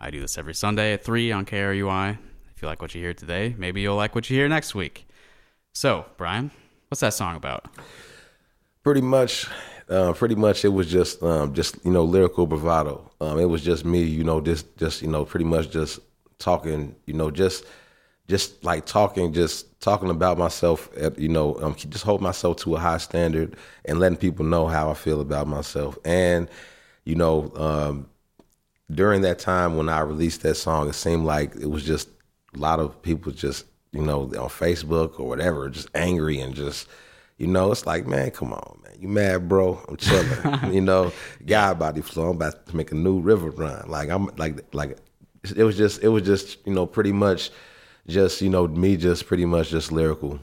I 0.00 0.10
do 0.10 0.20
this 0.20 0.38
every 0.38 0.54
Sunday 0.54 0.92
at 0.92 1.04
3 1.04 1.32
on 1.32 1.44
KRUI. 1.44 2.16
If 2.54 2.62
you 2.62 2.68
like 2.68 2.80
what 2.80 2.94
you 2.94 3.02
hear 3.02 3.14
today, 3.14 3.54
maybe 3.58 3.80
you'll 3.80 3.96
like 3.96 4.14
what 4.14 4.30
you 4.30 4.36
hear 4.36 4.48
next 4.48 4.74
week. 4.74 5.06
So, 5.74 6.06
Brian, 6.16 6.50
what's 6.88 7.00
that 7.00 7.12
song 7.14 7.36
about? 7.36 7.66
Pretty 8.82 9.02
much, 9.02 9.46
uh, 9.90 10.12
pretty 10.14 10.36
much, 10.36 10.64
it 10.64 10.70
was 10.70 10.90
just, 10.90 11.22
um, 11.22 11.52
just 11.52 11.84
you 11.84 11.90
know, 11.90 12.04
lyrical 12.04 12.46
bravado. 12.46 13.10
Um, 13.20 13.38
it 13.38 13.44
was 13.44 13.62
just 13.62 13.84
me, 13.84 14.02
you 14.02 14.24
know, 14.24 14.40
just, 14.40 14.76
just 14.76 15.02
you 15.02 15.08
know, 15.08 15.24
pretty 15.24 15.44
much 15.44 15.70
just 15.70 16.00
talking, 16.38 16.94
you 17.04 17.14
know, 17.14 17.30
just, 17.30 17.64
just 18.26 18.64
like 18.64 18.86
talking, 18.86 19.32
just 19.32 19.66
talking 19.80 20.10
about 20.10 20.38
myself. 20.38 20.88
At, 20.96 21.18
you 21.18 21.28
know, 21.28 21.56
um, 21.62 21.74
just 21.74 22.04
hold 22.04 22.20
myself 22.20 22.56
to 22.58 22.76
a 22.76 22.78
high 22.78 22.98
standard 22.98 23.56
and 23.84 23.98
letting 23.98 24.18
people 24.18 24.44
know 24.44 24.66
how 24.66 24.90
I 24.90 24.94
feel 24.94 25.20
about 25.20 25.46
myself. 25.46 25.98
And 26.04 26.48
you 27.04 27.14
know, 27.14 27.50
um, 27.56 28.06
during 28.90 29.22
that 29.22 29.38
time 29.38 29.76
when 29.76 29.88
I 29.88 30.00
released 30.00 30.42
that 30.42 30.56
song, 30.56 30.88
it 30.88 30.94
seemed 30.94 31.24
like 31.24 31.54
it 31.56 31.70
was 31.70 31.84
just 31.84 32.08
a 32.54 32.58
lot 32.58 32.80
of 32.80 33.00
people 33.02 33.32
just, 33.32 33.64
you 33.92 34.02
know, 34.02 34.22
on 34.22 34.48
Facebook 34.48 35.18
or 35.18 35.28
whatever, 35.28 35.68
just 35.68 35.88
angry 35.94 36.38
and 36.40 36.54
just, 36.54 36.88
you 37.38 37.46
know, 37.46 37.70
it's 37.72 37.86
like, 37.86 38.06
man, 38.06 38.30
come 38.30 38.52
on, 38.52 38.80
man, 38.82 38.92
you 39.00 39.08
mad, 39.08 39.48
bro? 39.48 39.82
I'm 39.88 39.96
chilling, 39.96 40.28
you 40.74 40.80
know. 40.80 41.12
God 41.46 41.78
body 41.78 42.00
flow. 42.00 42.30
I'm 42.30 42.36
about 42.36 42.66
to 42.66 42.76
make 42.76 42.92
a 42.92 42.94
new 42.94 43.20
river 43.20 43.50
run. 43.50 43.88
Like 43.88 44.10
I'm 44.10 44.26
like 44.36 44.62
like 44.74 44.98
it 45.56 45.64
was 45.64 45.76
just 45.76 46.02
it 46.02 46.08
was 46.08 46.24
just 46.24 46.58
you 46.66 46.74
know 46.74 46.86
pretty 46.86 47.12
much 47.12 47.50
just 48.08 48.40
you 48.40 48.48
know 48.48 48.66
me 48.66 48.96
just 48.96 49.26
pretty 49.26 49.44
much 49.44 49.70
just 49.70 49.92
lyrical 49.92 50.40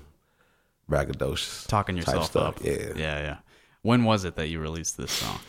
braggadocious 0.90 1.68
Talking 1.68 1.98
yourself 1.98 2.36
up. 2.36 2.64
Yeah, 2.64 2.94
Yeah, 2.96 3.20
yeah. 3.20 3.38
When 3.82 4.04
was 4.04 4.26
it 4.26 4.36
that 4.36 4.48
you 4.48 4.60
released 4.60 4.98
this 4.98 5.12
song? 5.12 5.40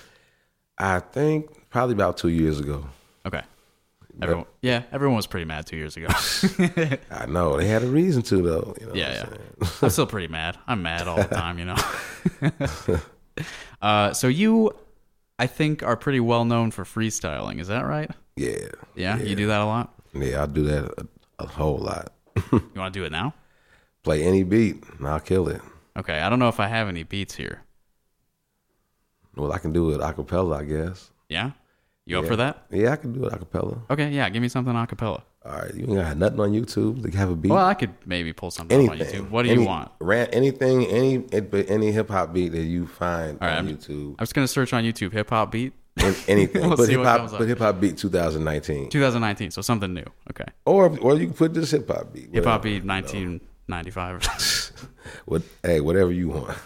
I 0.78 1.00
think 1.00 1.68
probably 1.70 1.94
about 1.94 2.16
two 2.16 2.28
years 2.28 2.60
ago. 2.60 2.86
Okay. 3.26 3.42
Everyone, 4.20 4.46
yeah, 4.62 4.84
everyone 4.92 5.16
was 5.16 5.26
pretty 5.26 5.44
mad 5.44 5.66
two 5.66 5.76
years 5.76 5.96
ago. 5.96 6.06
I 7.10 7.26
know 7.26 7.58
they 7.58 7.66
had 7.66 7.82
a 7.82 7.86
reason 7.86 8.22
to 8.22 8.40
though. 8.40 8.74
You 8.80 8.86
know 8.86 8.94
yeah, 8.94 9.26
I'm 9.26 9.38
yeah. 9.60 9.68
I'm 9.82 9.90
still 9.90 10.06
pretty 10.06 10.28
mad. 10.28 10.56
I'm 10.66 10.82
mad 10.82 11.06
all 11.06 11.16
the 11.16 11.24
time, 11.24 11.58
you 11.58 11.66
know. 11.66 12.98
uh, 13.82 14.14
so 14.14 14.28
you, 14.28 14.72
I 15.38 15.46
think, 15.46 15.82
are 15.82 15.96
pretty 15.96 16.20
well 16.20 16.46
known 16.46 16.70
for 16.70 16.84
freestyling. 16.84 17.60
Is 17.60 17.68
that 17.68 17.82
right? 17.82 18.10
Yeah. 18.36 18.68
Yeah, 18.94 19.18
you 19.18 19.36
do 19.36 19.48
that 19.48 19.60
a 19.60 19.66
lot. 19.66 19.94
Yeah, 20.14 20.44
I 20.44 20.46
do 20.46 20.62
that 20.62 21.08
a, 21.38 21.46
whole 21.46 21.78
lot. 21.78 22.12
You 22.52 22.60
want 22.76 22.92
to 22.94 23.00
do 23.00 23.04
it 23.04 23.12
now? 23.12 23.34
Play 24.02 24.22
any 24.22 24.42
beat 24.42 24.82
and 24.98 25.06
I'll 25.08 25.20
kill 25.20 25.48
it. 25.48 25.60
Okay, 25.96 26.20
I 26.20 26.28
don't 26.28 26.38
know 26.38 26.48
if 26.48 26.60
I 26.60 26.66
have 26.68 26.88
any 26.88 27.02
beats 27.02 27.34
here. 27.34 27.62
Well, 29.34 29.52
I 29.52 29.58
can 29.58 29.72
do 29.72 29.90
it 29.92 30.00
a 30.00 30.12
cappella, 30.12 30.58
I 30.58 30.64
guess. 30.64 31.10
Yeah, 31.28 31.50
you 32.06 32.18
up 32.18 32.24
Yeah. 32.24 32.28
for 32.30 32.36
that? 32.36 32.66
Yeah, 32.70 32.92
I 32.92 32.96
can 32.96 33.12
do 33.12 33.24
it 33.26 33.32
a 33.32 33.38
cappella. 33.38 33.78
Okay, 33.90 34.10
yeah, 34.10 34.28
give 34.30 34.42
me 34.42 34.48
something 34.48 34.74
a 34.74 34.86
cappella. 34.86 35.22
All 35.44 35.52
right, 35.52 35.74
you 35.74 35.84
ain't 35.86 35.94
got 35.96 36.16
nothing 36.16 36.40
on 36.40 36.52
YouTube 36.52 37.02
to 37.10 37.16
have 37.16 37.30
a 37.30 37.36
beat. 37.36 37.50
Well, 37.52 37.64
I 37.64 37.74
could 37.74 37.92
maybe 38.04 38.32
pull 38.32 38.50
something 38.50 38.84
up 38.86 38.90
on 38.90 38.96
anything. 39.00 39.24
YouTube. 39.26 39.30
What 39.30 39.42
do 39.44 39.50
Any- 39.50 39.60
you 39.62 39.66
want? 39.66 39.92
Ran, 40.00 40.26
anything, 40.28 40.86
any 40.86 41.24
any 41.32 41.92
hip 41.92 42.08
hop 42.10 42.32
beat 42.32 42.48
that 42.52 42.64
you 42.64 42.86
find 42.86 43.38
All 43.40 43.46
right, 43.48 43.58
on 43.58 43.68
I'm, 43.68 43.76
YouTube. 43.76 44.10
I'm 44.12 44.16
just 44.24 44.34
gonna 44.34 44.48
search 44.48 44.72
on 44.72 44.82
YouTube 44.84 45.12
hip 45.12 45.30
hop 45.30 45.52
beat. 45.52 45.72
An- 45.98 46.14
anything. 46.28 46.62
We'll 46.68 46.76
see 46.76 46.92
hip 46.92 47.02
hop, 47.04 47.30
put 47.30 47.48
hip 47.48 47.58
hop 47.58 47.80
beat 47.80 47.96
2019, 47.96 48.90
2019, 48.90 49.50
so 49.50 49.62
something 49.62 49.92
new. 49.94 50.04
Okay, 50.30 50.44
or 50.64 50.96
or 51.00 51.14
you 51.16 51.26
can 51.26 51.34
put 51.34 51.54
this 51.54 51.70
hip 51.70 51.88
hop 51.88 52.12
beat. 52.12 52.30
hip 52.32 52.44
hop 52.44 52.62
beat 52.62 52.84
1995. 52.84 54.72
What? 55.24 55.42
Hey, 55.62 55.80
whatever 55.80 56.10
you 56.12 56.28
want. 56.30 56.58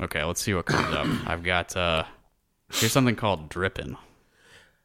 okay, 0.00 0.22
let's 0.22 0.40
see 0.40 0.54
what 0.54 0.66
comes 0.66 0.94
up. 0.94 1.06
I've 1.26 1.42
got 1.42 1.76
uh, 1.76 2.04
here's 2.72 2.92
something 2.92 3.16
called 3.16 3.48
dripping. 3.48 3.96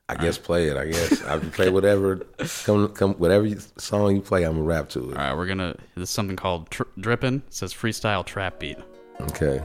I 0.09 0.15
guess 0.15 0.37
play 0.37 0.67
it. 0.67 0.75
I 0.77 0.85
guess 0.87 1.23
I 1.23 1.39
can 1.39 1.49
play 1.51 1.69
whatever 1.69 2.17
come 2.63 2.89
come 2.89 3.13
whatever 3.15 3.45
you, 3.45 3.59
song 3.77 4.15
you 4.15 4.21
play. 4.21 4.43
I'm 4.43 4.53
gonna 4.53 4.63
rap 4.63 4.89
to 4.89 5.11
it. 5.11 5.17
All 5.17 5.23
right, 5.23 5.35
we're 5.35 5.45
gonna. 5.47 5.75
This 5.95 6.09
is 6.09 6.09
something 6.09 6.35
called 6.35 6.69
tr- 6.69 6.83
drippin'. 6.99 7.35
It 7.47 7.53
says 7.53 7.73
freestyle 7.73 8.25
trap 8.25 8.59
beat. 8.59 8.77
Okay. 9.21 9.59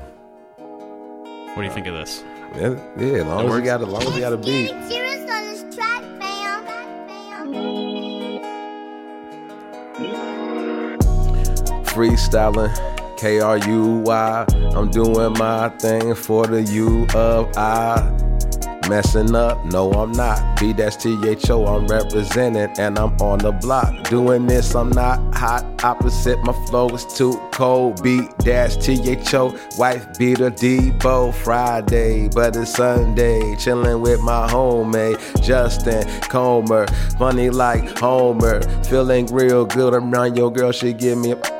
What 0.54 1.56
do 1.56 1.62
you 1.62 1.70
think 1.70 1.86
of 1.86 1.94
this? 1.94 2.22
Yeah, 2.56 2.76
yeah. 2.98 3.18
As 3.18 3.26
long 3.26 3.48
as 3.48 3.54
you 3.54 3.62
got, 3.62 3.82
as 3.82 3.88
long 3.88 4.02
as 4.02 4.14
you 4.14 4.20
got 4.20 4.32
a 4.32 4.36
beat. 4.36 4.68
Serious 4.88 5.30
on 5.30 5.44
this 5.44 5.74
track, 5.74 6.02
fam. 6.18 6.38
freestyling, 11.98 12.70
K 13.18 13.40
R 13.40 13.58
U 13.58 14.02
Y. 14.04 14.46
I'm 14.76 14.88
doing 14.88 15.32
my 15.32 15.68
thing 15.80 16.14
for 16.14 16.46
the 16.46 16.62
U 16.62 17.06
of 17.14 17.56
I. 17.56 18.37
Messing 18.88 19.34
up, 19.34 19.64
no, 19.66 19.92
I'm 19.92 20.12
not. 20.12 20.58
B 20.58 20.72
that's 20.72 20.96
T 20.96 21.18
H 21.26 21.50
O, 21.50 21.66
I'm 21.66 21.86
representing, 21.86 22.70
and 22.78 22.98
I'm 22.98 23.14
on 23.20 23.38
the 23.38 23.52
block. 23.52 24.08
Doing 24.08 24.46
this, 24.46 24.74
I'm 24.74 24.88
not 24.90 25.34
hot. 25.34 25.64
Opposite, 25.84 26.42
my 26.42 26.54
flow 26.66 26.88
is 26.88 27.04
too 27.04 27.38
cold. 27.52 28.02
B 28.02 28.28
dash 28.38 28.76
T 28.76 29.10
H 29.10 29.34
O, 29.34 29.54
wife 29.76 30.06
beater 30.18 30.50
Debo. 30.50 31.34
Friday, 31.34 32.28
but 32.28 32.56
it's 32.56 32.74
Sunday. 32.74 33.56
Chilling 33.56 34.00
with 34.00 34.20
my 34.20 34.48
homemade 34.48 35.18
Justin 35.42 36.08
Comer. 36.22 36.86
Funny 37.18 37.50
like 37.50 37.98
Homer. 37.98 38.62
Feeling 38.84 39.26
real 39.26 39.66
good 39.66 39.94
around 39.94 40.36
your 40.36 40.50
girl, 40.50 40.72
she 40.72 40.92
give 40.92 41.18
me 41.18 41.32
a 41.32 41.57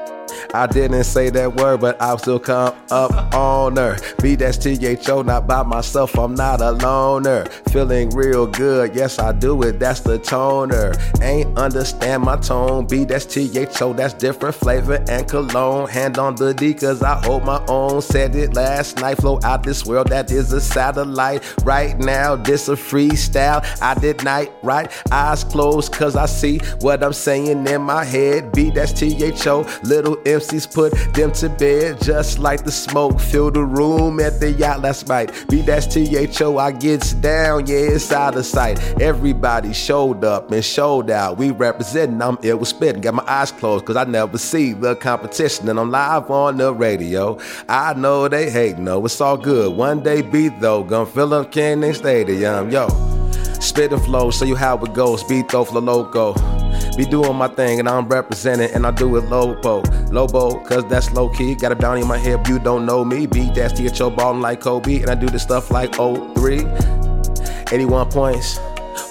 I 0.54 0.66
didn't 0.66 1.04
say 1.04 1.30
that 1.30 1.56
word, 1.56 1.80
but 1.80 2.00
I'll 2.00 2.18
still 2.18 2.38
come 2.38 2.74
up 2.90 3.34
on 3.34 3.76
her. 3.76 3.96
B 4.22 4.34
that's 4.34 4.56
T-H-O, 4.56 5.22
not 5.22 5.46
by 5.46 5.62
myself, 5.62 6.18
I'm 6.18 6.34
not 6.34 6.60
a 6.60 6.72
loner. 6.72 7.44
Feeling 7.70 8.10
real 8.10 8.46
good, 8.46 8.94
yes 8.94 9.18
I 9.18 9.32
do 9.32 9.62
it, 9.62 9.78
that's 9.78 10.00
the 10.00 10.18
toner. 10.18 10.94
Ain't 11.20 11.58
understand 11.58 12.22
my 12.22 12.36
tone, 12.36 12.86
B 12.86 13.04
that's 13.04 13.26
T-H-O, 13.26 13.92
that's 13.92 14.14
different 14.14 14.54
flavor 14.54 15.04
and 15.08 15.28
cologne. 15.28 15.88
Hand 15.88 16.18
on 16.18 16.34
the 16.34 16.54
D, 16.54 16.72
cause 16.72 17.02
I 17.02 17.20
hold 17.24 17.44
my 17.44 17.64
own. 17.68 18.00
Said 18.00 18.34
it 18.34 18.54
last 18.54 18.96
night, 18.96 19.18
flow 19.18 19.38
out 19.44 19.62
this 19.62 19.84
world, 19.84 20.08
that 20.08 20.30
is 20.30 20.52
a 20.52 20.60
satellite. 20.60 21.42
Right 21.64 21.98
now, 21.98 22.36
this 22.36 22.68
a 22.68 22.72
freestyle. 22.72 23.64
I 23.82 23.94
did 23.94 24.24
night 24.24 24.52
right, 24.62 24.90
eyes 25.12 25.44
closed, 25.44 25.92
cause 25.92 26.16
I 26.16 26.26
see 26.26 26.58
what 26.80 27.02
I'm 27.04 27.12
saying 27.12 27.66
in 27.66 27.82
my 27.82 28.04
head. 28.04 28.52
B 28.52 28.70
that's 28.70 28.92
T-H-O, 28.92 29.66
little 29.82 30.16
MCs 30.38 30.72
put 30.72 30.92
them 31.14 31.32
to 31.32 31.48
bed 31.48 32.00
just 32.00 32.38
like 32.38 32.64
the 32.64 32.70
smoke. 32.70 33.20
Fill 33.20 33.50
the 33.50 33.64
room 33.64 34.20
at 34.20 34.38
the 34.40 34.52
yacht 34.52 34.80
last 34.80 35.08
night. 35.08 35.32
B 35.48 35.62
that's 35.62 35.96
I 35.96 36.72
gets 36.72 37.12
down, 37.14 37.66
yeah, 37.66 37.76
it's 37.76 38.12
out 38.12 38.36
of 38.36 38.46
sight. 38.46 38.78
Everybody 39.00 39.72
showed 39.72 40.24
up 40.24 40.50
and 40.52 40.64
showed 40.64 41.10
out. 41.10 41.38
We 41.38 41.50
representing, 41.50 42.22
I'm 42.22 42.38
ill 42.42 42.58
with 42.58 42.68
spitting. 42.68 43.00
Got 43.00 43.14
my 43.14 43.24
eyes 43.26 43.50
closed 43.50 43.84
cause 43.84 43.96
I 43.96 44.04
never 44.04 44.38
see 44.38 44.72
the 44.72 44.94
competition. 44.94 45.68
And 45.68 45.78
I'm 45.78 45.90
live 45.90 46.30
on 46.30 46.56
the 46.56 46.72
radio. 46.72 47.38
I 47.68 47.94
know 47.94 48.28
they 48.28 48.50
hate, 48.50 48.78
no, 48.78 49.04
it's 49.04 49.20
all 49.20 49.36
good. 49.36 49.76
One 49.76 50.02
day 50.02 50.22
beat 50.22 50.60
though, 50.60 50.84
gonna 50.84 51.06
fill 51.06 51.34
up 51.34 51.50
Kinnick 51.50 51.96
Stadium, 51.96 52.70
yo. 52.70 53.17
Spit 53.60 53.92
and 53.92 54.02
flow, 54.02 54.30
show 54.30 54.44
you 54.44 54.56
how 54.56 54.78
it 54.78 54.94
goes. 54.94 55.24
Beat 55.24 55.48
though 55.48 55.64
for 55.64 55.74
the 55.74 55.82
loco. 55.82 56.34
Be 56.96 57.04
doing 57.04 57.36
my 57.36 57.48
thing 57.48 57.78
and 57.78 57.88
I'm 57.88 58.08
representing 58.08 58.70
and 58.72 58.86
I 58.86 58.90
do 58.90 59.16
it 59.16 59.24
lobo. 59.26 59.82
Lobo, 60.10 60.58
cause 60.64 60.84
that's 60.88 61.12
low 61.12 61.28
key. 61.28 61.54
Got 61.54 61.72
a 61.72 61.76
bounty 61.76 62.02
in 62.02 62.08
my 62.08 62.18
hip, 62.18 62.48
you 62.48 62.58
don't 62.58 62.86
know 62.86 63.04
me. 63.04 63.26
Beat 63.26 63.54
that's 63.54 63.78
THO 63.78 64.10
ballin' 64.10 64.40
like 64.40 64.60
Kobe. 64.60 65.00
And 65.00 65.10
I 65.10 65.14
do 65.14 65.28
this 65.28 65.42
stuff 65.42 65.70
like 65.70 65.94
03. 65.94 66.66
81 67.70 68.10
points. 68.10 68.58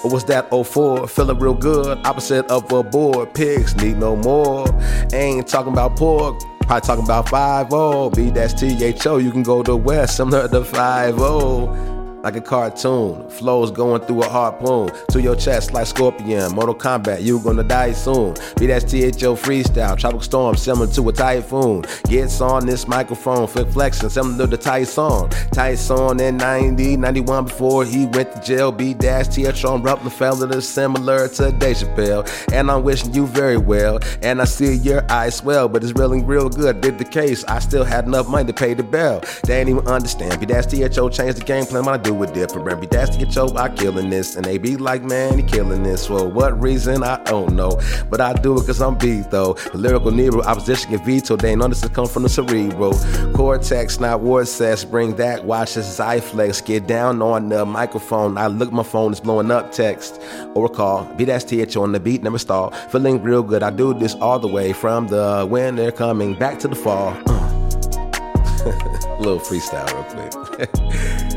Or 0.04 0.10
was 0.10 0.24
that 0.26 0.48
04? 0.50 1.08
Feeling 1.08 1.38
real 1.38 1.54
good. 1.54 1.98
Opposite 2.06 2.46
of 2.50 2.70
a 2.72 2.82
board. 2.82 3.34
Pigs 3.34 3.74
need 3.76 3.96
no 3.96 4.16
more. 4.16 4.66
Ain't 5.12 5.46
talking 5.48 5.72
about 5.72 5.96
pork. 5.96 6.40
Probably 6.60 6.86
talking 6.86 7.04
about 7.04 7.28
5 7.30 8.12
B 8.12 8.30
that's 8.30 8.52
THO. 8.52 9.16
You 9.16 9.30
can 9.30 9.42
go 9.42 9.62
to 9.62 9.74
West, 9.74 10.16
similar 10.16 10.46
to 10.48 10.62
5 10.64 11.97
like 12.22 12.36
a 12.36 12.40
cartoon. 12.40 13.28
Flows 13.30 13.70
going 13.70 14.00
through 14.02 14.22
a 14.22 14.28
harpoon 14.28 14.90
to 15.10 15.20
your 15.20 15.36
chest 15.36 15.72
like 15.72 15.86
Scorpion. 15.86 16.52
Mortal 16.52 16.74
Kombat, 16.74 17.22
you 17.22 17.40
gonna 17.40 17.64
die 17.64 17.92
soon. 17.92 18.34
Be 18.58 18.66
that 18.66 18.82
THO 18.82 19.36
freestyle, 19.36 19.96
tropical 19.98 20.20
storm 20.20 20.56
similar 20.56 20.86
to 20.88 21.08
a 21.08 21.12
typhoon. 21.12 21.84
Gets 22.08 22.40
on 22.40 22.66
this 22.66 22.86
microphone, 22.88 23.46
flip 23.46 23.68
flexing, 23.68 24.08
similar 24.08 24.46
to 24.46 24.56
Tyson. 24.56 25.28
Tyson 25.52 26.20
in 26.20 26.36
90, 26.36 26.96
91 26.96 27.44
before 27.44 27.84
he 27.84 28.06
went 28.06 28.32
to 28.32 28.40
jail. 28.40 28.72
B 28.72 28.94
dash 28.94 29.28
THO 29.28 29.78
Rockefeller, 29.78 30.60
similar 30.60 31.28
to 31.28 31.52
Dave 31.52 31.76
Chappelle. 31.76 32.52
And 32.52 32.70
I'm 32.70 32.82
wishing 32.82 33.14
you 33.14 33.26
very 33.26 33.58
well. 33.58 33.98
And 34.22 34.40
I 34.40 34.44
see 34.44 34.74
your 34.74 35.04
eyes 35.10 35.36
swell, 35.36 35.68
but 35.68 35.82
it's 35.82 35.92
really 35.92 36.22
real 36.22 36.48
good. 36.48 36.80
Did 36.80 36.98
the 36.98 37.04
case, 37.04 37.44
I 37.44 37.58
still 37.58 37.84
had 37.84 38.06
enough 38.06 38.28
money 38.28 38.46
to 38.46 38.52
pay 38.52 38.74
the 38.74 38.82
bill. 38.82 39.22
They 39.44 39.60
ain't 39.60 39.68
even 39.68 39.86
understand. 39.86 40.40
B 40.40 40.46
dash 40.46 40.66
THO 40.66 41.08
changed 41.08 41.38
the 41.38 41.44
game 41.44 41.64
plan 41.64 41.86
I 41.88 41.96
do 42.08 42.22
it 42.22 42.32
different. 42.32 42.80
Be 42.80 42.86
that's 42.86 43.10
to 43.10 43.24
get 43.24 43.34
your 43.34 43.56
I 43.58 43.68
killing 43.68 44.10
this. 44.10 44.36
And 44.36 44.44
they 44.44 44.58
be 44.58 44.76
like, 44.76 45.02
man, 45.02 45.38
he 45.38 45.42
killing 45.42 45.82
this. 45.82 46.06
For 46.06 46.28
what 46.28 46.60
reason? 46.60 47.02
I 47.02 47.22
don't 47.24 47.54
know. 47.54 47.80
But 48.08 48.20
I 48.20 48.32
do 48.32 48.58
it 48.58 48.66
cause 48.66 48.80
I'm 48.80 48.96
beat 48.96 49.30
though. 49.30 49.54
The 49.72 49.78
lyrical 49.78 50.10
Nero, 50.10 50.42
opposition 50.42 50.90
can 50.90 51.04
veto. 51.04 51.36
They 51.36 51.52
ain't 51.52 51.62
understand 51.62 51.94
come 51.94 52.06
from 52.06 52.22
the 52.22 52.28
cerebral. 52.28 52.94
Cortex, 53.34 54.00
not 54.00 54.20
word 54.20 54.48
says, 54.48 54.84
bring 54.84 55.16
that. 55.16 55.44
Watch 55.44 55.74
this 55.74 56.00
eye 56.00 56.20
flex. 56.20 56.60
Get 56.60 56.86
down 56.86 57.20
on 57.20 57.50
the 57.50 57.64
microphone. 57.66 58.38
I 58.38 58.46
look, 58.46 58.72
my 58.72 58.82
phone 58.82 59.12
is 59.12 59.20
blowing 59.20 59.50
up 59.50 59.72
text. 59.72 60.20
Or 60.54 60.68
call. 60.68 61.04
Be 61.14 61.24
that's 61.24 61.44
THO 61.44 61.82
on 61.82 61.92
the 61.92 62.00
beat, 62.00 62.22
never 62.22 62.38
stall. 62.38 62.70
Feeling 62.90 63.22
real 63.22 63.42
good. 63.42 63.62
I 63.62 63.70
do 63.70 63.92
this 63.94 64.14
all 64.14 64.38
the 64.38 64.48
way 64.48 64.72
from 64.72 65.08
the 65.08 65.46
when 65.48 65.76
they're 65.76 65.92
coming 65.92 66.34
back 66.34 66.58
to 66.60 66.68
the 66.68 66.76
fall. 66.76 67.12
little 69.18 69.40
freestyle 69.40 69.86
real 70.14 70.44
quick. 70.44 71.24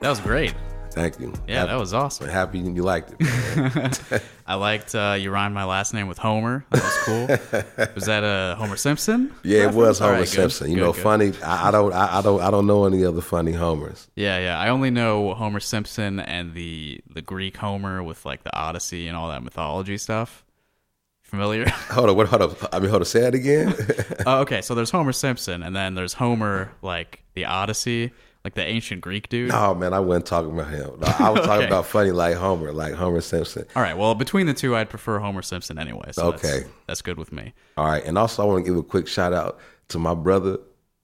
That 0.00 0.08
was 0.08 0.20
great. 0.20 0.54
Thank 0.92 1.20
you. 1.20 1.32
Yeah, 1.46 1.60
happy, 1.60 1.68
that 1.68 1.78
was 1.78 1.94
awesome. 1.94 2.28
Happy 2.28 2.58
you 2.58 2.82
liked 2.82 3.14
it. 3.18 4.22
I 4.46 4.54
liked 4.54 4.94
uh, 4.94 5.16
you 5.18 5.30
rhymed 5.30 5.54
my 5.54 5.64
last 5.64 5.94
name 5.94 6.08
with 6.08 6.18
Homer. 6.18 6.64
That 6.70 6.82
was 6.82 6.98
cool. 7.04 7.26
was 7.94 8.06
that 8.06 8.24
a 8.24 8.26
uh, 8.26 8.54
Homer 8.56 8.76
Simpson? 8.76 9.32
Yeah, 9.44 9.66
reference? 9.66 9.76
it 9.76 9.78
was 9.78 9.98
Homer 9.98 10.12
right, 10.14 10.28
Simpson. 10.28 10.66
Good, 10.66 10.70
you 10.70 10.76
good, 10.76 10.84
know, 10.86 10.92
good. 10.92 11.02
funny. 11.02 11.32
I, 11.44 11.68
I 11.68 11.70
don't. 11.70 11.92
I, 11.92 12.18
I 12.18 12.22
don't. 12.22 12.40
I 12.40 12.50
don't 12.50 12.66
know 12.66 12.86
any 12.86 13.04
other 13.04 13.20
funny 13.20 13.52
Homers. 13.52 14.08
Yeah, 14.16 14.38
yeah. 14.38 14.58
I 14.58 14.70
only 14.70 14.90
know 14.90 15.34
Homer 15.34 15.60
Simpson 15.60 16.18
and 16.18 16.54
the 16.54 17.00
the 17.08 17.22
Greek 17.22 17.58
Homer 17.58 18.02
with 18.02 18.24
like 18.24 18.42
the 18.42 18.56
Odyssey 18.56 19.06
and 19.06 19.16
all 19.16 19.28
that 19.28 19.42
mythology 19.44 19.98
stuff. 19.98 20.44
Familiar? 21.20 21.68
Hold 21.90 22.10
on. 22.10 22.16
What? 22.16 22.26
Hold 22.28 22.42
on. 22.42 22.56
I 22.72 22.80
mean, 22.80 22.90
hold 22.90 23.02
on. 23.02 23.06
Say 23.06 23.24
it 23.24 23.34
again. 23.36 23.72
uh, 24.26 24.40
okay, 24.40 24.62
so 24.62 24.74
there's 24.74 24.90
Homer 24.90 25.12
Simpson, 25.12 25.62
and 25.62 25.76
then 25.76 25.94
there's 25.94 26.14
Homer 26.14 26.72
like 26.82 27.22
the 27.34 27.44
Odyssey, 27.44 28.10
like 28.44 28.54
the 28.54 28.64
ancient 28.64 29.00
Greek 29.02 29.28
dude. 29.28 29.50
no, 29.50 29.74
man. 29.74 29.92
I 29.92 30.00
wasn't 30.00 30.26
talking 30.26 30.50
about 30.52 30.68
him. 30.70 30.90
No, 30.98 31.06
I 31.18 31.30
was 31.30 31.40
talking 31.44 31.50
Okay. 31.58 31.66
about 31.66 31.86
funny 31.86 32.10
like 32.10 32.36
Homer, 32.36 32.72
like 32.72 32.94
Homer 32.94 33.20
Simpson. 33.20 33.66
All 33.76 33.82
right. 33.82 33.96
Well, 33.96 34.14
between 34.14 34.46
the 34.46 34.54
two, 34.54 34.74
I'd 34.76 34.88
prefer 34.88 35.18
Homer 35.18 35.42
Simpson 35.42 35.78
anyway. 35.78 36.10
So 36.12 36.28
Okay. 36.32 36.64
that's, 36.86 37.02
good 37.02 37.18
with 37.18 37.32
me. 37.32 37.52
All 37.76 37.86
right. 37.86 38.04
And 38.04 38.16
also, 38.16 38.42
I 38.42 38.46
want 38.46 38.64
to 38.64 38.70
give 38.70 38.78
a 38.78 38.82
quick 38.82 39.06
shout 39.08 39.32
out 39.34 39.58
to 39.88 39.98
my 39.98 40.14
brother, 40.14 40.58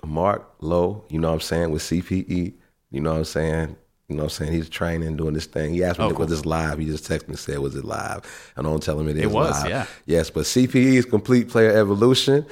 Mark 0.04 0.48
Lowe. 0.60 1.04
You 1.10 1.18
know 1.18 1.28
what 1.28 1.34
I'm 1.34 1.40
saying? 1.40 1.70
With 1.70 1.82
CPE. 1.82 2.54
You 2.90 3.00
know 3.00 3.12
what 3.12 3.18
I'm 3.18 3.24
saying? 3.24 3.76
You 4.08 4.14
know 4.16 4.22
what 4.22 4.32
I'm 4.32 4.46
saying? 4.46 4.52
He's 4.52 4.68
training, 4.68 5.16
doing 5.16 5.34
this 5.34 5.46
thing. 5.46 5.74
He 5.74 5.82
asked 5.82 5.98
me, 5.98 6.04
Oh, 6.06 6.14
was 6.14 6.28
this 6.30 6.46
live? 6.46 6.78
He 6.78 6.86
just 6.86 7.04
texted 7.04 7.22
me 7.22 7.32
and 7.32 7.38
said, 7.38 7.58
was 7.58 7.74
it 7.74 7.84
live? 7.84 8.52
And 8.56 8.64
I 8.66 8.70
don't 8.70 8.80
tell 8.82 8.98
him 9.00 9.08
it 9.08 9.16
is 9.16 9.24
It 9.24 9.30
was, 9.32 9.60
live. 9.62 9.68
yeah. 9.68 9.86
Yes, 10.06 10.30
but 10.30 10.44
CPE 10.44 10.94
is 10.94 11.04
Complete 11.04 11.48
Player 11.48 11.72
Evolution. 11.76 12.46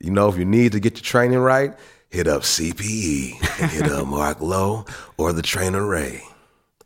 You 0.00 0.10
know, 0.10 0.28
if 0.28 0.36
you 0.36 0.44
need 0.44 0.72
to 0.72 0.80
get 0.80 0.94
your 0.96 1.04
training 1.04 1.38
right, 1.38 1.74
hit 2.08 2.26
up 2.26 2.42
CPE 2.42 3.60
and 3.60 3.70
hit 3.70 3.90
up 3.90 4.06
Mark 4.06 4.40
Lowe 4.40 4.84
or 5.16 5.32
the 5.32 5.42
trainer 5.42 5.86
Ray. 5.86 6.22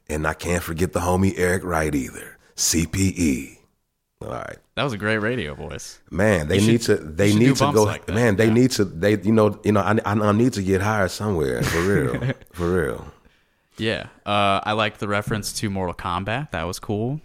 And 0.09 0.27
I 0.27 0.35
can't 0.35 0.63
forget 0.63 0.93
the 0.93 1.01
homie 1.01 1.35
Eric 1.37 1.65
Wright 1.65 1.95
either. 1.95 2.39
CPE. 2.57 3.59
All 4.23 4.29
right. 4.29 4.59
That 4.75 4.85
was 4.85 4.93
a 4.93 4.99
great 4.99 5.19
radio 5.19 5.55
voice. 5.55 6.01
Man, 6.11 6.49
they 6.49 6.59
need 6.59 6.83
to. 6.83 6.97
They 6.97 7.35
need 7.35 7.57
to 7.57 7.73
go. 7.73 7.85
like 7.85 8.09
man, 8.09 8.37
they 8.37 8.47
yeah. 8.47 8.53
need 8.53 8.71
to. 8.73 8.85
They, 8.85 9.19
you 9.19 9.33
know, 9.33 9.59
you 9.65 9.73
know. 9.73 9.81
I, 9.81 9.99
I, 10.05 10.13
I 10.13 10.33
need 10.33 10.53
to 10.55 10.63
get 10.63 10.83
hired 10.83 11.11
somewhere 11.11 11.63
for 11.63 11.81
real, 11.81 12.33
for 12.53 12.71
real. 12.71 13.07
Yeah. 13.79 14.09
Uh, 14.27 14.61
I 14.63 14.73
liked 14.73 15.01
the 15.01 15.09
reference 15.09 15.53
to 15.55 15.71
Mortal 15.71 15.95
Kombat. 15.95 16.51
That 16.51 16.65
was 16.65 16.79
cool. 16.79 17.21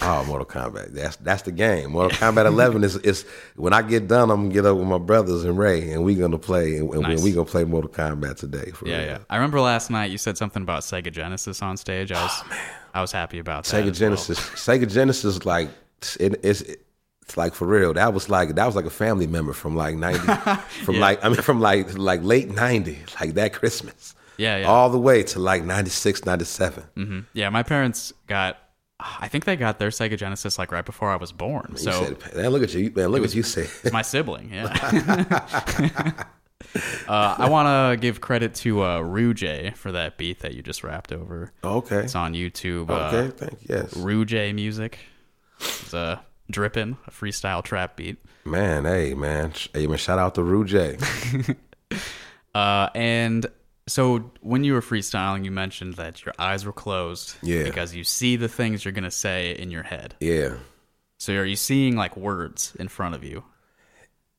Oh, 0.00 0.24
Mortal 0.26 0.46
Kombat. 0.46 0.92
That's 0.94 1.16
that's 1.16 1.42
the 1.42 1.50
game. 1.50 1.90
Mortal 1.90 2.16
Kombat 2.18 2.46
11 2.46 2.84
is 2.84 2.96
is 2.98 3.24
when 3.56 3.72
I 3.72 3.82
get 3.82 4.06
done, 4.06 4.30
I'm 4.30 4.42
gonna 4.42 4.54
get 4.54 4.64
up 4.64 4.76
with 4.76 4.86
my 4.86 4.98
brothers 4.98 5.42
and 5.44 5.58
Ray, 5.58 5.90
and 5.90 6.04
we're 6.04 6.18
gonna 6.20 6.38
play, 6.38 6.76
and, 6.76 6.88
and 6.92 7.02
Nice. 7.02 7.22
we 7.22 7.32
gonna 7.32 7.44
play 7.46 7.64
Mortal 7.64 7.90
Kombat 7.90 8.36
today. 8.36 8.70
For 8.70 8.86
Yeah, 8.86 8.98
real. 8.98 9.06
yeah. 9.06 9.18
I 9.28 9.36
remember 9.36 9.60
last 9.60 9.90
night 9.90 10.10
you 10.12 10.18
said 10.18 10.38
something 10.38 10.62
about 10.62 10.82
Sega 10.82 11.10
Genesis 11.10 11.60
on 11.62 11.76
stage. 11.76 12.12
I 12.12 12.22
was, 12.22 12.42
I 12.94 13.00
was 13.00 13.10
happy 13.12 13.40
about 13.40 13.64
that. 13.64 13.70
Sega 13.76 13.80
as 13.80 13.84
well. 13.86 13.92
Genesis. 14.10 14.38
Sega 14.38 14.88
Genesis, 14.92 15.44
like 15.44 15.68
it, 16.20 16.38
it's 16.44 16.60
it's 16.62 17.36
like 17.36 17.54
for 17.54 17.66
real. 17.66 17.92
That 17.94 18.14
was 18.14 18.30
like 18.30 18.54
that 18.54 18.66
was 18.66 18.76
like 18.76 18.86
a 18.86 18.90
family 18.90 19.26
member 19.26 19.52
from 19.52 19.74
like 19.74 19.96
ninety, 19.96 20.18
from 20.84 20.94
Yeah. 20.94 21.00
like 21.00 21.24
I 21.24 21.28
mean 21.28 21.42
from 21.42 21.60
like 21.60 21.98
like 21.98 22.22
late 22.22 22.48
ninety, 22.50 22.98
like 23.20 23.34
that 23.34 23.52
Christmas. 23.52 24.14
Yeah, 24.36 24.58
yeah. 24.58 24.66
All 24.68 24.88
the 24.90 25.00
way 25.00 25.24
to 25.24 25.40
like 25.40 25.64
96, 25.64 26.24
97. 26.24 26.84
hmm 26.94 27.20
Yeah, 27.32 27.50
my 27.50 27.64
parents 27.64 28.12
got. 28.28 28.56
I 29.00 29.28
think 29.28 29.44
they 29.44 29.54
got 29.56 29.78
their 29.78 29.90
Sega 29.90 30.16
Genesis 30.18 30.58
like 30.58 30.72
right 30.72 30.84
before 30.84 31.10
I 31.10 31.16
was 31.16 31.30
born. 31.32 31.68
You 31.72 31.78
So 31.78 32.04
said, 32.18 32.34
man, 32.36 32.48
look 32.50 32.62
at 32.64 32.74
you, 32.74 32.90
man. 32.96 33.08
Look 33.08 33.18
It 33.18 33.22
was- 33.22 33.32
at 33.32 33.36
you 33.36 33.42
say. 33.44 33.62
it's 33.62 33.92
my 33.92 34.02
sibling. 34.02 34.52
Yeah. 34.52 34.64
uh, 37.08 37.34
I 37.38 37.48
want 37.48 37.66
to 37.68 38.00
give 38.00 38.20
credit 38.20 38.54
to 38.56 38.82
uh, 38.82 39.00
for 39.76 39.92
that 39.92 40.18
beat 40.18 40.40
that 40.40 40.54
you 40.54 40.62
just 40.62 40.82
rapped 40.82 41.12
over. 41.12 41.52
Okay. 41.62 41.98
It's 42.00 42.14
on 42.16 42.34
YouTube. 42.34 42.90
Okay, 42.90 43.28
Uh, 43.28 43.30
thank 43.30 43.52
you. 43.62 43.76
Yes. 43.76 43.96
Rouge 43.96 44.34
music. 44.54 44.98
It's 45.60 45.92
a 45.94 46.20
dripping, 46.50 46.96
a 47.06 47.10
freestyle 47.10 47.62
trap 47.62 47.96
beat. 47.96 48.16
Man, 48.44 48.84
hey 48.84 49.14
man, 49.14 49.52
hey 49.74 49.86
man, 49.86 49.98
shout 49.98 50.18
out 50.18 50.34
to 50.36 50.42
Rue 50.42 50.64
J. 50.64 50.98
Uh, 52.54 52.88
and 52.94 53.46
so 53.88 54.30
when 54.40 54.62
you 54.64 54.72
were 54.74 54.80
freestyling, 54.80 55.44
you 55.44 55.50
mentioned 55.50 55.94
that 55.94 56.24
your 56.24 56.34
eyes 56.38 56.64
were 56.64 56.72
closed. 56.72 57.34
Yeah. 57.42 57.64
Because 57.64 57.94
you 57.94 58.04
see 58.04 58.36
the 58.36 58.48
things 58.48 58.84
you're 58.84 58.92
gonna 58.92 59.10
say 59.10 59.52
in 59.52 59.70
your 59.70 59.82
head. 59.82 60.14
yeah, 60.20 60.54
So 61.18 61.32
are 61.34 61.44
you 61.44 61.56
seeing 61.56 61.96
like 61.96 62.16
words 62.16 62.74
in 62.78 62.88
front 62.88 63.14
of 63.14 63.24
you? 63.24 63.44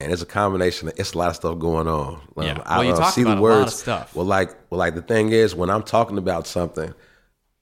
and 0.01 0.13
it's 0.13 0.21
a 0.21 0.25
combination. 0.25 0.87
Of, 0.87 0.93
it's 0.97 1.11
a 1.11 1.17
lot 1.17 1.27
of 1.29 1.35
stuff 1.35 1.59
going 1.59 1.85
on. 1.87 2.21
Um, 2.37 2.45
Yeah. 2.45 2.63
I 2.65 2.77
Well, 2.77 2.85
you 2.87 2.93
uh, 2.93 3.11
see 3.11 3.21
about 3.23 3.31
the 3.35 3.41
a 3.41 3.43
lot 3.43 3.51
of 3.51 3.59
words. 3.65 3.75
stuff. 3.75 4.15
Well, 4.15 4.25
like, 4.25 4.55
well, 4.69 4.79
like 4.79 4.95
the 4.95 5.01
thing 5.01 5.29
is, 5.33 5.53
when 5.53 5.69
I'm 5.69 5.83
talking 5.83 6.17
about 6.17 6.47
something, 6.47 6.93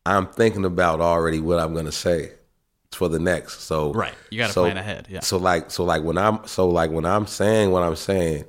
I'm 0.05 0.27
thinking 0.27 0.63
about 0.63 1.01
already 1.01 1.39
what 1.39 1.59
I'm 1.59 1.73
going 1.73 1.88
to 1.88 1.91
say 1.91 2.33
for 2.91 3.09
the 3.09 3.17
next. 3.17 3.61
So 3.61 3.91
Right. 3.91 4.13
You 4.29 4.38
gotta 4.38 4.53
so- 4.53 4.63
plan 4.65 4.77
ahead, 4.77 5.07
yeah. 5.09 5.21
So 5.21 5.38
like, 5.38 5.71
so 5.71 5.83
like 5.83 6.03
when 6.03 6.17
I'm, 6.19 6.45
so 6.45 6.69
like 6.69 6.91
when 6.91 7.05
I'm 7.07 7.25
saying 7.25 7.71
what 7.71 7.81
I'm 7.81 7.95
saying, 7.95 8.45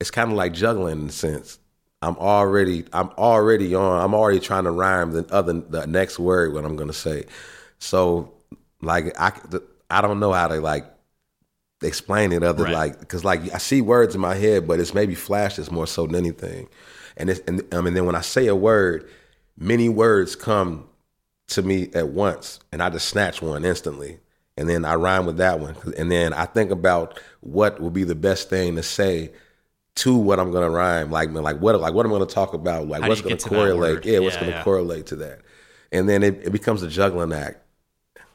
it's 0.00 0.12
kind 0.12 0.30
of 0.30 0.36
like 0.36 0.52
juggling 0.52 1.00
in 1.02 1.08
a 1.08 1.12
sense. 1.12 1.58
I'm 2.02 2.16
already, 2.16 2.84
I'm 2.92 3.08
already 3.18 3.74
on. 3.74 4.02
I'm 4.02 4.14
already 4.14 4.40
trying 4.40 4.64
to 4.64 4.70
rhyme 4.70 5.12
the 5.12 5.26
other, 5.32 5.54
the 5.54 5.86
next 5.86 6.18
word 6.18 6.52
what 6.52 6.64
I'm 6.64 6.76
to 6.88 6.94
say. 6.94 7.24
So 7.78 8.34
like 8.80 9.18
I, 9.18 9.32
I 9.90 10.00
don't 10.00 10.20
know 10.20 10.32
how 10.32 10.48
to 10.48 10.60
like 10.60 10.84
explain 11.82 12.32
it 12.32 12.42
other 12.42 12.64
Right. 12.64 12.72
like 12.72 13.00
because 13.00 13.24
like 13.24 13.52
I 13.54 13.58
see 13.58 13.80
words 13.82 14.14
in 14.14 14.20
my 14.20 14.34
head, 14.34 14.66
but 14.66 14.80
it's 14.80 14.94
maybe 14.94 15.14
flashes 15.14 15.70
more 15.70 15.86
so 15.86 16.06
than 16.06 16.16
anything. 16.16 16.68
And 17.16 17.30
it's 17.30 17.40
and 17.46 17.62
I 17.72 17.80
mean 17.80 17.94
then 17.94 18.06
when 18.06 18.14
I 18.14 18.20
say 18.20 18.46
a 18.46 18.54
word, 18.54 19.08
many 19.56 19.88
words 19.88 20.36
come 20.36 20.88
to 21.48 21.62
me 21.62 21.90
at 21.94 22.08
once, 22.08 22.58
and 22.72 22.82
I 22.82 22.90
just 22.90 23.08
snatch 23.08 23.40
one 23.40 23.64
instantly, 23.64 24.18
and 24.56 24.68
then 24.68 24.84
I 24.84 24.94
rhyme 24.94 25.26
with 25.26 25.36
that 25.36 25.60
one, 25.60 25.76
and 25.96 26.10
then 26.10 26.32
I 26.32 26.44
think 26.46 26.70
about 26.70 27.20
what 27.40 27.80
would 27.80 27.92
be 27.92 28.04
the 28.04 28.14
best 28.16 28.50
thing 28.50 28.76
to 28.76 28.82
say 28.82 29.32
to 29.96 30.16
what 30.16 30.38
I'm 30.38 30.52
gonna 30.52 30.70
rhyme, 30.70 31.10
like 31.10 31.30
like 31.30 31.58
what 31.58 31.78
like 31.80 31.94
what 31.94 32.06
I'm 32.06 32.12
gonna 32.12 32.26
talk 32.26 32.54
about, 32.54 32.86
like 32.88 33.02
How 33.02 33.08
what's 33.08 33.20
gonna 33.22 33.36
to 33.36 33.48
correlate, 33.48 33.94
word? 33.96 34.06
yeah, 34.06 34.18
what's 34.20 34.36
gonna 34.36 34.50
yeah. 34.50 34.62
correlate 34.62 35.06
to 35.06 35.16
that, 35.16 35.40
and 35.92 36.08
then 36.08 36.22
it, 36.22 36.46
it 36.46 36.50
becomes 36.52 36.82
a 36.82 36.88
juggling 36.88 37.32
act. 37.32 37.58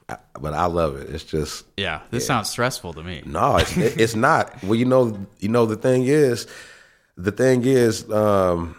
I, 0.09 0.17
but 0.39 0.53
I 0.53 0.65
love 0.65 0.97
it. 0.97 1.09
It's 1.09 1.23
just 1.23 1.65
Yeah. 1.77 2.01
This 2.09 2.25
sounds 2.25 2.49
stressful 2.49 2.93
to 2.93 3.03
me. 3.03 3.21
no, 3.25 3.57
it's 3.57 3.77
it- 3.77 3.97
it's 4.01 4.15
not. 4.15 4.61
Well, 4.63 4.75
you 4.75 4.85
know, 4.85 5.17
you 5.39 5.49
know 5.49 5.65
the 5.65 5.77
thing 5.77 6.03
is, 6.05 6.47
the 7.15 7.31
thing 7.31 7.63
is, 7.63 8.09
um, 8.11 8.75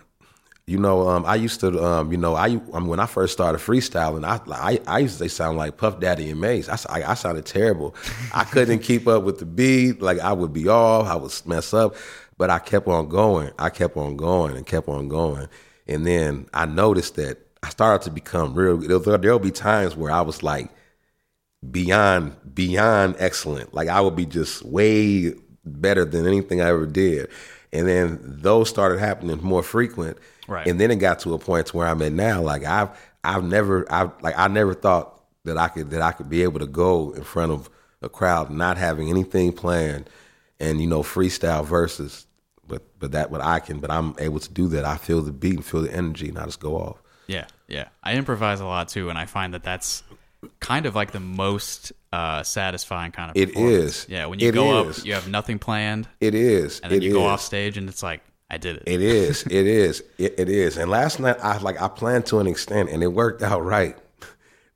you 0.66 0.78
know, 0.78 1.08
um, 1.08 1.24
I 1.26 1.34
used 1.36 1.60
to, 1.60 1.82
um, 1.82 2.12
you 2.12 2.18
know, 2.18 2.34
I, 2.34 2.46
I 2.46 2.50
mean, 2.80 2.86
when 2.86 3.00
I 3.00 3.06
first 3.06 3.32
started 3.32 3.58
freestyling, 3.60 4.24
I, 4.24 4.40
I, 4.52 4.80
I 4.86 4.98
used 5.00 5.18
to 5.18 5.28
sound 5.28 5.56
like 5.58 5.76
Puff 5.76 6.00
Daddy 6.00 6.30
and 6.30 6.40
Mase. 6.40 6.68
I 6.68 7.14
sounded 7.14 7.46
terrible. 7.46 7.94
I 8.32 8.44
couldn't 8.44 8.78
keep 8.80 9.06
up 9.08 9.22
with 9.24 9.38
the 9.38 9.44
beat. 9.46 10.00
Like 10.02 10.18
I 10.20 10.32
would 10.32 10.52
be 10.52 10.68
off. 10.68 11.06
I 11.06 11.16
would 11.16 11.32
mess 11.46 11.72
up, 11.74 11.96
but 12.36 12.50
I 12.50 12.58
kept 12.58 12.88
on 12.88 13.08
going. 13.08 13.50
I 13.58 13.70
kept 13.70 13.96
on 13.96 14.16
going 14.16 14.56
and 14.56 14.66
kept 14.66 14.88
on 14.88 15.08
going, 15.08 15.48
and 15.86 16.06
then 16.06 16.48
I 16.52 16.66
noticed 16.66 17.16
that 17.16 17.38
I 17.62 17.68
started 17.68 18.04
to 18.04 18.10
become 18.10 18.54
real. 18.54 18.76
There'll, 18.76 19.18
there'll 19.18 19.38
be 19.38 19.50
times 19.50 19.96
where 19.96 20.10
I 20.10 20.22
was 20.22 20.42
like 20.42 20.70
beyond 21.70 22.36
beyond 22.54 23.16
excellent. 23.18 23.72
Like 23.72 23.88
I 23.88 24.00
would 24.00 24.16
be 24.16 24.26
just 24.26 24.64
way 24.64 25.34
better 25.64 26.04
than 26.04 26.26
anything 26.26 26.60
I 26.60 26.68
ever 26.68 26.86
did. 26.86 27.28
And 27.72 27.86
then 27.86 28.18
those 28.22 28.68
started 28.68 28.98
happening 28.98 29.40
more 29.42 29.62
frequent. 29.62 30.18
Right. 30.48 30.66
And 30.66 30.80
then 30.80 30.90
it 30.90 30.96
got 30.96 31.20
to 31.20 31.34
a 31.34 31.38
point 31.38 31.68
to 31.68 31.76
where 31.76 31.86
I'm 31.86 32.02
at 32.02 32.12
now. 32.12 32.42
Like 32.42 32.64
I've 32.64 32.90
I've 33.22 33.44
never 33.44 33.90
I've 33.92 34.10
like 34.22 34.36
I 34.36 34.48
never 34.48 34.74
thought 34.74 35.22
that 35.44 35.56
I 35.56 35.68
could 35.68 35.90
that 35.90 36.02
I 36.02 36.12
could 36.12 36.28
be 36.28 36.42
able 36.42 36.58
to 36.60 36.66
go 36.66 37.12
in 37.12 37.22
front 37.22 37.52
of 37.52 37.70
a 38.02 38.08
crowd 38.08 38.50
not 38.50 38.76
having 38.76 39.08
anything 39.08 39.52
planned 39.52 40.10
and 40.62 40.80
you 40.80 40.86
know 40.86 41.02
freestyle 41.02 41.64
verses. 41.64 42.26
But 42.66 42.82
but 42.98 43.12
that 43.12 43.30
what 43.30 43.40
I 43.42 43.58
can 43.60 43.80
but 43.80 43.90
I'm 43.90 44.14
able 44.18 44.38
to 44.40 44.50
do 44.50 44.68
that. 44.68 44.84
I 44.84 44.96
feel 44.96 45.20
the 45.20 45.32
beat 45.32 45.56
and 45.56 45.64
feel 45.64 45.82
the 45.82 45.92
energy 45.94 46.28
and 46.28 46.38
I 46.38 46.44
just 46.46 46.60
go 46.60 46.76
off. 46.76 47.02
Yeah, 47.26 47.46
yeah. 47.68 47.88
I 48.02 48.14
improvise 48.14 48.60
a 48.60 48.64
lot 48.64 48.88
too, 48.88 49.08
and 49.10 49.18
I 49.18 49.26
find 49.26 49.52
that 49.54 49.62
that's 49.64 50.02
kind 50.60 50.86
of 50.86 50.94
like 50.94 51.12
the 51.12 51.20
most 51.20 51.92
uh, 52.12 52.42
satisfying 52.42 53.12
kind 53.12 53.30
of. 53.30 53.36
It 53.36 53.56
is. 53.56 54.06
Yeah, 54.08 54.26
when 54.26 54.38
you 54.40 54.48
It 54.48 54.54
go 54.54 54.88
is. 54.88 55.00
up, 55.00 55.06
you 55.06 55.14
have 55.14 55.28
nothing 55.28 55.58
planned. 55.58 56.08
It 56.20 56.34
is. 56.34 56.80
and 56.80 56.90
then 56.92 57.02
It 57.02 57.04
you 57.04 57.12
go 57.12 57.24
off 57.24 57.40
stage, 57.40 57.76
and 57.76 57.88
it's 57.88 58.02
like 58.02 58.22
I 58.50 58.58
did 58.58 58.76
it. 58.76 58.82
It 58.86 59.00
is. 59.00 59.44
It 59.44 59.66
is. 59.66 60.02
It, 60.18 60.34
it 60.38 60.48
is. 60.48 60.76
And 60.76 60.90
last 60.90 61.20
night, 61.20 61.36
I 61.42 61.58
like 61.58 61.80
I 61.80 61.88
planned 61.88 62.26
to 62.26 62.38
an 62.38 62.46
extent, 62.46 62.90
and 62.90 63.02
it 63.02 63.08
worked 63.08 63.42
out 63.42 63.64
right. 63.64 63.96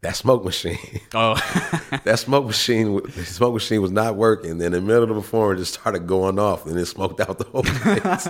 That 0.07 0.15
smoke 0.15 0.45
machine. 0.45 0.79
Oh, 1.15 1.35
that 2.05 2.19
smoke 2.19 2.47
machine. 2.47 3.01
The 3.03 3.25
smoke 3.25 3.55
machine 3.55 3.81
was 3.83 3.91
not 3.91 4.15
working. 4.17 4.59
Then 4.59 4.73
in 4.75 4.85
the 4.85 4.87
middle 4.87 5.03
of 5.05 5.09
the 5.09 5.15
performance, 5.17 5.61
just 5.63 5.75
started 5.81 6.07
going 6.07 6.39
off, 6.39 6.65
and 6.67 6.79
it 6.79 6.87
smoked 6.87 7.19
out 7.21 7.39
the 7.39 7.45
whole 7.45 7.63
place. 7.65 8.29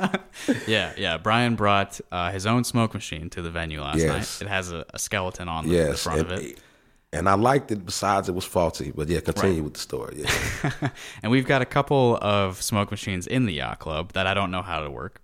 yeah, 0.69 0.93
yeah. 0.97 1.19
Brian 1.19 1.55
brought 1.57 2.01
uh, 2.11 2.31
his 2.31 2.47
own 2.47 2.65
smoke 2.65 2.95
machine 2.95 3.29
to 3.31 3.43
the 3.43 3.51
venue 3.51 3.83
last 3.83 3.99
Yes. 3.99 4.41
night. 4.41 4.47
It 4.47 4.49
has 4.49 4.71
a, 4.73 4.87
a 4.95 4.99
skeleton 4.99 5.49
on 5.49 5.65
the, 5.65 5.71
the 5.71 5.77
yes, 5.77 6.03
front 6.05 6.21
and, 6.21 6.33
of 6.33 6.39
it. 6.41 6.61
and 7.13 7.29
I 7.29 7.35
liked 7.35 7.71
it. 7.73 7.85
Besides, 7.85 8.29
it 8.31 8.35
was 8.35 8.45
faulty. 8.45 8.93
But 8.95 9.09
yeah, 9.09 9.21
continue 9.21 9.57
Right. 9.57 9.65
with 9.65 9.75
the 9.75 9.81
story. 9.81 10.23
Yeah. 10.23 10.91
and 11.23 11.31
we've 11.33 11.47
got 11.47 11.61
a 11.61 11.67
couple 11.67 12.17
of 12.23 12.63
smoke 12.63 12.91
machines 12.91 13.27
in 13.27 13.45
the 13.47 13.53
yacht 13.55 13.81
club 13.81 14.13
that 14.13 14.27
I 14.27 14.33
don't 14.35 14.51
know 14.51 14.63
how 14.63 14.81
to 14.81 14.91
work. 14.91 15.21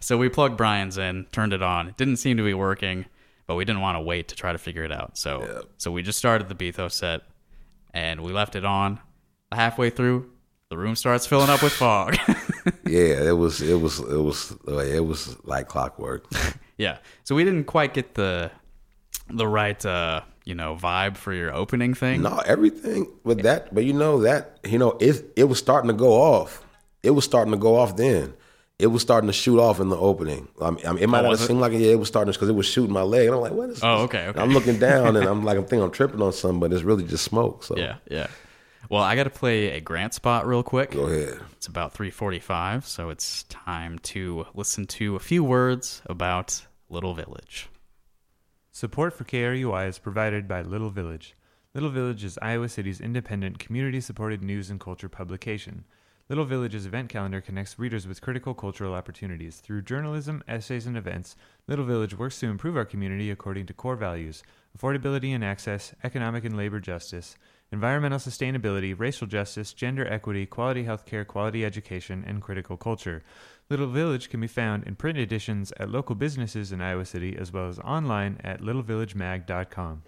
so 0.00 0.16
we 0.18 0.28
plugged 0.28 0.56
Brian's 0.56 0.98
in, 0.98 1.26
turned 1.32 1.52
it 1.52 1.62
on. 1.62 1.88
It 1.88 1.96
didn't 1.96 2.18
seem 2.18 2.36
to 2.36 2.44
be 2.44 2.54
working, 2.54 3.06
but 3.46 3.54
we 3.54 3.64
didn't 3.64 3.80
want 3.80 3.96
to 3.96 4.00
wait 4.00 4.28
to 4.28 4.34
try 4.34 4.52
to 4.52 4.58
figure 4.58 4.84
it 4.84 4.92
out. 4.92 5.16
So 5.16 5.66
so 5.78 5.90
we 5.90 6.02
just 6.02 6.18
started 6.18 6.48
the 6.48 6.54
B-Tho 6.54 6.88
set 6.88 7.22
and 7.94 8.20
we 8.20 8.32
left 8.32 8.54
it 8.54 8.64
on. 8.64 9.00
Halfway 9.52 9.90
through, 9.90 10.30
the 10.68 10.76
room 10.76 10.96
starts 10.96 11.26
filling 11.26 11.48
up 11.48 11.62
with 11.62 11.72
fog. 11.84 12.16
yeah, 12.86 13.22
it 13.22 13.36
was. 13.36 13.62
It 13.62 13.80
was. 13.80 14.00
It 14.00 14.20
was. 14.20 14.56
It 14.66 15.04
was 15.04 15.36
like 15.44 15.68
clockwork. 15.68 16.26
yeah. 16.78 16.98
So 17.24 17.34
we 17.34 17.44
didn't 17.44 17.64
quite 17.64 17.94
get 17.94 18.14
the 18.14 18.50
the 19.28 19.46
right 19.46 19.84
uh, 19.84 20.22
you 20.44 20.54
know, 20.54 20.76
vibe 20.76 21.16
for 21.16 21.32
your 21.32 21.52
opening 21.54 21.94
thing. 21.94 22.22
No, 22.22 22.38
everything 22.46 23.10
with 23.24 23.42
that, 23.42 23.74
but 23.74 23.84
you 23.84 23.92
know 23.92 24.20
that 24.22 24.60
you 24.64 24.78
know 24.78 24.96
it. 25.00 25.32
It 25.36 25.44
was 25.44 25.58
starting 25.58 25.88
to 25.88 25.94
go 25.94 26.12
off. 26.12 26.64
It 27.02 27.10
was 27.10 27.24
starting 27.24 27.52
to 27.52 27.58
go 27.58 27.76
off. 27.76 27.96
Then 27.96 28.34
it 28.78 28.88
was 28.88 29.02
starting 29.02 29.26
to 29.28 29.32
shoot 29.32 29.58
off 29.58 29.80
in 29.80 29.88
the 29.88 29.96
opening. 29.96 30.48
I 30.60 30.70
mean, 30.70 30.86
I 30.86 30.92
mean, 30.92 31.02
it 31.02 31.08
might 31.08 31.20
Oh, 31.20 31.22
not 31.22 31.28
was 31.30 31.40
have 31.40 31.48
seemed 31.48 31.60
like 31.60 31.72
it. 31.72 31.80
Yeah, 31.80 31.92
it 31.92 31.98
was 31.98 32.08
starting 32.08 32.32
because 32.32 32.48
it 32.48 32.54
was 32.54 32.66
shooting 32.66 32.92
my 32.92 33.02
leg. 33.02 33.26
And 33.26 33.34
I'm 33.34 33.40
like, 33.40 33.52
what 33.52 33.70
is? 33.70 33.80
Oh, 33.82 34.02
this? 34.02 34.04
okay, 34.04 34.26
okay. 34.28 34.40
I'm 34.40 34.52
looking 34.52 34.78
down 34.78 35.16
and 35.16 35.26
I'm 35.26 35.44
like, 35.48 35.56
I'm 35.56 35.64
thinking 35.64 35.82
I'm 35.82 35.90
tripping 35.90 36.20
on 36.20 36.32
something, 36.32 36.60
but 36.60 36.72
it's 36.72 36.82
really 36.82 37.04
just 37.04 37.24
smoke. 37.24 37.64
So 37.64 37.76
Yeah, 37.76 37.96
yeah. 38.10 38.26
Well, 38.90 39.02
I 39.02 39.16
got 39.16 39.24
to 39.24 39.30
play 39.30 39.70
a 39.72 39.80
Grant 39.80 40.14
spot 40.14 40.46
real 40.46 40.62
quick. 40.62 40.92
Go 40.92 41.06
ahead. 41.06 41.40
It's 41.52 41.66
about 41.66 41.92
3:45, 41.94 42.84
so 42.84 43.08
it's 43.10 43.42
time 43.44 43.98
to 44.00 44.46
listen 44.54 44.86
to 44.86 45.16
a 45.16 45.20
few 45.20 45.42
words 45.42 46.02
about 46.06 46.64
Little 46.88 47.14
Village. 47.14 47.68
Support 48.70 49.14
for 49.14 49.24
KRUI 49.24 49.88
is 49.88 49.98
provided 49.98 50.46
by 50.46 50.62
Little 50.62 50.90
Village. 50.90 51.34
Little 51.74 51.90
Village 51.90 52.22
is 52.24 52.38
Iowa 52.40 52.68
City's 52.68 53.00
independent, 53.00 53.58
community 53.58 54.00
supported 54.00 54.42
news 54.42 54.70
and 54.70 54.78
culture 54.78 55.08
publication. 55.08 55.84
Little 56.28 56.44
Village's 56.44 56.86
event 56.86 57.08
calendar 57.08 57.40
connects 57.40 57.78
readers 57.78 58.08
with 58.08 58.20
critical 58.20 58.52
cultural 58.52 58.94
opportunities. 58.94 59.58
Through 59.58 59.82
journalism, 59.82 60.42
essays, 60.48 60.84
and 60.84 60.96
events, 60.96 61.36
Little 61.68 61.84
Village 61.84 62.18
works 62.18 62.40
to 62.40 62.46
improve 62.46 62.76
our 62.76 62.84
community 62.84 63.30
according 63.30 63.66
to 63.66 63.72
core 63.72 63.94
values 63.94 64.42
affordability 64.76 65.34
and 65.34 65.44
access, 65.44 65.94
economic 66.02 66.44
and 66.44 66.56
labor 66.56 66.80
justice, 66.80 67.36
environmental 67.70 68.18
sustainability, 68.18 68.92
racial 68.98 69.26
justice, 69.28 69.72
gender 69.72 70.06
equity, 70.06 70.44
quality 70.46 70.84
healthcare, 70.84 71.26
quality 71.26 71.64
education, 71.64 72.24
and 72.26 72.42
critical 72.42 72.76
culture. 72.76 73.22
Little 73.70 73.86
Village 73.86 74.28
can 74.28 74.40
be 74.40 74.48
found 74.48 74.84
in 74.84 74.96
print 74.96 75.18
editions 75.18 75.72
at 75.78 75.90
local 75.90 76.16
businesses 76.16 76.72
in 76.72 76.80
Iowa 76.80 77.04
City 77.04 77.36
as 77.38 77.52
well 77.52 77.68
as 77.68 77.78
online 77.78 78.38
at 78.42 78.60
littlevillagemag.com. 78.60 80.02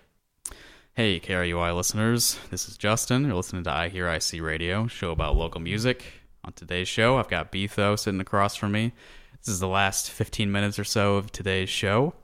Hey, 0.99 1.21
KRUI 1.21 1.77
listeners, 1.77 2.41
this 2.51 2.69
is 2.69 2.77
Justin. 2.77 3.25
You're 3.25 3.37
listening 3.37 3.63
to 3.63 3.71
iHearIC 3.71 4.43
Radio, 4.43 4.89
show 4.89 5.13
about 5.13 5.37
local 5.37 5.61
music. 5.61 6.03
On 6.43 6.53
today's 6.53 6.89
show, 6.89 7.19
I've 7.19 7.29
got 7.29 7.53
B-Tho 7.53 7.95
sitting 7.95 8.21
across 8.21 8.57
from 8.57 8.73
me. 8.73 8.91
This 9.39 9.47
is 9.47 9.61
the 9.61 9.69
last 9.69 10.11
15 10.11 10.51
minutes 10.51 10.77
or 10.77 10.83
so 10.83 11.15
of 11.15 11.31
today's 11.31 11.69
show. 11.69 12.15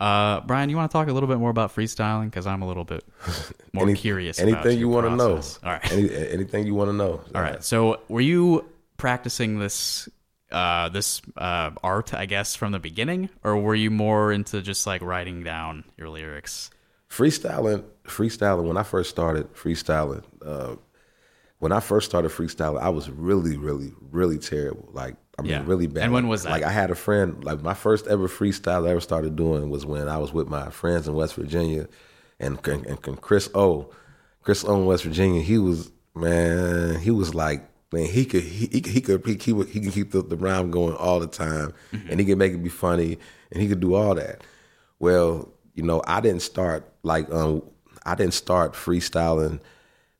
Uh, 0.00 0.40
Brian, 0.40 0.70
you 0.70 0.76
want 0.76 0.90
to 0.90 0.92
talk 0.92 1.06
a 1.06 1.12
little 1.12 1.28
bit 1.28 1.38
more 1.38 1.50
about 1.50 1.72
freestyling? 1.72 2.24
Because 2.24 2.48
I'm 2.48 2.62
a 2.62 2.66
little 2.66 2.82
bit 2.82 3.04
more 3.72 3.84
Any- 3.84 3.94
curious. 3.94 4.40
Anything 4.40 4.76
you 4.80 4.88
want 4.88 5.06
to 5.06 5.14
know? 5.14 5.36
All 5.62 5.70
right. 5.70 5.92
Any, 5.92 6.12
anything 6.12 6.66
you 6.66 6.74
want 6.74 6.88
to 6.88 6.94
know? 6.94 7.20
All 7.32 7.40
right. 7.40 7.62
So, 7.62 8.00
were 8.08 8.20
you 8.20 8.64
practicing 8.96 9.60
this 9.60 10.08
uh, 10.50 10.88
this 10.88 11.22
uh, 11.36 11.70
art, 11.80 12.12
I 12.12 12.26
guess, 12.26 12.56
from 12.56 12.72
the 12.72 12.80
beginning, 12.80 13.28
or 13.44 13.56
were 13.56 13.76
you 13.76 13.92
more 13.92 14.32
into 14.32 14.62
just 14.62 14.84
like 14.84 15.00
writing 15.00 15.44
down 15.44 15.84
your 15.96 16.08
lyrics? 16.08 16.70
Freestyling 17.16 17.82
freestyling 18.04 18.64
when 18.68 18.76
i 18.76 18.82
first 18.82 19.10
started 19.10 19.52
freestyling 19.54 20.22
uh, 20.44 20.74
when 21.58 21.72
i 21.72 21.80
first 21.80 22.08
started 22.08 22.30
freestyling 22.30 22.80
i 22.80 22.88
was 22.88 23.08
really 23.10 23.56
really 23.56 23.92
really 24.10 24.38
terrible 24.38 24.88
like 24.92 25.16
i 25.38 25.42
mean 25.42 25.50
Yeah. 25.52 25.62
really 25.66 25.86
bad 25.86 26.04
And 26.04 26.12
when 26.12 26.28
was 26.28 26.42
that? 26.44 26.50
like 26.50 26.62
i 26.62 26.70
had 26.70 26.90
a 26.90 26.94
friend 26.94 27.42
like 27.44 27.62
my 27.62 27.74
first 27.74 28.06
ever 28.06 28.28
freestyle 28.28 28.86
i 28.86 28.90
ever 28.90 29.00
started 29.00 29.34
doing 29.36 29.70
was 29.70 29.84
when 29.86 30.08
i 30.08 30.18
was 30.18 30.32
with 30.32 30.48
my 30.48 30.70
friends 30.70 31.08
in 31.08 31.14
west 31.14 31.34
virginia 31.34 31.88
and 32.38 32.58
and, 32.68 32.86
and 32.86 33.20
chris 33.20 33.48
o 33.54 33.90
Chris 34.42 34.64
Owen, 34.64 34.86
West 34.86 35.02
Virginia, 35.02 35.42
he 35.42 35.58
was 35.58 35.90
man, 36.14 37.00
he 37.00 37.10
was 37.10 37.34
like 37.34 37.68
man, 37.92 38.06
he 38.06 38.24
could 38.24 38.44
he 38.44 38.66
he, 38.66 38.80
he 38.88 39.00
could 39.00 39.26
he, 39.26 39.34
he, 39.34 39.52
would, 39.52 39.68
he 39.68 39.80
can 39.80 39.90
keep 39.90 40.12
the, 40.12 40.22
the 40.22 40.36
rhyme 40.36 40.70
going 40.70 40.94
all 40.94 41.18
the 41.18 41.26
time, 41.26 41.72
and 42.08 42.20
he 42.20 42.24
could 42.26 42.38
make 42.38 42.52
it 42.52 42.62
be 42.62 42.68
funny, 42.68 43.18
and 43.50 43.60
he 43.60 43.68
could 43.68 43.80
do 43.80 43.94
all 43.94 44.14
that. 44.14 44.42
Well, 45.00 45.48
you 45.74 45.82
know, 45.82 46.00
I 46.06 46.20
didn't 46.20 46.42
start 46.42 46.88
like 47.06 47.32
um 47.32 47.62
I 48.04 48.14
didn't 48.14 48.34
start 48.34 48.74
freestyling 48.74 49.60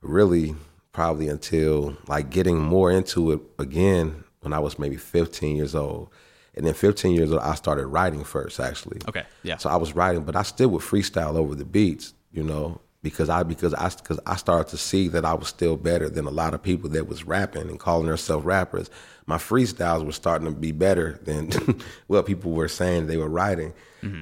really 0.01 0.55
probably 0.93 1.29
until 1.29 1.97
like 2.09 2.31
getting 2.31 2.59
more 2.59 2.91
into 2.91 3.33
it 3.33 3.41
again 3.59 4.25
when 4.41 4.53
I 4.53 4.59
was 4.61 4.79
maybe 4.79 4.97
15 4.97 5.57
years 5.57 5.75
old. 5.75 6.09
And 6.55 6.65
then 6.65 6.73
15 6.73 7.15
years 7.15 7.33
old, 7.33 7.43
I 7.43 7.55
started 7.55 7.87
writing 7.89 8.25
first, 8.25 8.59
actually. 8.61 9.01
Okay, 9.07 9.25
yeah. 9.43 9.59
So 9.59 9.69
I 9.69 9.77
was 9.77 9.95
writing, 9.95 10.25
but 10.25 10.37
I 10.37 10.43
still 10.43 10.71
would 10.71 10.81
freestyle 10.81 11.37
over 11.37 11.55
the 11.55 11.67
beats, 11.67 12.15
you 12.33 12.43
know, 12.43 12.81
because 13.03 13.29
I 13.29 13.43
because 13.43 13.75
I 13.75 13.91
because 13.91 14.19
I 14.25 14.37
started 14.37 14.71
to 14.71 14.79
see 14.79 15.09
that 15.09 15.25
I 15.25 15.35
was 15.35 15.49
still 15.49 15.77
better 15.77 16.09
than 16.09 16.25
a 16.27 16.31
lot 16.31 16.55
of 16.55 16.63
people 16.63 16.89
that 16.91 17.07
was 17.07 17.25
rapping 17.25 17.69
and 17.69 17.79
calling 17.79 18.07
themselves 18.07 18.47
rappers. 18.47 18.89
My 19.27 19.37
freestyles 19.37 20.07
were 20.07 20.13
starting 20.13 20.49
to 20.49 20.55
be 20.55 20.73
better 20.73 21.21
than 21.25 21.51
what 22.07 22.27
people 22.27 22.53
were 22.53 22.69
saying 22.69 23.07
they 23.07 23.19
were 23.19 23.29
writing, 23.29 23.75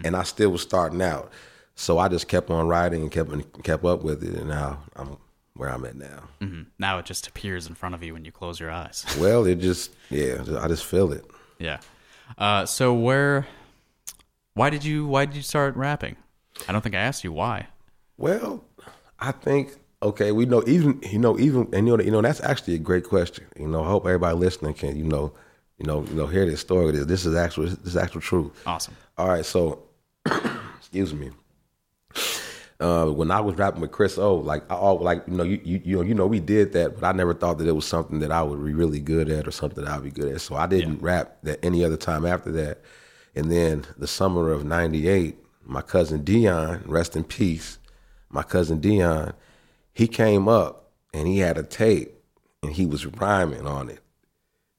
and 0.05 0.17
I 0.17 0.25
still 0.25 0.51
was 0.51 0.63
starting 0.63 1.03
out. 1.03 1.31
So 1.77 1.99
I 1.99 2.09
just 2.09 2.29
kept 2.29 2.51
on 2.51 2.69
writing 2.69 3.03
and 3.03 3.11
kept 3.11 3.63
kept 3.63 3.85
up 3.85 4.03
with 4.03 4.23
it, 4.23 4.35
and 4.35 4.49
now 4.49 4.79
I'm 4.97 5.17
where 5.55 5.69
I'm 5.71 5.85
at 5.85 5.97
now. 5.97 6.29
hmm 6.41 6.63
Now 6.79 6.99
it 6.99 7.07
just 7.07 7.27
appears 7.27 7.67
in 7.67 7.75
front 7.75 7.95
of 7.95 8.03
you 8.03 8.13
when 8.15 8.25
you 8.25 8.33
close 8.33 8.59
your 8.61 8.71
eyes. 8.71 9.05
Well, 9.19 9.45
it 9.47 9.57
just 9.61 9.93
yeah, 10.11 10.43
I 10.61 10.69
just 10.69 10.85
feel 10.85 11.13
it. 11.13 11.25
yeah. 11.59 11.79
Uh, 12.39 12.65
so 12.67 12.95
where? 12.95 13.47
Why 14.55 14.71
did 14.71 14.85
you? 14.85 15.07
Why 15.07 15.25
did 15.27 15.37
you 15.37 15.43
start 15.43 15.77
rapping? 15.77 16.17
I 16.69 16.73
don't 16.73 16.81
think 16.83 16.95
I 16.95 16.99
asked 17.01 17.25
you 17.25 17.33
why. 17.33 17.67
Well, 18.17 18.65
I 19.19 19.33
think 19.33 19.77
okay, 20.03 20.31
we 20.33 20.47
know 20.47 20.63
even 20.67 21.01
you 21.03 21.19
know 21.19 21.39
even 21.39 21.69
and 21.73 21.87
you 21.89 21.97
know 21.97 22.03
you 22.03 22.11
know 22.13 22.23
that's 22.23 22.41
actually 22.41 22.75
a 22.75 22.79
great 22.79 23.05
question. 23.05 23.47
You 23.59 23.67
know, 23.69 23.83
I 23.83 23.89
hope 23.89 24.05
everybody 24.07 24.37
listening 24.37 24.75
can 24.75 24.97
you 24.97 25.05
know 25.05 25.33
you 25.79 25.87
know 25.87 26.05
you 26.05 26.15
know 26.15 26.27
hear 26.29 26.47
this 26.47 26.61
story. 26.61 26.93
This 26.93 27.07
this 27.07 27.27
is 27.27 27.35
actual 27.35 27.65
this 27.65 27.79
is 27.95 27.97
actual 27.97 28.21
truth. 28.21 28.53
Awesome. 28.67 28.95
All 29.19 29.29
right, 29.29 29.45
so 29.45 29.83
excuse 30.79 31.13
me. 31.13 31.31
Uh, 32.81 33.07
when 33.07 33.31
I 33.31 33.41
was 33.41 33.57
rapping 33.57 33.81
with 33.81 33.93
Chris 33.93 34.19
O, 34.19 34.35
like 34.35 34.69
I 34.71 34.75
all 34.75 34.99
like 34.99 35.23
you 35.29 35.35
know 35.35 35.45
you, 35.45 35.61
you 35.65 35.81
you 35.85 35.97
know 35.97 36.03
you 36.03 36.15
know 36.15 36.27
we 36.27 36.41
did 36.41 36.73
that, 36.73 36.97
but 36.97 37.05
I 37.05 37.13
never 37.13 37.33
thought 37.33 37.59
that 37.59 37.69
it 37.69 37.73
was 37.73 37.87
something 37.87 38.19
that 38.19 38.33
I 38.33 38.43
would 38.43 38.63
be 38.65 38.75
really 38.75 38.99
good 38.99 39.31
at 39.31 39.47
or 39.47 39.53
something 39.53 39.85
that 39.85 39.91
I'd 39.91 40.03
be 40.03 40.11
good 40.11 40.35
at. 40.35 40.41
So 40.41 40.57
I 40.57 40.67
didn't 40.67 41.01
rap 41.01 41.37
that 41.45 41.65
any 41.65 41.85
other 41.85 41.97
time 41.97 42.27
after 42.27 42.51
that. 42.53 42.83
And 43.37 43.51
then 43.51 43.87
the 43.97 44.09
summer 44.09 44.51
of 44.51 44.65
'98, 44.65 45.37
my 45.65 45.83
cousin 45.83 46.25
Dion, 46.25 46.83
rest 46.87 47.15
in 47.15 47.23
peace, 47.25 47.79
my 48.29 48.43
cousin 48.43 48.81
Dion, 48.81 49.33
he 49.93 50.09
came 50.09 50.49
up 50.49 50.91
and 51.13 51.29
he 51.29 51.39
had 51.39 51.57
a 51.57 51.63
tape 51.63 52.13
and 52.63 52.73
he 52.73 52.87
was 52.87 53.07
rhyming 53.07 53.67
on 53.67 53.89
it. 53.89 54.01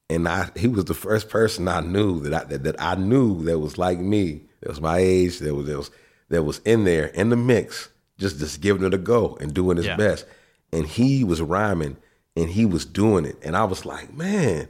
And 0.09 0.27
I, 0.27 0.49
he 0.55 0.67
was 0.67 0.85
the 0.85 0.93
first 0.93 1.29
person 1.29 1.67
I 1.67 1.79
knew 1.79 2.19
that 2.19 2.33
I, 2.33 2.43
that, 2.49 2.63
that 2.63 2.75
I 2.79 2.95
knew 2.95 3.43
that 3.45 3.59
was 3.59 3.77
like 3.77 3.99
me, 3.99 4.41
that 4.59 4.69
was 4.69 4.81
my 4.81 4.97
age, 4.97 5.39
that 5.39 5.55
was, 5.55 5.65
that 5.65 5.77
was 5.77 5.91
that 6.35 6.43
was 6.43 6.59
in 6.65 6.83
there 6.83 7.05
in 7.07 7.29
the 7.29 7.35
mix, 7.35 7.89
just 8.19 8.37
just 8.39 8.61
giving 8.61 8.83
it 8.85 8.93
a 8.93 8.97
go 8.97 9.37
and 9.39 9.53
doing 9.53 9.77
his 9.77 9.85
Yeah. 9.87 9.95
best. 9.97 10.25
And 10.71 10.85
he 10.85 11.23
was 11.23 11.41
rhyming 11.41 11.97
and 12.35 12.49
he 12.49 12.65
was 12.65 12.85
doing 12.85 13.23
it, 13.25 13.37
and 13.43 13.55
I 13.55 13.63
was 13.63 13.85
like, 13.85 14.13
man, 14.13 14.67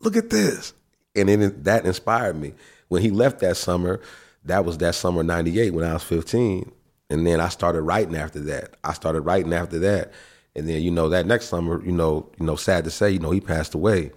look 0.00 0.16
at 0.16 0.28
this. 0.30 0.74
And 1.14 1.28
then 1.30 1.62
that 1.62 1.86
inspired 1.86 2.36
me. 2.38 2.52
When 2.88 3.00
he 3.00 3.10
left 3.10 3.40
that 3.40 3.56
summer, 3.56 4.00
that 4.44 4.64
was 4.66 4.76
that 4.78 4.94
summer 4.94 5.22
'98 5.22 5.70
when 5.72 5.84
I 5.84 5.94
was 5.94 6.02
15, 6.02 6.70
and 7.10 7.26
then 7.26 7.40
I 7.40 7.48
started 7.48 7.80
writing 7.82 8.14
after 8.16 8.40
that. 8.40 8.74
I 8.84 8.92
started 8.92 9.22
writing 9.22 9.54
after 9.54 9.78
that, 9.78 10.12
and 10.54 10.68
then 10.68 10.82
you 10.82 10.90
know 10.90 11.08
that 11.08 11.26
next 11.26 11.46
summer, 11.46 11.82
you 11.84 11.92
know, 11.92 12.28
you 12.38 12.44
know, 12.44 12.54
sad 12.56 12.84
to 12.84 12.90
say, 12.90 13.10
you 13.10 13.18
know, 13.18 13.30
he 13.30 13.40
passed 13.40 13.74
away, 13.74 14.12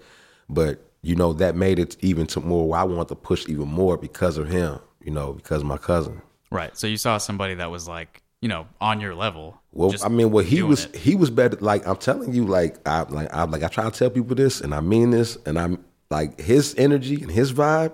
but 0.50 0.78
you 1.02 1.16
know 1.16 1.32
that 1.32 1.56
made 1.56 1.78
it 1.78 1.96
even 2.00 2.26
to 2.28 2.40
more. 2.40 2.68
Where 2.68 2.80
I 2.80 2.84
wanted 2.84 3.08
to 3.08 3.14
push 3.16 3.48
even 3.48 3.68
more 3.68 3.96
because 3.96 4.36
of 4.36 4.46
him, 4.48 4.78
you 5.02 5.10
know, 5.10 5.32
because 5.32 5.62
of 5.62 5.66
my 5.66 5.78
cousin. 5.78 6.20
Right. 6.50 6.76
So 6.76 6.86
you 6.86 6.96
saw 6.96 7.18
somebody 7.18 7.54
that 7.54 7.70
was 7.70 7.86
like, 7.86 8.22
you 8.40 8.48
know, 8.48 8.66
on 8.80 9.00
your 9.00 9.14
level. 9.14 9.60
Well, 9.72 9.94
I 10.02 10.08
mean, 10.08 10.30
well, 10.30 10.44
he 10.44 10.62
was 10.62 10.86
it. 10.86 10.96
he 10.96 11.14
was 11.14 11.30
better. 11.30 11.56
Like 11.60 11.86
I'm 11.86 11.96
telling 11.96 12.32
you, 12.32 12.44
like 12.44 12.76
I 12.88 13.02
like 13.02 13.32
I 13.32 13.44
like 13.44 13.62
I 13.62 13.68
try 13.68 13.84
to 13.84 13.90
tell 13.90 14.10
people 14.10 14.34
this, 14.34 14.60
and 14.60 14.74
I 14.74 14.80
mean 14.80 15.10
this, 15.10 15.36
and 15.46 15.58
I'm 15.58 15.84
like 16.10 16.40
his 16.40 16.74
energy 16.76 17.22
and 17.22 17.30
his 17.30 17.52
vibe. 17.52 17.92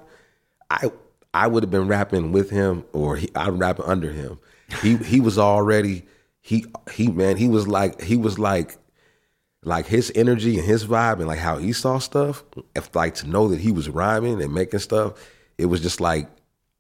I 0.71 0.91
I 1.35 1.49
would 1.49 1.63
have 1.63 1.71
been 1.71 1.89
rapping 1.89 2.33
with 2.33 2.51
him, 2.51 2.85
or 2.93 3.17
he, 3.17 3.29
I'm 3.35 3.59
rapping 3.59 3.85
under 3.85 4.11
him. 4.11 4.39
He 4.83 4.97
he 4.97 5.21
was 5.21 5.39
already 5.39 6.07
he 6.41 6.65
he 6.93 7.09
man 7.09 7.37
he 7.37 7.49
was 7.49 7.69
like 7.69 8.01
he 8.01 8.17
was 8.17 8.39
like 8.39 8.79
like 9.65 9.87
his 9.87 10.13
energy 10.15 10.59
and 10.59 10.67
his 10.67 10.87
vibe 10.87 11.15
and 11.15 11.27
like 11.27 11.41
how 11.41 11.59
he 11.59 11.73
saw 11.73 11.99
stuff. 11.99 12.45
If 12.75 12.95
like 12.95 13.17
to 13.17 13.29
know 13.29 13.49
that 13.49 13.61
he 13.61 13.73
was 13.73 13.89
rhyming 13.89 14.41
and 14.41 14.55
making 14.55 14.81
stuff, 14.81 15.15
it 15.59 15.67
was 15.67 15.81
just 15.81 16.01
like 16.01 16.29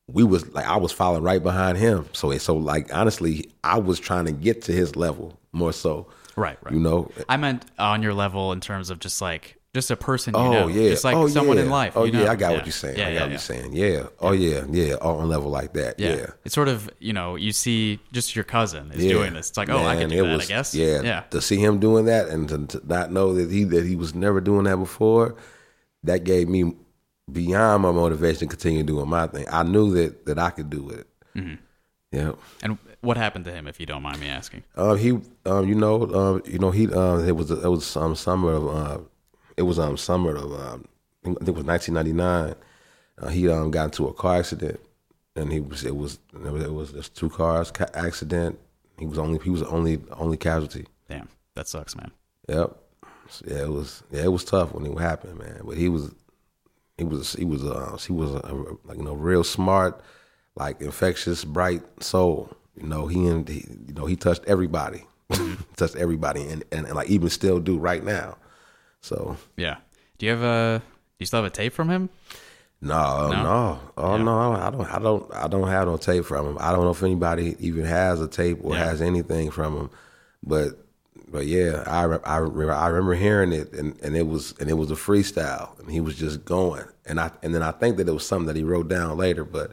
we 0.08 0.22
was 0.24 0.46
like 0.54 0.66
I 0.66 0.76
was 0.76 0.92
following 0.92 1.22
right 1.22 1.42
behind 1.42 1.78
him. 1.78 2.08
So 2.12 2.36
so 2.38 2.56
like 2.56 2.94
honestly, 2.94 3.50
I 3.64 3.78
was 3.78 3.98
trying 3.98 4.26
to 4.26 4.32
get 4.32 4.62
to 4.62 4.72
his 4.72 4.96
level 4.96 5.38
more 5.52 5.72
so. 5.72 6.08
Right, 6.36 6.58
right. 6.62 6.74
You 6.74 6.80
know. 6.80 7.10
I 7.28 7.36
meant 7.38 7.64
on 7.78 8.02
your 8.02 8.14
level 8.14 8.52
in 8.52 8.60
terms 8.60 8.90
of 8.90 8.98
just 8.98 9.20
like 9.22 9.56
just 9.74 9.90
a 9.90 9.96
person 9.96 10.34
you 10.34 10.40
Oh 10.40 10.52
know. 10.52 10.66
yeah. 10.68 10.90
Just 10.90 11.04
like 11.04 11.16
oh, 11.16 11.28
someone 11.28 11.56
yeah. 11.56 11.64
in 11.64 11.70
life. 11.70 11.96
Oh 11.96 12.04
you 12.04 12.20
yeah. 12.20 12.30
I 12.30 12.36
got 12.36 12.52
what 12.54 12.64
you're 12.66 12.72
saying. 12.72 12.98
Yeah, 12.98 13.08
I 13.08 13.08
got 13.08 13.14
yeah, 13.14 13.20
what 13.22 13.30
you're 13.30 13.38
saying. 13.38 13.72
Yeah. 13.72 14.06
Oh 14.20 14.32
yeah, 14.32 14.64
yeah. 14.70 14.94
On 14.96 15.28
level 15.28 15.50
like 15.50 15.72
that. 15.72 15.98
Yeah. 15.98 16.14
Yeah. 16.16 16.26
It's 16.44 16.54
sort 16.54 16.68
of, 16.68 16.88
you 17.00 17.12
know, 17.12 17.34
you 17.36 17.52
see 17.52 17.98
just 18.12 18.36
your 18.36 18.44
cousin 18.44 18.92
is 18.92 19.04
Yeah. 19.04 19.12
doing 19.12 19.34
this. 19.34 19.48
It's 19.48 19.58
like, 19.58 19.70
oh, 19.70 19.84
I 19.84 19.96
can 19.96 20.08
do 20.10 20.22
that, 20.24 20.32
was- 20.32 20.44
I 20.44 20.48
guess. 20.48 20.74
Yeah, 20.74 21.02
Yeah. 21.02 21.20
To 21.30 21.40
see 21.40 21.56
him 21.56 21.78
doing 21.80 22.04
that 22.04 22.28
and 22.28 22.48
to, 22.48 22.66
to 22.78 22.86
not 22.86 23.10
know 23.12 23.34
that 23.34 23.50
he 23.50 23.64
that 23.64 23.84
he 23.84 23.96
was 23.96 24.14
never 24.14 24.40
doing 24.40 24.64
that 24.64 24.76
before, 24.76 25.34
that 26.04 26.24
gave 26.24 26.48
me 26.48 26.74
beyond 27.30 27.82
my 27.82 27.92
motivation 27.92 28.40
to 28.40 28.46
continue 28.46 28.82
doing 28.82 29.08
my 29.08 29.26
thing. 29.26 29.46
I 29.50 29.62
knew 29.62 29.92
that 29.94 30.26
that 30.26 30.38
I 30.38 30.50
could 30.50 30.70
do 30.70 30.88
it. 30.90 31.06
Mhm. 31.34 31.58
Yeah. 32.12 32.32
And 32.62 32.78
what 33.00 33.16
happened 33.16 33.44
to 33.46 33.52
him, 33.52 33.66
if 33.66 33.80
you 33.80 33.86
don't 33.86 34.02
mind 34.02 34.20
me 34.20 34.28
asking? 34.28 34.62
Um, 34.76 34.96
he, 34.96 35.10
um, 35.44 35.68
you 35.68 35.74
know, 35.74 36.02
um, 36.14 36.42
you 36.46 36.58
know, 36.58 36.70
he, 36.70 36.90
um, 36.92 37.26
it 37.26 37.36
was, 37.36 37.50
it 37.50 37.68
was 37.68 37.96
um, 37.96 38.14
summer 38.14 38.52
of, 38.54 38.68
uh, 38.68 38.98
it 39.56 39.62
was 39.62 39.78
um, 39.78 39.96
summer 39.96 40.34
of, 40.34 40.52
um, 40.52 40.84
I 41.24 41.26
think 41.26 41.48
it 41.48 41.54
was 41.54 41.64
1999. 41.64 42.54
Uh, 43.18 43.28
he 43.28 43.48
um, 43.48 43.70
got 43.70 43.86
into 43.86 44.06
a 44.06 44.14
car 44.14 44.36
accident, 44.38 44.78
and 45.34 45.52
he 45.52 45.60
was, 45.60 45.84
it 45.84 45.96
was, 45.96 46.18
it 46.32 46.50
was, 46.52 46.62
it 46.62 46.72
was 46.72 46.92
just 46.92 47.16
two 47.16 47.28
cars 47.28 47.70
ca- 47.70 47.86
accident. 47.94 48.58
He 48.98 49.06
was 49.06 49.18
only, 49.18 49.38
he 49.42 49.50
was 49.50 49.60
the 49.60 49.68
only, 49.68 50.00
only 50.12 50.36
casualty. 50.36 50.86
Damn, 51.08 51.28
that 51.54 51.66
sucks, 51.68 51.96
man. 51.96 52.12
Yep. 52.48 52.76
So, 53.28 53.44
yeah, 53.48 53.62
it 53.62 53.70
was, 53.70 54.02
yeah, 54.10 54.22
it 54.24 54.32
was 54.32 54.44
tough 54.44 54.72
when 54.72 54.86
it 54.86 54.98
happened, 54.98 55.38
man. 55.38 55.62
But 55.64 55.76
he 55.76 55.88
was, 55.88 56.14
he 56.98 57.04
was, 57.04 57.34
he 57.34 57.44
was, 57.44 57.64
uh, 57.64 57.96
he 58.06 58.12
was 58.12 58.30
a, 58.32 58.52
like 58.84 58.96
you 58.98 59.04
know, 59.04 59.14
real 59.14 59.44
smart, 59.44 60.00
like 60.56 60.80
infectious, 60.80 61.44
bright 61.44 61.82
soul. 62.02 62.50
You 62.80 62.86
know, 62.88 63.06
he 63.06 63.26
and 63.26 63.48
he, 63.48 63.66
you 63.88 63.94
know, 63.94 64.06
he 64.06 64.16
touched 64.16 64.44
everybody, 64.46 65.04
touched 65.76 65.96
everybody, 65.96 66.42
and, 66.42 66.64
and 66.72 66.86
and 66.86 66.94
like 66.94 67.08
even 67.08 67.28
still 67.30 67.58
do 67.60 67.78
right 67.78 68.02
now. 68.04 68.36
So 69.00 69.36
Yeah. 69.56 69.76
Do 70.18 70.26
you 70.26 70.32
have 70.32 70.42
a? 70.42 70.78
Do 70.80 71.22
you 71.22 71.26
still 71.26 71.42
have 71.42 71.50
a 71.52 71.54
tape 71.54 71.72
from 71.72 71.88
him? 71.90 72.08
no, 72.82 73.30
No? 73.30 73.42
no, 73.42 73.80
oh 73.96 74.16
Yeah. 74.16 74.22
no, 74.22 74.52
I 74.52 74.70
don't, 74.70 74.94
I 74.94 74.98
don't, 74.98 75.34
I 75.34 75.48
don't 75.48 75.68
have 75.68 75.86
no 75.88 75.96
tape 75.96 76.24
from 76.26 76.46
him. 76.46 76.56
I 76.60 76.72
don't 76.72 76.84
know 76.84 76.90
if 76.90 77.02
anybody 77.02 77.56
even 77.58 77.84
has 77.86 78.20
a 78.20 78.28
tape 78.28 78.58
or 78.62 78.74
Yeah. 78.74 78.84
has 78.84 79.00
anything 79.02 79.50
from 79.50 79.76
him, 79.76 79.90
but. 80.42 80.85
But 81.28 81.46
yeah, 81.46 81.82
I, 81.86 82.02
I 82.02 82.36
remember 82.38 82.72
I 82.72 82.86
remember 82.86 83.14
hearing 83.14 83.52
it 83.52 83.72
and, 83.72 83.98
and 84.00 84.16
it 84.16 84.26
was 84.26 84.54
and 84.60 84.70
it 84.70 84.74
was 84.74 84.90
a 84.90 84.94
freestyle 84.94 85.78
and 85.80 85.90
he 85.90 86.00
was 86.00 86.16
just 86.16 86.44
going 86.44 86.84
and 87.04 87.18
I 87.18 87.32
and 87.42 87.54
then 87.54 87.62
I 87.62 87.72
think 87.72 87.96
that 87.96 88.08
it 88.08 88.12
was 88.12 88.26
something 88.26 88.46
that 88.46 88.56
he 88.56 88.62
wrote 88.62 88.88
down 88.88 89.16
later, 89.16 89.44
but 89.44 89.72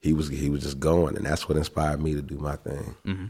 he 0.00 0.12
was 0.12 0.28
he 0.28 0.48
was 0.48 0.62
just 0.62 0.80
going 0.80 1.16
and 1.16 1.26
that's 1.26 1.48
what 1.48 1.58
inspired 1.58 2.02
me 2.02 2.14
to 2.14 2.22
do 2.22 2.38
my 2.38 2.56
thing. 2.56 2.96
hmm 3.04 3.26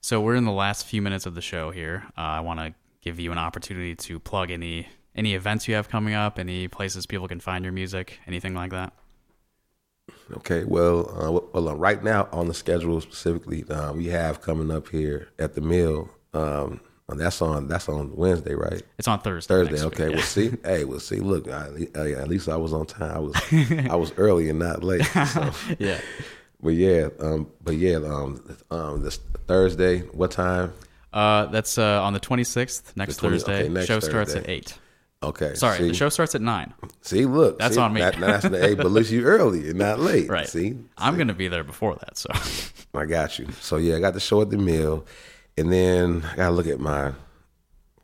So 0.00 0.20
we're 0.20 0.36
in 0.36 0.44
the 0.44 0.52
last 0.52 0.86
few 0.86 1.02
minutes 1.02 1.26
of 1.26 1.34
the 1.34 1.42
show 1.42 1.72
here. 1.72 2.04
Uh, 2.16 2.20
I 2.20 2.40
want 2.40 2.60
to 2.60 2.74
give 3.00 3.18
you 3.18 3.32
an 3.32 3.38
opportunity 3.38 3.96
to 3.96 4.20
plug 4.20 4.50
any 4.50 4.88
any 5.16 5.34
events 5.34 5.66
you 5.66 5.74
have 5.74 5.88
coming 5.88 6.14
up, 6.14 6.38
any 6.38 6.68
places 6.68 7.06
people 7.06 7.26
can 7.26 7.40
find 7.40 7.64
your 7.64 7.72
music, 7.72 8.20
anything 8.26 8.54
like 8.54 8.70
that. 8.70 8.92
Okay, 10.36 10.64
well, 10.64 11.10
uh, 11.10 11.30
well, 11.30 11.68
uh, 11.68 11.74
right 11.74 12.02
now 12.02 12.28
on 12.32 12.46
the 12.46 12.54
schedule 12.54 13.00
specifically, 13.00 13.64
uh, 13.68 13.92
we 13.92 14.06
have 14.06 14.40
coming 14.40 14.70
up 14.70 14.88
here 14.88 15.28
at 15.38 15.54
the 15.54 15.60
mill. 15.60 16.10
Um, 16.34 16.80
and 17.08 17.18
that's 17.18 17.42
on 17.42 17.66
that's 17.66 17.88
on 17.88 18.14
Wednesday, 18.14 18.54
right? 18.54 18.82
It's 18.98 19.08
on 19.08 19.20
Thursday. 19.20 19.52
Thursday. 19.52 19.72
next 19.72 19.84
week, 19.84 19.94
Okay. 19.94 20.08
yeah. 20.10 20.14
Well, 20.14 20.22
see, 20.22 20.50
hey, 20.64 20.84
well, 20.84 21.00
see, 21.00 21.16
look, 21.16 21.48
I, 21.48 21.88
uh, 21.96 22.22
at 22.22 22.28
least 22.28 22.48
I 22.48 22.56
was 22.56 22.72
on 22.72 22.86
time. 22.86 23.16
I 23.16 23.18
was 23.18 23.36
I 23.90 23.96
was 23.96 24.12
early 24.16 24.48
and 24.48 24.58
not 24.58 24.84
late. 24.84 25.04
So. 25.04 25.50
Yeah. 25.78 26.00
But 26.62 26.74
yeah, 26.74 27.08
um, 27.20 27.48
but 27.64 27.76
yeah, 27.76 27.96
um, 27.96 28.58
um, 28.70 29.02
this 29.02 29.18
Thursday, 29.48 30.00
what 30.00 30.30
time? 30.30 30.74
Uh, 31.10 31.46
that's 31.46 31.78
uh, 31.78 32.02
on 32.02 32.12
the 32.12 32.20
26th, 32.20 32.94
next 32.96 33.16
20 33.16 33.34
Thursday. 33.38 33.60
okay, 33.60 33.68
next 33.70 33.86
show 33.86 33.98
starts 33.98 34.34
at 34.34 34.46
8. 34.46 34.78
Okay. 35.22 35.54
Sorry, 35.54 35.78
see? 35.78 35.88
the 35.88 35.94
show 35.94 36.10
starts 36.10 36.34
at 36.34 36.42
9. 36.42 36.74
See, 37.00 37.24
look, 37.24 37.58
That's 37.58 37.76
see, 37.76 37.80
on 37.80 37.92
me. 37.94 38.00
That, 38.02 38.20
that's 38.20 38.46
the 38.48 38.58
hey, 38.58 38.74
but 38.74 38.86
at 38.86 38.92
least 38.92 39.10
you 39.10 39.22
early 39.24 39.70
and 39.70 39.78
not 39.78 40.00
late. 40.00 40.28
Right. 40.28 40.46
See, 40.48 40.76
I'm 40.98 41.16
going 41.16 41.28
to 41.28 41.34
be 41.34 41.48
there 41.48 41.64
before 41.64 41.96
that, 41.96 42.18
so. 42.18 42.28
I 42.94 43.06
got 43.06 43.38
you. 43.38 43.48
So 43.60 43.76
yeah, 43.78 43.96
I 43.96 44.00
got 44.00 44.12
the 44.14 44.20
show 44.20 44.40
at 44.42 44.50
the 44.50 44.58
mill, 44.58 45.06
and 45.60 45.72
then 45.72 46.24
I 46.32 46.36
gotta 46.36 46.54
look 46.54 46.66
at 46.66 46.80
my 46.80 47.12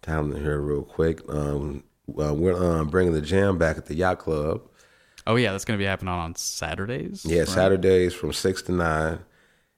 calendar 0.03 0.39
here 0.39 0.61
real 0.61 0.83
quick. 0.83 1.21
Um, 1.29 1.83
well, 2.07 2.37
we're 2.37 2.55
um, 2.55 2.89
bringing 2.89 3.13
the 3.13 3.21
jam 3.21 3.59
back 3.59 3.77
at 3.77 3.87
the 3.87 3.95
yacht 3.95 4.19
club. 4.19 4.63
Oh 5.27 5.35
yeah, 5.35 5.51
that's 5.51 5.65
going 5.65 5.77
to 5.77 5.83
be 5.83 5.89
happening 5.89 6.15
on 6.15 6.37
Saturdays. 6.37 7.25
Yeah, 7.25 7.41
right? 7.41 7.49
Saturdays 7.49 8.15
from 8.15 8.33
six 8.33 8.63
to 8.63 8.73
nine. 8.73 9.19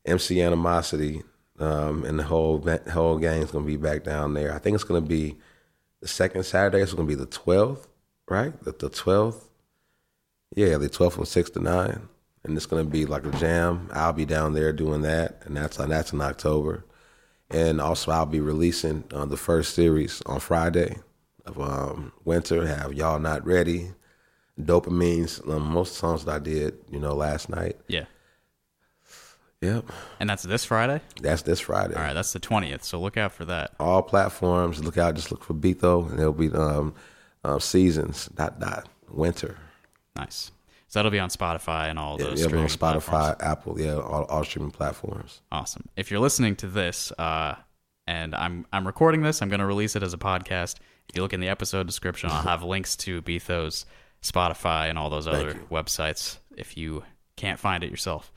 MC 0.05 0.41
Animosity 0.41 1.23
um, 1.61 2.05
and 2.05 2.19
the 2.19 2.25
whole 2.25 2.65
whole 2.93 3.19
gang's 3.19 3.51
gonna 3.51 3.67
be 3.67 3.77
back 3.77 4.05
down 4.05 4.35
there. 4.35 4.55
I 4.55 4.59
think 4.59 4.75
it's 4.75 4.85
gonna 4.85 5.01
be 5.01 5.37
the 6.01 6.09
second 6.09 6.45
Saturday. 6.45 6.83
It's 6.83 6.95
gonna 6.95 7.09
be 7.09 7.15
the 7.15 7.27
twelfth, 7.27 7.89
right? 8.29 8.59
The 8.63 8.73
the 8.73 8.89
twelfth. 8.89 9.49
Yeah, 10.55 10.79
the 10.79 10.89
twelfth 10.89 11.17
from 11.17 11.25
six 11.25 11.51
to 11.51 11.61
nine, 11.61 12.09
and 12.45 12.57
it's 12.57 12.67
gonna 12.67 12.85
be 12.85 13.07
like 13.07 13.27
a 13.27 13.33
jam. 13.33 13.91
I'll 13.93 14.13
be 14.13 14.25
down 14.25 14.55
there 14.55 14.73
doing 14.73 15.03
that, 15.03 15.43
and 15.45 15.57
that's 15.57 15.77
that's 15.77 16.13
in 16.13 16.21
October. 16.21 16.85
And 17.51 17.81
also, 17.81 18.11
I'll 18.11 18.27
be 18.27 18.41
releasing 18.41 19.05
uh, 19.13 19.25
the 19.25 19.37
first 19.37 19.75
series 19.75 20.21
on 20.27 20.41
Friday 20.41 20.99
of 21.47 21.59
um, 21.59 22.13
Winter. 22.25 22.67
Have 22.67 22.93
y'all 22.93 23.19
not 23.19 23.47
ready? 23.47 23.93
Dopamines. 24.61 25.47
Um, 25.49 25.63
most 25.63 25.95
songs 25.95 26.25
that 26.27 26.35
I 26.35 26.39
did, 26.41 26.77
you 26.91 26.99
know, 26.99 27.15
last 27.15 27.49
night. 27.49 27.77
Yeah. 27.89 28.05
Yep. 29.61 29.87
And 30.21 30.31
that's 30.31 30.45
this 30.45 30.65
Friday? 30.65 31.01
That's 31.21 31.43
this 31.43 31.59
Friday. 31.59 31.95
All 31.95 32.03
right, 32.03 32.13
that's 32.13 32.33
the 32.33 32.39
20th, 32.39 32.85
so 32.85 33.01
look 33.01 33.17
out 33.17 33.33
for 33.33 33.45
that. 33.47 33.73
All 33.81 34.03
platforms. 34.03 34.85
Look 34.85 34.99
out. 34.99 35.15
Just 35.15 35.33
look 35.33 35.43
for 35.43 35.55
B-Tho, 35.55 36.05
and 36.05 36.21
it'll 36.21 36.33
be 36.33 36.53
um, 36.53 36.95
um, 37.45 37.59
seasons. 37.59 38.27
Dot 38.37 38.61
dot 38.61 38.89
winter. 39.11 39.57
Nice. 40.15 40.53
So 40.89 40.99
that'll 40.99 41.11
be 41.11 41.19
on 41.19 41.29
Spotify 41.29 41.91
and 41.91 41.99
all 41.99 42.19
Yeah, 42.19 42.29
those 42.29 42.47
be 42.47 42.59
on 42.59 42.65
Spotify, 42.67 43.05
platforms. 43.05 43.43
Apple, 43.43 43.81
yeah, 43.81 43.97
all, 43.97 44.25
all 44.25 44.43
streaming 44.43 44.71
platforms. 44.71 45.43
Awesome. 45.53 45.87
If 45.97 46.11
you're 46.11 46.21
listening 46.21 46.57
to 46.57 46.67
this, 46.67 47.13
uh, 47.13 47.57
and 48.07 48.35
I'm 48.35 48.67
I'm 48.73 48.87
recording 48.87 49.21
this, 49.21 49.43
I'm 49.43 49.51
going 49.51 49.61
to 49.61 49.67
release 49.67 49.97
it 49.97 50.03
as 50.03 50.15
a 50.15 50.19
podcast. 50.19 50.77
If 51.11 51.17
you 51.17 51.23
look 51.23 51.35
in 51.35 51.41
the 51.41 51.49
episode 51.49 51.87
description, 51.87 52.31
I'll 52.31 52.43
have 52.43 52.63
links 52.75 52.97
to 52.97 53.21
B-Tho's 53.21 53.85
Spotify 54.23 54.89
and 54.89 54.99
all 54.99 55.11
those 55.11 55.27
other 55.29 55.55
websites 55.71 56.39
if 56.57 56.77
you 56.77 57.05
can't 57.37 57.59
find 57.61 57.85
it 57.85 57.91
yourself. 57.91 58.33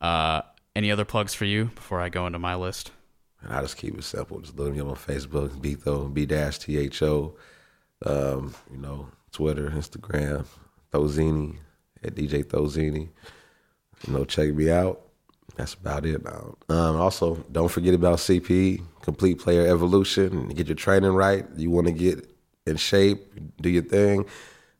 Uh, 0.00 0.42
any 0.74 0.90
other 0.90 1.04
plugs 1.04 1.34
for 1.34 1.44
you 1.44 1.66
before 1.74 2.00
I 2.00 2.08
go 2.08 2.26
into 2.26 2.38
my 2.38 2.54
list? 2.54 2.90
And 3.42 3.52
I 3.52 3.60
just 3.60 3.76
keep 3.76 3.96
it 3.96 4.04
simple. 4.04 4.40
Just 4.40 4.56
look 4.58 4.72
me 4.72 4.80
up 4.80 4.88
on 4.88 4.96
Facebook, 4.96 5.60
B-Tho, 5.60 6.08
B 6.08 6.24
dash 6.24 6.58
T 6.58 6.78
H 6.78 7.02
O. 7.02 7.36
Um, 8.04 8.54
you 8.70 8.78
know, 8.78 9.08
Twitter, 9.30 9.70
Instagram, 9.70 10.46
Thozini 10.92 11.56
at 12.06 12.14
DJ 12.14 12.44
Thozini. 12.44 13.08
You 14.06 14.12
know, 14.12 14.24
check 14.24 14.54
me 14.54 14.70
out. 14.70 15.02
That's 15.56 15.74
about 15.74 16.04
it. 16.04 16.20
Um, 16.26 16.96
also, 16.96 17.36
don't 17.50 17.70
forget 17.70 17.94
about 17.94 18.18
CP, 18.18 18.82
Complete 19.02 19.38
Player 19.38 19.66
Evolution. 19.66 20.48
Get 20.48 20.66
your 20.66 20.76
training 20.76 21.12
right. 21.12 21.46
You 21.56 21.70
want 21.70 21.86
to 21.86 21.92
get 21.92 22.28
in 22.66 22.76
shape, 22.76 23.32
do 23.60 23.70
your 23.70 23.82
thing. 23.82 24.26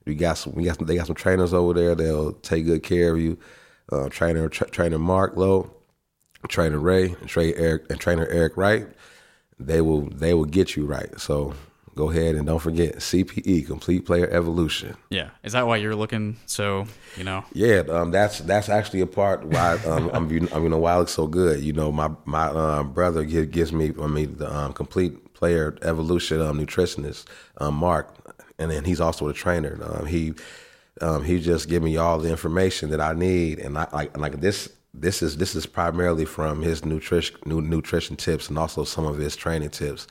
We 0.05 0.15
got 0.15 0.39
some. 0.39 0.55
We 0.55 0.65
got 0.65 0.77
some. 0.77 0.87
They 0.87 0.97
got 0.97 1.07
some 1.07 1.17
trainers 1.17 1.55
over 1.55 1.73
there. 1.73 1.95
They'll 1.95 2.33
take 2.33 2.67
good 2.67 2.83
care 2.83 3.15
of 3.15 3.21
you. 3.21 3.39
Uh, 3.91 4.09
trainer, 4.09 4.49
tra- 4.49 4.69
trainer 4.69 4.99
Mark 4.99 5.37
Lowe, 5.37 5.71
trainer 6.49 6.79
Ray, 6.79 7.15
and, 7.21 7.37
Eric, 7.37 7.87
and 7.91 7.99
trainer 8.01 8.27
Eric 8.27 8.57
Wright. 8.57 8.87
They 9.59 9.81
will. 9.81 10.03
They 10.03 10.35
will 10.35 10.45
get 10.45 10.77
you 10.77 10.87
right. 10.87 11.19
So 11.19 11.55
go 11.97 12.11
ahead 12.11 12.35
and 12.35 12.47
don't 12.47 12.61
forget 12.61 12.97
CPE, 12.97 13.67
Complete 13.67 14.05
Player 14.05 14.29
Evolution. 14.29 14.97
Yeah. 15.09 15.31
Is 15.43 15.55
that 15.55 15.67
why 15.67 15.79
you're 15.79 15.97
looking 15.97 16.37
so, 16.45 16.87
you 17.17 17.25
know? 17.25 17.45
Yeah, 17.55 17.83
um, 17.89 18.11
that's 18.11 18.41
that's 18.41 18.69
actually 18.69 19.01
a 19.01 19.07
part 19.07 19.45
why 19.45 19.79
um, 19.87 20.11
I'm 20.13 20.31
you 20.31 20.49
I 20.53 20.59
mean 20.61 20.79
why 20.79 20.93
I 20.93 20.99
look 20.99 21.09
so 21.09 21.27
good. 21.27 21.61
You 21.61 21.73
know, 21.73 21.91
my 21.91 22.11
my 22.27 22.47
um, 22.49 22.93
brother 22.93 23.25
gives, 23.25 23.49
gives 23.49 23.73
me 23.73 23.93
I 24.01 24.07
mean 24.07 24.37
the 24.37 24.55
um, 24.55 24.73
complete 24.75 25.35
player 25.35 25.77
evolution 25.83 26.41
um, 26.41 26.61
nutritionist 26.61 27.25
um, 27.59 27.75
Mark, 27.75 28.15
and 28.59 28.71
then 28.71 28.85
he's 28.85 29.01
also 29.01 29.29
a 29.29 29.33
trainer. 29.33 29.79
Um, 29.83 30.07
he 30.07 30.35
um, 31.01 31.25
he 31.25 31.41
just 31.41 31.69
give 31.69 31.83
me 31.83 31.97
all 31.97 32.19
the 32.19 32.31
information 32.31 32.91
that 32.91 33.01
I 33.01 33.15
need, 33.15 33.59
and 33.59 33.77
I 33.79 33.89
like 33.93 34.17
like 34.17 34.41
this. 34.41 34.71
This 34.93 35.23
is 35.23 35.39
this 35.39 35.55
is 35.55 35.67
primarily 35.67 36.25
from 36.25 36.63
his 36.63 36.85
nutrition 36.85 37.37
nu- 37.47 37.61
nutrition 37.61 38.17
tips 38.17 38.49
and 38.49 38.59
also 38.59 38.85
some 38.85 39.07
of 39.07 39.19
his 39.19 39.35
training 39.37 39.71
tips. 39.71 40.07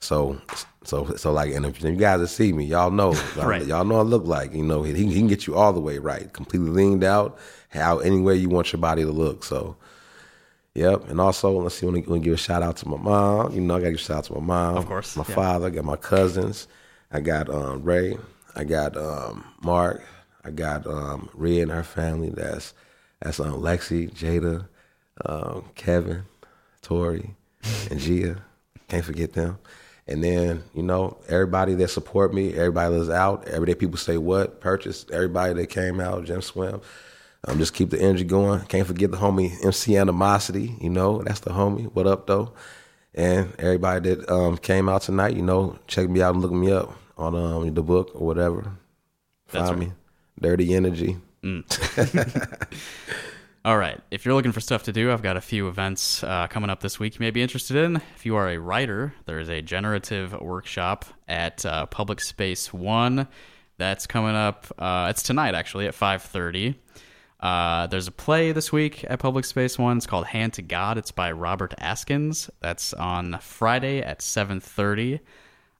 So 0.00 0.40
so 0.88 1.14
so 1.16 1.32
like, 1.32 1.52
and 1.54 1.66
if 1.66 1.82
you 1.82 1.92
guys 1.92 2.20
that 2.20 2.28
see 2.28 2.52
me, 2.52 2.64
y'all 2.64 2.90
know, 2.90 3.12
Right. 3.36 3.64
y'all 3.66 3.84
know 3.84 3.96
I 3.98 4.02
look 4.02 4.24
like. 4.24 4.54
You 4.54 4.64
know, 4.64 4.82
he, 4.82 4.92
he 4.94 5.14
can 5.14 5.28
get 5.28 5.46
you 5.46 5.54
all 5.54 5.72
the 5.72 5.80
way 5.80 5.98
right, 5.98 6.32
completely 6.32 6.70
leaned 6.70 7.04
out, 7.04 7.38
how 7.68 7.98
any 7.98 8.20
way 8.20 8.36
you 8.36 8.48
want 8.48 8.72
your 8.72 8.80
body 8.80 9.02
to 9.02 9.10
look. 9.12 9.44
So, 9.44 9.76
yep. 10.74 11.08
And 11.10 11.20
also, 11.20 11.50
let's 11.60 11.74
see, 11.74 11.86
I 11.86 11.90
want 11.90 12.06
to 12.06 12.18
give 12.20 12.32
a 12.32 12.36
shout 12.38 12.62
out 12.62 12.76
to 12.78 12.88
my 12.88 12.96
mom. 12.96 13.52
You 13.54 13.60
know, 13.60 13.76
I 13.76 13.80
got 13.80 13.84
to 13.84 13.90
give 13.92 14.00
a 14.00 14.02
shout 14.02 14.16
out 14.18 14.24
to 14.24 14.34
my 14.34 14.40
mom, 14.40 14.76
Of 14.78 14.86
course, 14.86 15.16
my 15.16 15.24
yeah. 15.28 15.34
father, 15.34 15.66
I 15.66 15.70
got 15.70 15.84
my 15.84 15.96
cousins, 15.96 16.68
I 17.12 17.20
got 17.20 17.48
um, 17.50 17.82
Ray, 17.82 18.16
I 18.56 18.64
got 18.64 18.96
um, 18.96 19.44
Mark, 19.62 20.02
I 20.44 20.50
got 20.50 20.86
um, 20.86 21.28
Rhea 21.34 21.62
and 21.62 21.70
her 21.70 21.82
family. 21.84 22.30
That's 22.30 22.72
that's 23.20 23.40
um, 23.40 23.60
Lexi, 23.60 24.10
Jada, 24.14 24.68
um, 25.26 25.64
Kevin, 25.74 26.22
Tori, 26.80 27.34
and 27.90 28.00
Gia. 28.00 28.42
Can't 28.88 29.04
forget 29.04 29.34
them. 29.34 29.58
And 30.08 30.24
then, 30.24 30.64
you 30.74 30.82
know, 30.82 31.18
everybody 31.28 31.74
that 31.74 31.88
support 31.88 32.32
me, 32.32 32.54
everybody 32.54 32.96
that's 32.96 33.10
out, 33.10 33.46
everyday 33.46 33.74
people 33.74 33.98
say 33.98 34.16
what, 34.16 34.60
purchase, 34.60 35.04
everybody 35.12 35.52
that 35.52 35.66
came 35.66 36.00
out, 36.00 36.24
Jim 36.24 36.40
Swim. 36.40 36.80
Um, 37.46 37.58
just 37.58 37.74
keep 37.74 37.90
the 37.90 38.00
energy 38.00 38.24
going. 38.24 38.62
Can't 38.62 38.86
forget 38.86 39.10
the 39.10 39.18
homie 39.18 39.52
MC 39.64 39.96
Animosity, 39.96 40.74
you 40.80 40.88
know, 40.88 41.22
that's 41.22 41.40
the 41.40 41.50
homie. 41.50 41.92
What 41.94 42.06
up 42.06 42.26
though? 42.26 42.52
And 43.14 43.52
everybody 43.58 44.14
that 44.14 44.30
um, 44.30 44.56
came 44.56 44.88
out 44.88 45.02
tonight, 45.02 45.36
you 45.36 45.42
know, 45.42 45.78
check 45.86 46.08
me 46.08 46.22
out 46.22 46.34
and 46.34 46.42
look 46.42 46.52
me 46.52 46.72
up 46.72 46.96
on 47.18 47.34
um, 47.34 47.74
the 47.74 47.82
book 47.82 48.10
or 48.14 48.26
whatever. 48.26 48.72
Find 49.46 49.68
right. 49.68 49.78
me. 49.78 49.92
Dirty 50.40 50.74
Energy. 50.74 51.18
All 53.68 53.76
right. 53.76 54.00
If 54.10 54.24
you're 54.24 54.34
looking 54.34 54.52
for 54.52 54.62
stuff 54.62 54.84
to 54.84 54.92
do, 54.92 55.12
I've 55.12 55.20
got 55.20 55.36
a 55.36 55.42
few 55.42 55.68
events 55.68 56.24
uh, 56.24 56.46
coming 56.46 56.70
up 56.70 56.80
this 56.80 56.98
week 56.98 57.16
you 57.16 57.20
may 57.20 57.30
be 57.30 57.42
interested 57.42 57.76
in. 57.76 57.96
If 58.16 58.24
you 58.24 58.34
are 58.34 58.48
a 58.48 58.56
writer, 58.56 59.12
there 59.26 59.38
is 59.40 59.50
a 59.50 59.60
generative 59.60 60.32
workshop 60.40 61.04
at 61.28 61.66
uh, 61.66 61.84
Public 61.84 62.22
Space 62.22 62.72
One. 62.72 63.28
That's 63.76 64.06
coming 64.06 64.34
up. 64.34 64.68
Uh, 64.78 65.08
it's 65.10 65.22
tonight, 65.22 65.54
actually, 65.54 65.86
at 65.86 65.92
5:30. 65.92 66.76
Uh, 67.40 67.86
there's 67.88 68.06
a 68.06 68.10
play 68.10 68.52
this 68.52 68.72
week 68.72 69.04
at 69.06 69.18
Public 69.18 69.44
Space 69.44 69.78
One. 69.78 69.98
It's 69.98 70.06
called 70.06 70.24
Hand 70.24 70.54
to 70.54 70.62
God. 70.62 70.96
It's 70.96 71.10
by 71.10 71.30
Robert 71.30 71.74
Askins. 71.78 72.48
That's 72.60 72.94
on 72.94 73.38
Friday 73.42 74.00
at 74.00 74.20
7:30. 74.20 75.20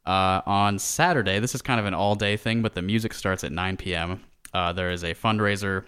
Uh, 0.05 0.43
on 0.45 0.78
Saturday, 0.78 1.39
this 1.39 1.55
is 1.55 1.62
kind 1.62 1.80
of 1.80 1.86
an 1.86 1.95
all-day 1.95 2.36
thing, 2.36 2.61
but 2.61 2.74
the 2.74 2.82
music 2.82 3.14
starts 3.14 3.45
at 3.45 3.53
9 3.53 3.78
p.m. 3.78 4.22
Uh, 4.53 4.74
there 4.74 4.91
is 4.91 5.05
a 5.05 5.14
fundraiser 5.14 5.84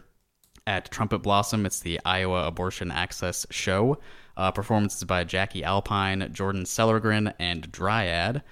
at 0.70 0.88
Trumpet 0.92 1.18
Blossom. 1.18 1.66
It's 1.66 1.80
the 1.80 2.00
Iowa 2.04 2.46
Abortion 2.46 2.92
Access 2.92 3.44
Show. 3.50 3.98
Uh, 4.36 4.52
performances 4.52 5.02
by 5.02 5.24
Jackie 5.24 5.64
Alpine, 5.64 6.32
Jordan 6.32 6.62
Sellergren, 6.62 7.34
and 7.40 7.70
Dryad. 7.72 8.42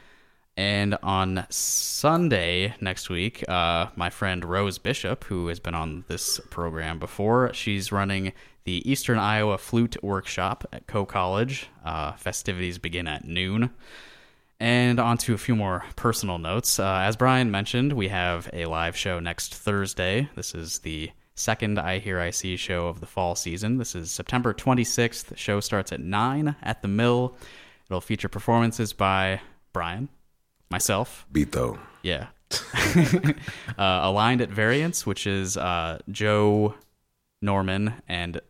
And 0.56 0.98
on 1.00 1.46
Sunday 1.48 2.74
next 2.80 3.08
week, 3.08 3.48
uh, 3.48 3.86
my 3.94 4.10
friend 4.10 4.44
Rose 4.44 4.78
Bishop, 4.78 5.22
who 5.24 5.46
has 5.46 5.60
been 5.60 5.76
on 5.76 6.04
this 6.08 6.40
program 6.50 6.98
before, 6.98 7.54
she's 7.54 7.92
running 7.92 8.32
the 8.64 8.82
Eastern 8.90 9.20
Iowa 9.20 9.56
Flute 9.56 10.02
Workshop 10.02 10.66
at 10.72 10.88
Coe 10.88 11.06
College. 11.06 11.68
Uh, 11.84 12.12
festivities 12.14 12.78
begin 12.78 13.06
at 13.06 13.24
noon. 13.24 13.70
And 14.58 14.98
on 14.98 15.18
to 15.18 15.34
a 15.34 15.38
few 15.38 15.54
more 15.54 15.84
personal 15.94 16.38
notes. 16.38 16.80
Uh, 16.80 17.02
as 17.04 17.14
Brian 17.14 17.52
mentioned, 17.52 17.92
we 17.92 18.08
have 18.08 18.50
a 18.52 18.66
live 18.66 18.96
show 18.96 19.20
next 19.20 19.54
Thursday. 19.54 20.28
This 20.34 20.52
is 20.52 20.80
the 20.80 21.12
second 21.38 21.78
iHearIC 21.78 22.58
show 22.58 22.88
of 22.88 23.00
the 23.00 23.06
fall 23.06 23.34
season. 23.34 23.78
This 23.78 23.94
is 23.94 24.10
September 24.10 24.52
26th. 24.52 25.26
The 25.26 25.36
show 25.36 25.60
starts 25.60 25.92
at 25.92 26.00
9 26.00 26.56
at 26.62 26.82
the 26.82 26.88
Mill. 26.88 27.36
It'll 27.88 28.00
feature 28.00 28.28
performances 28.28 28.92
by 28.92 29.40
Brian, 29.72 30.08
myself, 30.70 31.26
B-Tho. 31.32 31.78
yeah. 32.02 32.26
uh, 33.78 34.00
Aligned 34.02 34.40
at 34.40 34.50
Variance, 34.50 35.06
which 35.06 35.26
is 35.26 35.56
uh, 35.56 35.98
Joe 36.10 36.74
Norman 37.42 37.94
and 38.08 38.40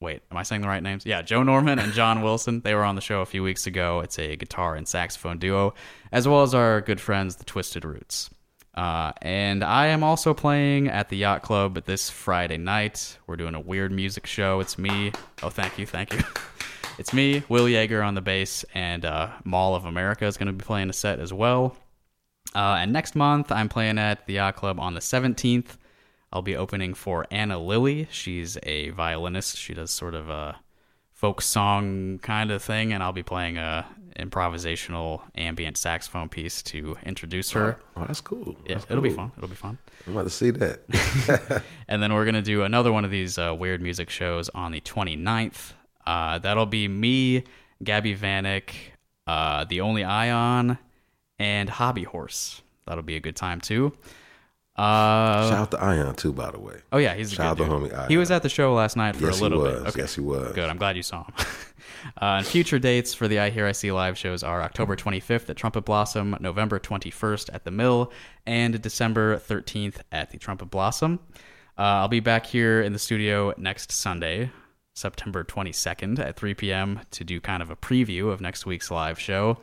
wait, 0.00 0.22
am 0.30 0.36
I 0.36 0.42
saying 0.42 0.62
the 0.62 0.68
right 0.68 0.82
names? 0.82 1.06
Yeah, 1.06 1.22
Joe 1.22 1.42
Norman 1.42 1.78
and 1.78 1.92
John 1.92 2.22
Wilson. 2.22 2.60
They 2.60 2.74
were 2.74 2.84
on 2.84 2.94
the 2.94 3.00
show 3.00 3.22
a 3.22 3.26
few 3.26 3.42
weeks 3.42 3.66
ago. 3.66 4.00
It's 4.00 4.18
a 4.18 4.36
guitar 4.36 4.74
and 4.74 4.86
saxophone 4.86 5.38
duo, 5.38 5.74
as 6.12 6.28
well 6.28 6.42
as 6.42 6.54
our 6.54 6.80
good 6.80 7.00
friends, 7.00 7.36
the 7.36 7.44
Twisted 7.44 7.84
Roots. 7.84 8.30
Uh, 8.76 9.12
and 9.22 9.64
I 9.64 9.86
am 9.86 10.02
also 10.02 10.34
playing 10.34 10.88
at 10.88 11.08
the 11.08 11.16
Yacht 11.16 11.42
Club 11.42 11.84
this 11.84 12.10
Friday 12.10 12.58
night. 12.58 13.16
We're 13.26 13.36
doing 13.36 13.54
a 13.54 13.60
weird 13.60 13.90
music 13.90 14.26
show. 14.26 14.60
It's 14.60 14.76
me. 14.76 15.12
Oh, 15.42 15.48
thank 15.48 15.78
you, 15.78 15.86
thank 15.86 16.12
you. 16.12 16.20
It's 16.98 17.12
me, 17.12 17.42
Will 17.50 17.66
Yeager 17.66 18.02
on 18.02 18.14
the 18.14 18.22
bass, 18.22 18.64
and 18.72 19.04
uh, 19.04 19.28
Mall 19.44 19.74
of 19.74 19.84
America 19.84 20.24
is 20.24 20.38
going 20.38 20.46
to 20.46 20.54
be 20.54 20.64
playing 20.64 20.88
a 20.88 20.94
set 20.94 21.20
as 21.20 21.30
well. 21.30 21.76
Uh, 22.54 22.78
and 22.80 22.90
next 22.90 23.14
month, 23.14 23.52
I'm 23.52 23.68
playing 23.68 23.98
at 23.98 24.26
the 24.26 24.34
Yacht 24.34 24.56
Club 24.56 24.80
on 24.80 24.94
the 24.94 25.00
17th. 25.00 25.76
I'll 26.32 26.40
be 26.40 26.56
opening 26.56 26.94
for 26.94 27.26
Anna 27.30 27.58
Lilly. 27.58 28.08
She's 28.10 28.56
a 28.62 28.90
violinist. 28.90 29.58
She 29.58 29.74
does 29.74 29.90
sort 29.90 30.14
of 30.14 30.30
a 30.30 30.56
folk 31.12 31.42
song 31.42 32.18
kind 32.22 32.50
of 32.50 32.62
thing, 32.62 32.94
and 32.94 33.02
I'll 33.02 33.12
be 33.12 33.22
playing 33.22 33.58
a 33.58 33.84
improvisational 34.18 35.22
ambient 35.34 35.76
saxophone 35.76 36.28
piece 36.28 36.62
to 36.64 36.96
introduce 37.04 37.50
her. 37.52 37.78
Oh, 37.96 38.04
that's 38.06 38.20
cool. 38.20 38.56
Yeah, 38.66 38.74
That's 38.74 38.86
it'll 38.90 39.02
be 39.02 39.10
fun. 39.10 39.32
It'll 39.36 39.48
be 39.48 39.54
fun. 39.54 39.78
I'm 40.06 40.12
about 40.14 40.24
to 40.24 40.30
see 40.30 40.50
that. 40.52 41.62
and 41.88 42.02
then 42.02 42.12
we're 42.14 42.24
going 42.24 42.34
to 42.34 42.42
do 42.42 42.62
another 42.62 42.92
one 42.92 43.04
of 43.04 43.10
these 43.10 43.38
uh, 43.38 43.54
weird 43.58 43.80
music 43.82 44.08
shows 44.10 44.48
on 44.50 44.72
the 44.72 44.80
29th. 44.80 45.72
Uh, 46.06 46.38
that'll 46.38 46.66
be 46.66 46.88
me, 46.88 47.44
Gabby 47.82 48.16
Vanek, 48.16 48.70
uh, 49.26 49.64
The 49.64 49.80
Only 49.80 50.04
Ion, 50.04 50.78
and 51.38 51.68
Hobby 51.68 52.04
Horse. 52.04 52.62
That'll 52.86 53.02
be 53.02 53.16
a 53.16 53.20
good 53.20 53.36
time 53.36 53.60
too. 53.60 53.92
Uh, 54.76 55.48
Shout 55.48 55.58
out 55.58 55.70
to 55.72 55.78
Ion 55.82 56.14
too, 56.14 56.32
by 56.32 56.50
the 56.50 56.58
way. 56.60 56.76
Oh 56.92 56.98
yeah, 56.98 57.14
he's 57.14 57.32
a 57.32 57.36
Shout 57.36 57.56
good 57.56 57.64
out 57.70 57.80
dude. 57.80 57.90
homie 57.90 57.98
Ion. 57.98 58.08
He 58.10 58.16
was 58.18 58.30
at 58.30 58.42
the 58.42 58.48
show 58.50 58.74
last 58.74 58.94
night 58.96 59.16
for 59.16 59.24
Yes, 59.24 59.34
a 59.34 59.38
he 59.38 59.42
little 59.44 59.60
was. 59.62 59.72
bit. 59.80 59.88
Okay. 59.88 60.00
Yes, 60.00 60.14
he 60.14 60.20
was. 60.20 60.52
Good. 60.54 60.68
I'm 60.68 60.76
glad 60.76 60.96
you 60.96 61.02
saw 61.02 61.24
him. 61.24 61.34
uh, 62.20 62.38
and 62.38 62.46
future 62.46 62.78
dates 62.78 63.14
for 63.14 63.28
the 63.28 63.36
iHearIC 63.36 63.92
live 63.92 64.16
shows 64.16 64.42
are 64.42 64.62
October 64.62 64.96
25th 64.96 65.50
at 65.50 65.56
Trumpet 65.56 65.84
Blossom, 65.84 66.36
November 66.40 66.78
21st 66.78 67.50
at 67.52 67.64
the 67.64 67.70
Mill, 67.70 68.12
and 68.46 68.80
December 68.80 69.38
13th 69.38 69.96
at 70.12 70.30
the 70.30 70.38
Trumpet 70.38 70.66
Blossom. 70.66 71.20
Uh, 71.78 71.82
I'll 71.82 72.08
be 72.08 72.20
back 72.20 72.46
here 72.46 72.80
in 72.80 72.92
the 72.92 72.98
studio 72.98 73.52
next 73.58 73.92
Sunday, 73.92 74.50
September 74.94 75.44
22nd 75.44 76.18
at 76.18 76.36
3 76.36 76.54
p.m. 76.54 77.00
to 77.10 77.24
do 77.24 77.40
kind 77.40 77.62
of 77.62 77.70
a 77.70 77.76
preview 77.76 78.30
of 78.30 78.40
next 78.40 78.64
week's 78.64 78.90
live 78.90 79.20
show. 79.20 79.58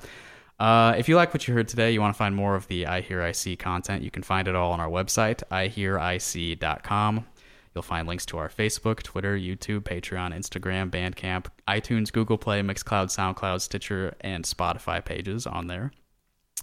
Uh, 0.59 0.93
if 0.97 1.09
you 1.09 1.15
like 1.15 1.33
what 1.33 1.47
you 1.47 1.53
heard 1.53 1.67
today, 1.67 1.91
you 1.91 1.99
want 1.99 2.13
to 2.13 2.17
find 2.17 2.35
more 2.35 2.55
of 2.55 2.67
the 2.67 2.83
iHearIC 2.83 3.57
content, 3.57 4.03
you 4.03 4.11
can 4.11 4.21
find 4.23 4.47
it 4.47 4.55
all 4.55 4.71
on 4.71 4.79
our 4.79 4.89
website, 4.89 5.41
ihearic.com. 5.51 7.25
You'll 7.73 7.81
find 7.81 8.07
links 8.07 8.25
to 8.27 8.37
our 8.37 8.49
Facebook, 8.49 9.01
Twitter, 9.01 9.37
YouTube, 9.37 9.81
Patreon, 9.81 10.33
Instagram, 10.33 10.91
Bandcamp, 10.91 11.47
iTunes, 11.67 12.11
Google 12.11 12.37
Play, 12.37 12.61
Mixcloud, 12.61 13.07
SoundCloud, 13.07 13.61
Stitcher, 13.61 14.15
and 14.21 14.45
Spotify 14.45 15.03
pages 15.03 15.47
on 15.47 15.67
there. 15.67 15.91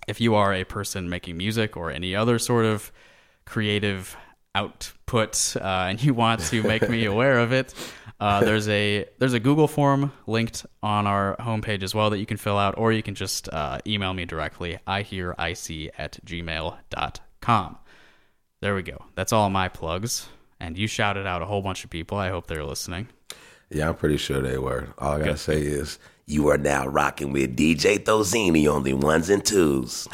If 0.06 0.20
you 0.20 0.34
are 0.34 0.54
a 0.54 0.64
person 0.64 1.08
making 1.08 1.36
music 1.36 1.76
or 1.76 1.90
any 1.90 2.14
other 2.14 2.38
sort 2.38 2.64
of 2.64 2.92
creative 3.44 4.16
output 4.54 5.56
uh, 5.56 5.86
and 5.88 6.02
you 6.02 6.14
want 6.14 6.40
to 6.42 6.62
make 6.62 6.88
me 6.88 7.04
aware 7.06 7.38
of 7.38 7.52
it, 7.52 7.74
uh, 8.20 8.40
there's 8.40 8.68
a 8.68 9.06
there's 9.18 9.32
a 9.32 9.40
Google 9.40 9.66
form 9.66 10.12
linked 10.26 10.66
on 10.82 11.06
our 11.06 11.36
homepage 11.38 11.82
as 11.82 11.94
well 11.94 12.10
that 12.10 12.18
you 12.18 12.26
can 12.26 12.36
fill 12.36 12.58
out, 12.58 12.76
or 12.76 12.92
you 12.92 13.02
can 13.02 13.14
just 13.14 13.48
uh, 13.48 13.78
email 13.86 14.12
me 14.12 14.26
directly. 14.26 14.78
I 14.86 15.02
hear 15.02 15.32
ic 15.32 15.92
at 15.98 16.18
gmail.com. 16.24 17.78
There 18.60 18.74
we 18.74 18.82
go. 18.82 19.04
That's 19.14 19.32
all 19.32 19.48
my 19.48 19.68
plugs. 19.68 20.28
And 20.60 20.76
you 20.76 20.86
shouted 20.86 21.26
out 21.26 21.42
a 21.42 21.46
whole 21.46 21.62
bunch 21.62 21.84
of 21.84 21.90
people. 21.90 22.18
I 22.18 22.28
hope 22.28 22.46
they're 22.46 22.64
listening. 22.64 23.08
Yeah, 23.70 23.88
I'm 23.88 23.94
pretty 23.94 24.18
sure 24.18 24.40
they 24.42 24.58
were. 24.58 24.88
All 24.98 25.14
I 25.14 25.18
gotta 25.18 25.30
Good. 25.32 25.38
say 25.38 25.62
is 25.62 25.98
you 26.26 26.48
are 26.48 26.58
now 26.58 26.86
rocking 26.86 27.32
with 27.32 27.56
DJ 27.56 27.98
Thozini 27.98 28.72
on 28.72 28.82
the 28.82 28.92
ones 28.94 29.30
and 29.30 29.44
twos. 29.44 30.06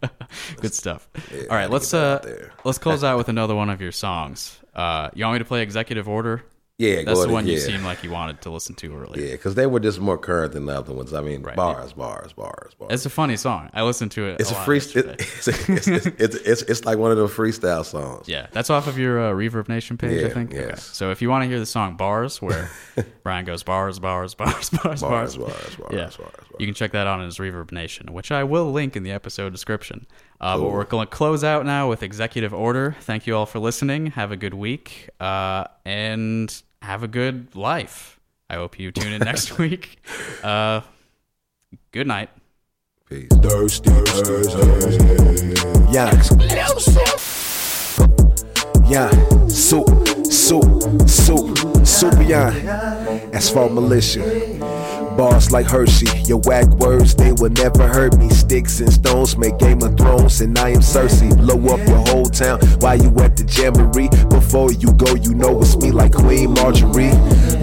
Good 0.60 0.74
stuff. 0.74 1.08
Yeah, 1.34 1.42
all 1.50 1.56
right, 1.56 1.70
let's 1.70 1.92
uh 1.94 2.48
let's 2.64 2.78
close 2.78 3.02
out 3.02 3.16
with 3.18 3.28
another 3.28 3.54
one 3.54 3.70
of 3.70 3.80
your 3.80 3.92
songs. 3.92 4.58
Uh, 4.74 5.10
you 5.14 5.24
want 5.24 5.34
me 5.34 5.38
to 5.40 5.44
play 5.44 5.62
Executive 5.62 6.08
Order? 6.08 6.44
Yeah, 6.80 7.02
that's 7.02 7.20
go 7.20 7.26
the 7.26 7.32
one 7.32 7.46
you 7.46 7.58
yeah. 7.58 7.58
seemed 7.58 7.84
like 7.84 8.02
you 8.02 8.10
wanted 8.10 8.40
to 8.40 8.50
listen 8.50 8.74
to 8.76 8.96
earlier. 8.96 9.22
Yeah, 9.22 9.32
because 9.32 9.54
they 9.54 9.66
were 9.66 9.80
just 9.80 10.00
more 10.00 10.16
current 10.16 10.54
than 10.54 10.64
the 10.64 10.78
other 10.78 10.94
ones. 10.94 11.12
I 11.12 11.20
mean, 11.20 11.42
Right. 11.42 11.54
bars, 11.54 11.92
bars, 11.92 12.32
bars, 12.32 12.72
bars. 12.78 12.90
It's 12.90 13.04
a 13.04 13.10
funny 13.10 13.36
song. 13.36 13.68
I 13.74 13.82
listened 13.82 14.12
to 14.12 14.24
it. 14.28 14.40
It's 14.40 14.50
a, 14.50 14.54
lot 14.54 14.64
free. 14.64 14.78
It, 14.94 14.96
it's, 14.96 15.46
it's, 15.48 15.86
it's, 15.86 16.36
it's, 16.36 16.62
it's, 16.62 16.84
like 16.86 16.96
one 16.96 17.10
of 17.10 17.18
those 17.18 17.32
freestyle 17.32 17.84
songs. 17.84 18.26
Yeah, 18.28 18.46
that's 18.52 18.70
off 18.70 18.86
of 18.86 18.98
your 18.98 19.20
uh, 19.20 19.34
ReverbNation 19.34 19.98
page, 19.98 20.24
I 20.24 20.30
think. 20.30 20.54
yes. 20.54 20.82
So 20.82 21.10
if 21.10 21.20
you 21.20 21.28
want 21.28 21.44
to 21.44 21.48
hear 21.48 21.58
the 21.58 21.66
song 21.66 21.96
"Bars," 21.98 22.40
where 22.40 22.70
Brian 23.24 23.44
goes 23.44 23.62
bars, 23.62 23.98
bars, 23.98 24.34
bars, 24.34 24.70
bars, 24.82 25.02
bars, 25.02 25.02
Bars, 25.02 25.36
bars, 25.36 25.76
bars, 25.76 25.92
yeah, 25.92 26.10
bars, 26.24 26.34
you 26.58 26.64
can 26.66 26.74
check 26.74 26.92
that 26.92 27.06
out 27.06 27.18
on 27.20 27.26
his 27.26 27.36
ReverbNation, 27.36 28.08
which 28.08 28.32
I 28.32 28.42
will 28.44 28.72
link 28.72 28.96
in 28.96 29.02
the 29.02 29.12
episode 29.12 29.50
description. 29.50 30.06
Uh, 30.40 30.56
But 30.56 30.70
we're 30.70 30.84
going 30.84 31.06
to 31.06 31.14
close 31.14 31.44
out 31.44 31.66
now 31.66 31.90
with 31.90 32.02
Executive 32.02 32.54
Order. 32.54 32.96
Thank 33.02 33.26
you 33.26 33.36
all 33.36 33.44
for 33.44 33.58
listening. 33.58 34.06
Have 34.12 34.32
a 34.32 34.36
good 34.38 34.54
week, 34.54 35.10
uh, 35.20 35.64
and 35.84 36.62
have 36.82 37.02
a 37.02 37.08
good 37.08 37.54
life. 37.54 38.18
I 38.48 38.54
hope 38.54 38.78
you 38.78 38.90
tune 38.90 39.12
in 39.12 39.20
next 39.20 39.58
week. 39.58 39.98
Uh, 40.42 40.80
good 41.92 42.06
night. 42.06 42.30
Peace. 43.08 43.28
Thirsty 43.42 43.90
Thursday. 43.90 45.54
Yeah. 45.92 46.10
Yeah, 48.88 49.10
soup, 49.46 49.86
soup, 50.30 51.08
soup, 51.84 52.16
yeah. 52.26 52.50
As 53.32 53.50
for 53.50 53.68
militia, 53.68 54.20
bars 55.16 55.50
like 55.50 55.66
Hershey, 55.66 56.06
your 56.26 56.38
whack 56.44 56.68
words, 56.76 57.14
they 57.14 57.32
will 57.32 57.50
never 57.50 57.88
hurt 57.88 58.16
me. 58.16 58.28
Sticks 58.30 58.80
and 58.80 58.92
stones 58.92 59.36
make 59.36 59.58
Game 59.58 59.82
of 59.82 59.96
Thrones, 59.96 60.40
and 60.40 60.58
I 60.58 60.70
am 60.70 60.80
Cersei. 60.80 61.36
Blow 61.36 61.74
up 61.74 61.86
your 61.86 61.98
whole 62.08 62.26
town 62.26 62.60
while 62.80 62.96
you 62.96 63.10
at 63.20 63.36
the 63.36 63.44
jamboree. 63.44 64.08
Before 64.28 64.72
you 64.72 64.92
go, 64.92 65.14
you 65.14 65.34
know 65.34 65.60
it's 65.60 65.76
me 65.76 65.90
like 65.90 66.12
Queen 66.12 66.54
Margaery. 66.54 67.10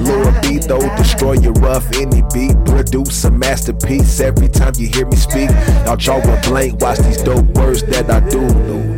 Lord 0.06 0.42
B, 0.42 0.60
though, 0.60 0.88
destroy 0.98 1.34
your 1.34 1.54
rough 1.54 1.86
any 1.96 2.22
beat. 2.34 2.56
Produce 2.66 3.24
a 3.26 3.32
masterpiece 3.32 4.20
every 4.20 4.50
time 4.50 4.74
you 4.78 4.88
hear 4.88 5.06
me 5.08 5.16
speak. 5.16 5.50
Y'all 5.86 5.96
draw 5.96 6.18
a 6.18 6.42
blank, 6.42 6.82
watch 6.82 7.00
these 7.00 7.22
dope 7.22 7.46
words 7.58 7.84
that 7.84 8.10
I 8.10 8.20
do. 8.30 8.48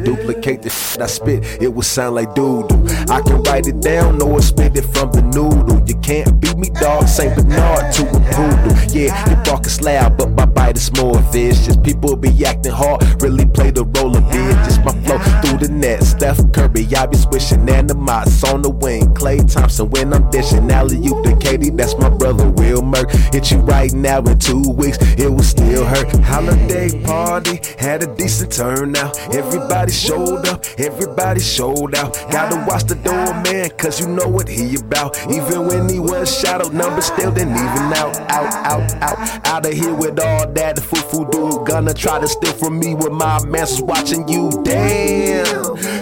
Duplicate 0.03 0.61
the 0.61 0.69
shit 0.69 1.01
I 1.01 1.07
spit, 1.07 1.61
it 1.61 1.73
will 1.73 1.81
sound 1.83 2.15
like 2.15 2.33
doo 2.33 2.65
doo. 2.67 2.85
I 3.09 3.21
can 3.21 3.43
write 3.43 3.58
it 3.67 3.81
down 3.81 4.21
or 4.21 4.41
spit 4.41 4.77
it 4.77 4.85
from 4.93 5.11
the 5.11 5.21
noodle. 5.21 5.81
You 5.87 5.95
can't 6.01 6.39
beat 6.39 6.57
me, 6.57 6.69
dog. 6.69 7.07
Saint 7.07 7.35
Bernard 7.35 7.93
to 7.95 8.03
a 8.03 8.19
poodle. 8.33 8.75
Yeah, 8.93 9.13
your 9.29 9.43
bark 9.43 9.65
is 9.65 9.81
loud, 9.81 10.17
but 10.17 10.31
my 10.31 10.45
bite 10.45 10.77
is 10.77 10.91
more 10.97 11.19
vicious. 11.31 11.77
People 11.77 12.15
be 12.15 12.29
acting 12.45 12.71
hard, 12.71 13.03
really 13.21 13.45
play 13.45 13.71
the 13.71 13.85
role 13.85 14.15
of 14.15 14.23
bitches. 14.23 14.83
My 14.83 14.93
flow 15.09 15.41
through 15.41 15.57
the 15.59 15.73
net, 15.73 16.03
Steph 16.03 16.39
Curry, 16.51 16.87
I 16.95 17.05
be 17.07 17.17
swishing 17.17 17.65
animats 17.65 18.43
on 18.53 18.61
the 18.61 18.69
wing. 18.69 19.13
Klay 19.13 19.39
Thompson 19.51 19.89
when 19.89 20.13
I'm 20.13 20.29
dishing. 20.29 20.69
Alley 20.69 20.97
you 20.97 21.21
to 21.23 21.35
Katie, 21.37 21.69
that's 21.71 21.97
my 21.97 22.09
brother 22.09 22.49
Will 22.49 22.81
Merck. 22.81 23.09
Hit 23.33 23.51
you 23.51 23.59
right 23.59 23.91
now 23.93 24.19
in 24.21 24.37
two 24.37 24.61
weeks, 24.61 24.97
it 25.17 25.29
will 25.29 25.43
still 25.43 25.85
hurt. 25.85 26.07
Holiday 26.21 27.01
party, 27.03 27.59
had 27.77 28.03
a 28.03 28.15
decent 28.15 28.51
turnout. 28.51 29.17
Everybody 29.33 29.91
showed 29.91 30.45
up, 30.47 30.65
everybody 30.77 31.39
showed 31.39 31.95
out. 31.95 32.13
Gotta 32.31 32.57
watch 32.67 32.83
the 32.83 32.95
door, 32.95 33.33
man, 33.43 33.69
cause 33.77 33.99
you 33.99 34.07
know 34.07 34.27
what 34.27 34.47
he 34.47 34.75
about. 34.75 35.17
Even 35.31 35.67
when 35.67 35.89
he 35.89 35.99
was 35.99 36.29
shadowed, 36.39 36.73
numbers 36.73 37.05
still 37.05 37.31
didn't 37.31 37.53
even 37.55 37.93
out, 37.93 38.15
out, 38.29 38.53
out, 38.65 38.93
out. 39.01 39.47
Out 39.47 39.65
of 39.65 39.73
here 39.73 39.93
with 39.93 40.19
all 40.19 40.47
that 40.51 40.75
the 40.75 40.81
foo-foo 40.81 41.27
dude. 41.31 41.65
Gonna 41.67 41.93
try 41.93 42.19
to 42.19 42.27
steal 42.27 42.53
from 42.53 42.79
me 42.79 42.93
with 42.93 43.11
my 43.11 43.43
mans 43.45 43.81
watching 43.81 44.27
you. 44.27 44.51
Damn, 44.63 44.98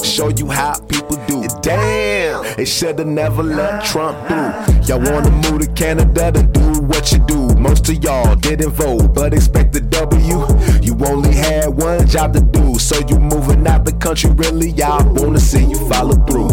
show 0.04 0.30
you 0.30 0.50
how 0.50 0.74
people 0.88 1.18
do. 1.28 1.44
Damn, 1.62 2.44
they 2.56 2.66
shoulda 2.66 3.06
never 3.06 3.44
let 3.44 3.84
Trump 3.84 4.18
through. 4.28 4.52
Y'all 4.88 5.00
wanna 5.12 5.30
move 5.30 5.62
to 5.62 5.68
Canada 5.74 6.32
to 6.32 6.44
do 6.44 6.82
what 6.82 7.12
you 7.12 7.20
do. 7.20 7.50
Most 7.56 7.90
of 7.90 8.04
y'all 8.04 8.36
didn't 8.36 8.72
vote, 8.72 9.14
but 9.14 9.34
expect 9.34 9.74
the 9.74 9.82
W. 9.82 10.38
You 10.82 10.98
only 11.06 11.34
had 11.36 11.68
one 11.70 12.08
job 12.08 12.34
to 12.34 12.42
do, 12.42 12.80
so 12.80 12.96
you 13.08 13.20
moving 13.20 13.68
out 13.68 13.86
the 13.86 13.92
country. 13.94 14.32
Really, 14.32 14.70
y'all 14.72 15.06
wanna 15.14 15.40
see 15.40 15.66
you 15.66 15.78
follow 15.90 16.16
through. 16.26 16.50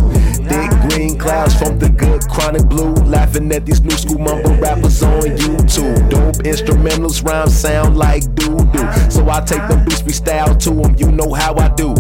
Thick 0.49 0.71
green 0.91 1.19
clouds 1.19 1.55
from 1.55 1.79
the 1.79 1.89
good 1.89 2.23
chronic 2.29 2.67
blue. 2.69 2.93
Laughing 3.05 3.51
at 3.53 3.67
these 3.67 3.83
new 3.83 3.97
school 3.97 4.19
mumble 4.19 4.57
rappers 4.57 5.03
on 5.03 5.23
YouTube. 5.23 6.11
Dope 6.11 6.37
instrumentals 6.45 7.25
rhymes 7.25 7.55
sound 7.57 7.97
like 7.97 8.23
doo 8.35 8.57
doo. 8.73 9.11
So 9.11 9.29
I 9.29 9.41
take 9.41 9.67
the 9.69 9.83
beats 9.85 10.03
freestyle 10.03 10.59
to 10.65 10.71
them, 10.71 10.95
you 10.99 11.11
know 11.11 11.33
how 11.33 11.55
I 11.57 11.69
do. 11.75 11.95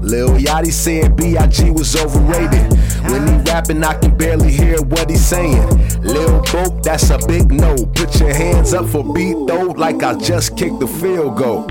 Lil 0.00 0.30
Yachty 0.38 0.72
said 0.72 1.16
B.I.G. 1.16 1.70
was 1.70 1.94
overrated. 1.94 2.72
When 3.10 3.26
he 3.26 3.34
rapping, 3.50 3.82
I 3.84 3.94
can 3.98 4.16
barely 4.16 4.50
hear 4.50 4.80
what 4.82 5.10
he's 5.10 5.24
saying. 5.24 5.66
Lil 6.02 6.42
Boat, 6.52 6.82
that's 6.82 7.10
a 7.10 7.18
big 7.26 7.52
no. 7.52 7.74
Put 7.94 8.18
your 8.18 8.34
hands 8.34 8.72
up 8.72 8.88
for 8.88 9.04
beat 9.14 9.36
though, 9.46 9.74
like 9.76 10.02
I 10.02 10.14
just 10.18 10.56
kicked 10.56 10.80
the 10.80 10.86
field 10.86 11.36
goal. 11.36 11.66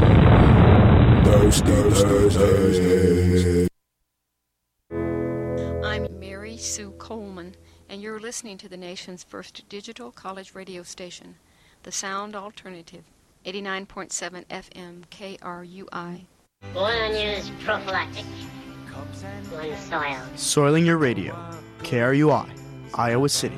Thirsty 1.24 1.72
Thursday. 1.72 3.09
Sue 6.60 6.92
Coleman, 6.98 7.56
and 7.88 8.02
you're 8.02 8.20
listening 8.20 8.58
to 8.58 8.68
the 8.68 8.76
nation's 8.76 9.24
first 9.24 9.68
digital 9.70 10.12
college 10.12 10.54
radio 10.54 10.84
station, 10.84 11.36
The 11.84 11.92
Sound 11.92 12.36
Alternative, 12.36 13.06
89.7 13.46 14.46
FM 14.48 15.04
KRUI. 15.10 16.26
One 16.74 17.16
use 17.16 17.50
prophylactic. 17.64 18.26
One 19.52 19.78
soil. 19.78 20.22
Soiling 20.36 20.86
your 20.86 20.98
radio. 20.98 21.34
KRUI, 21.80 22.50
Iowa 22.94 23.30
City. 23.30 23.58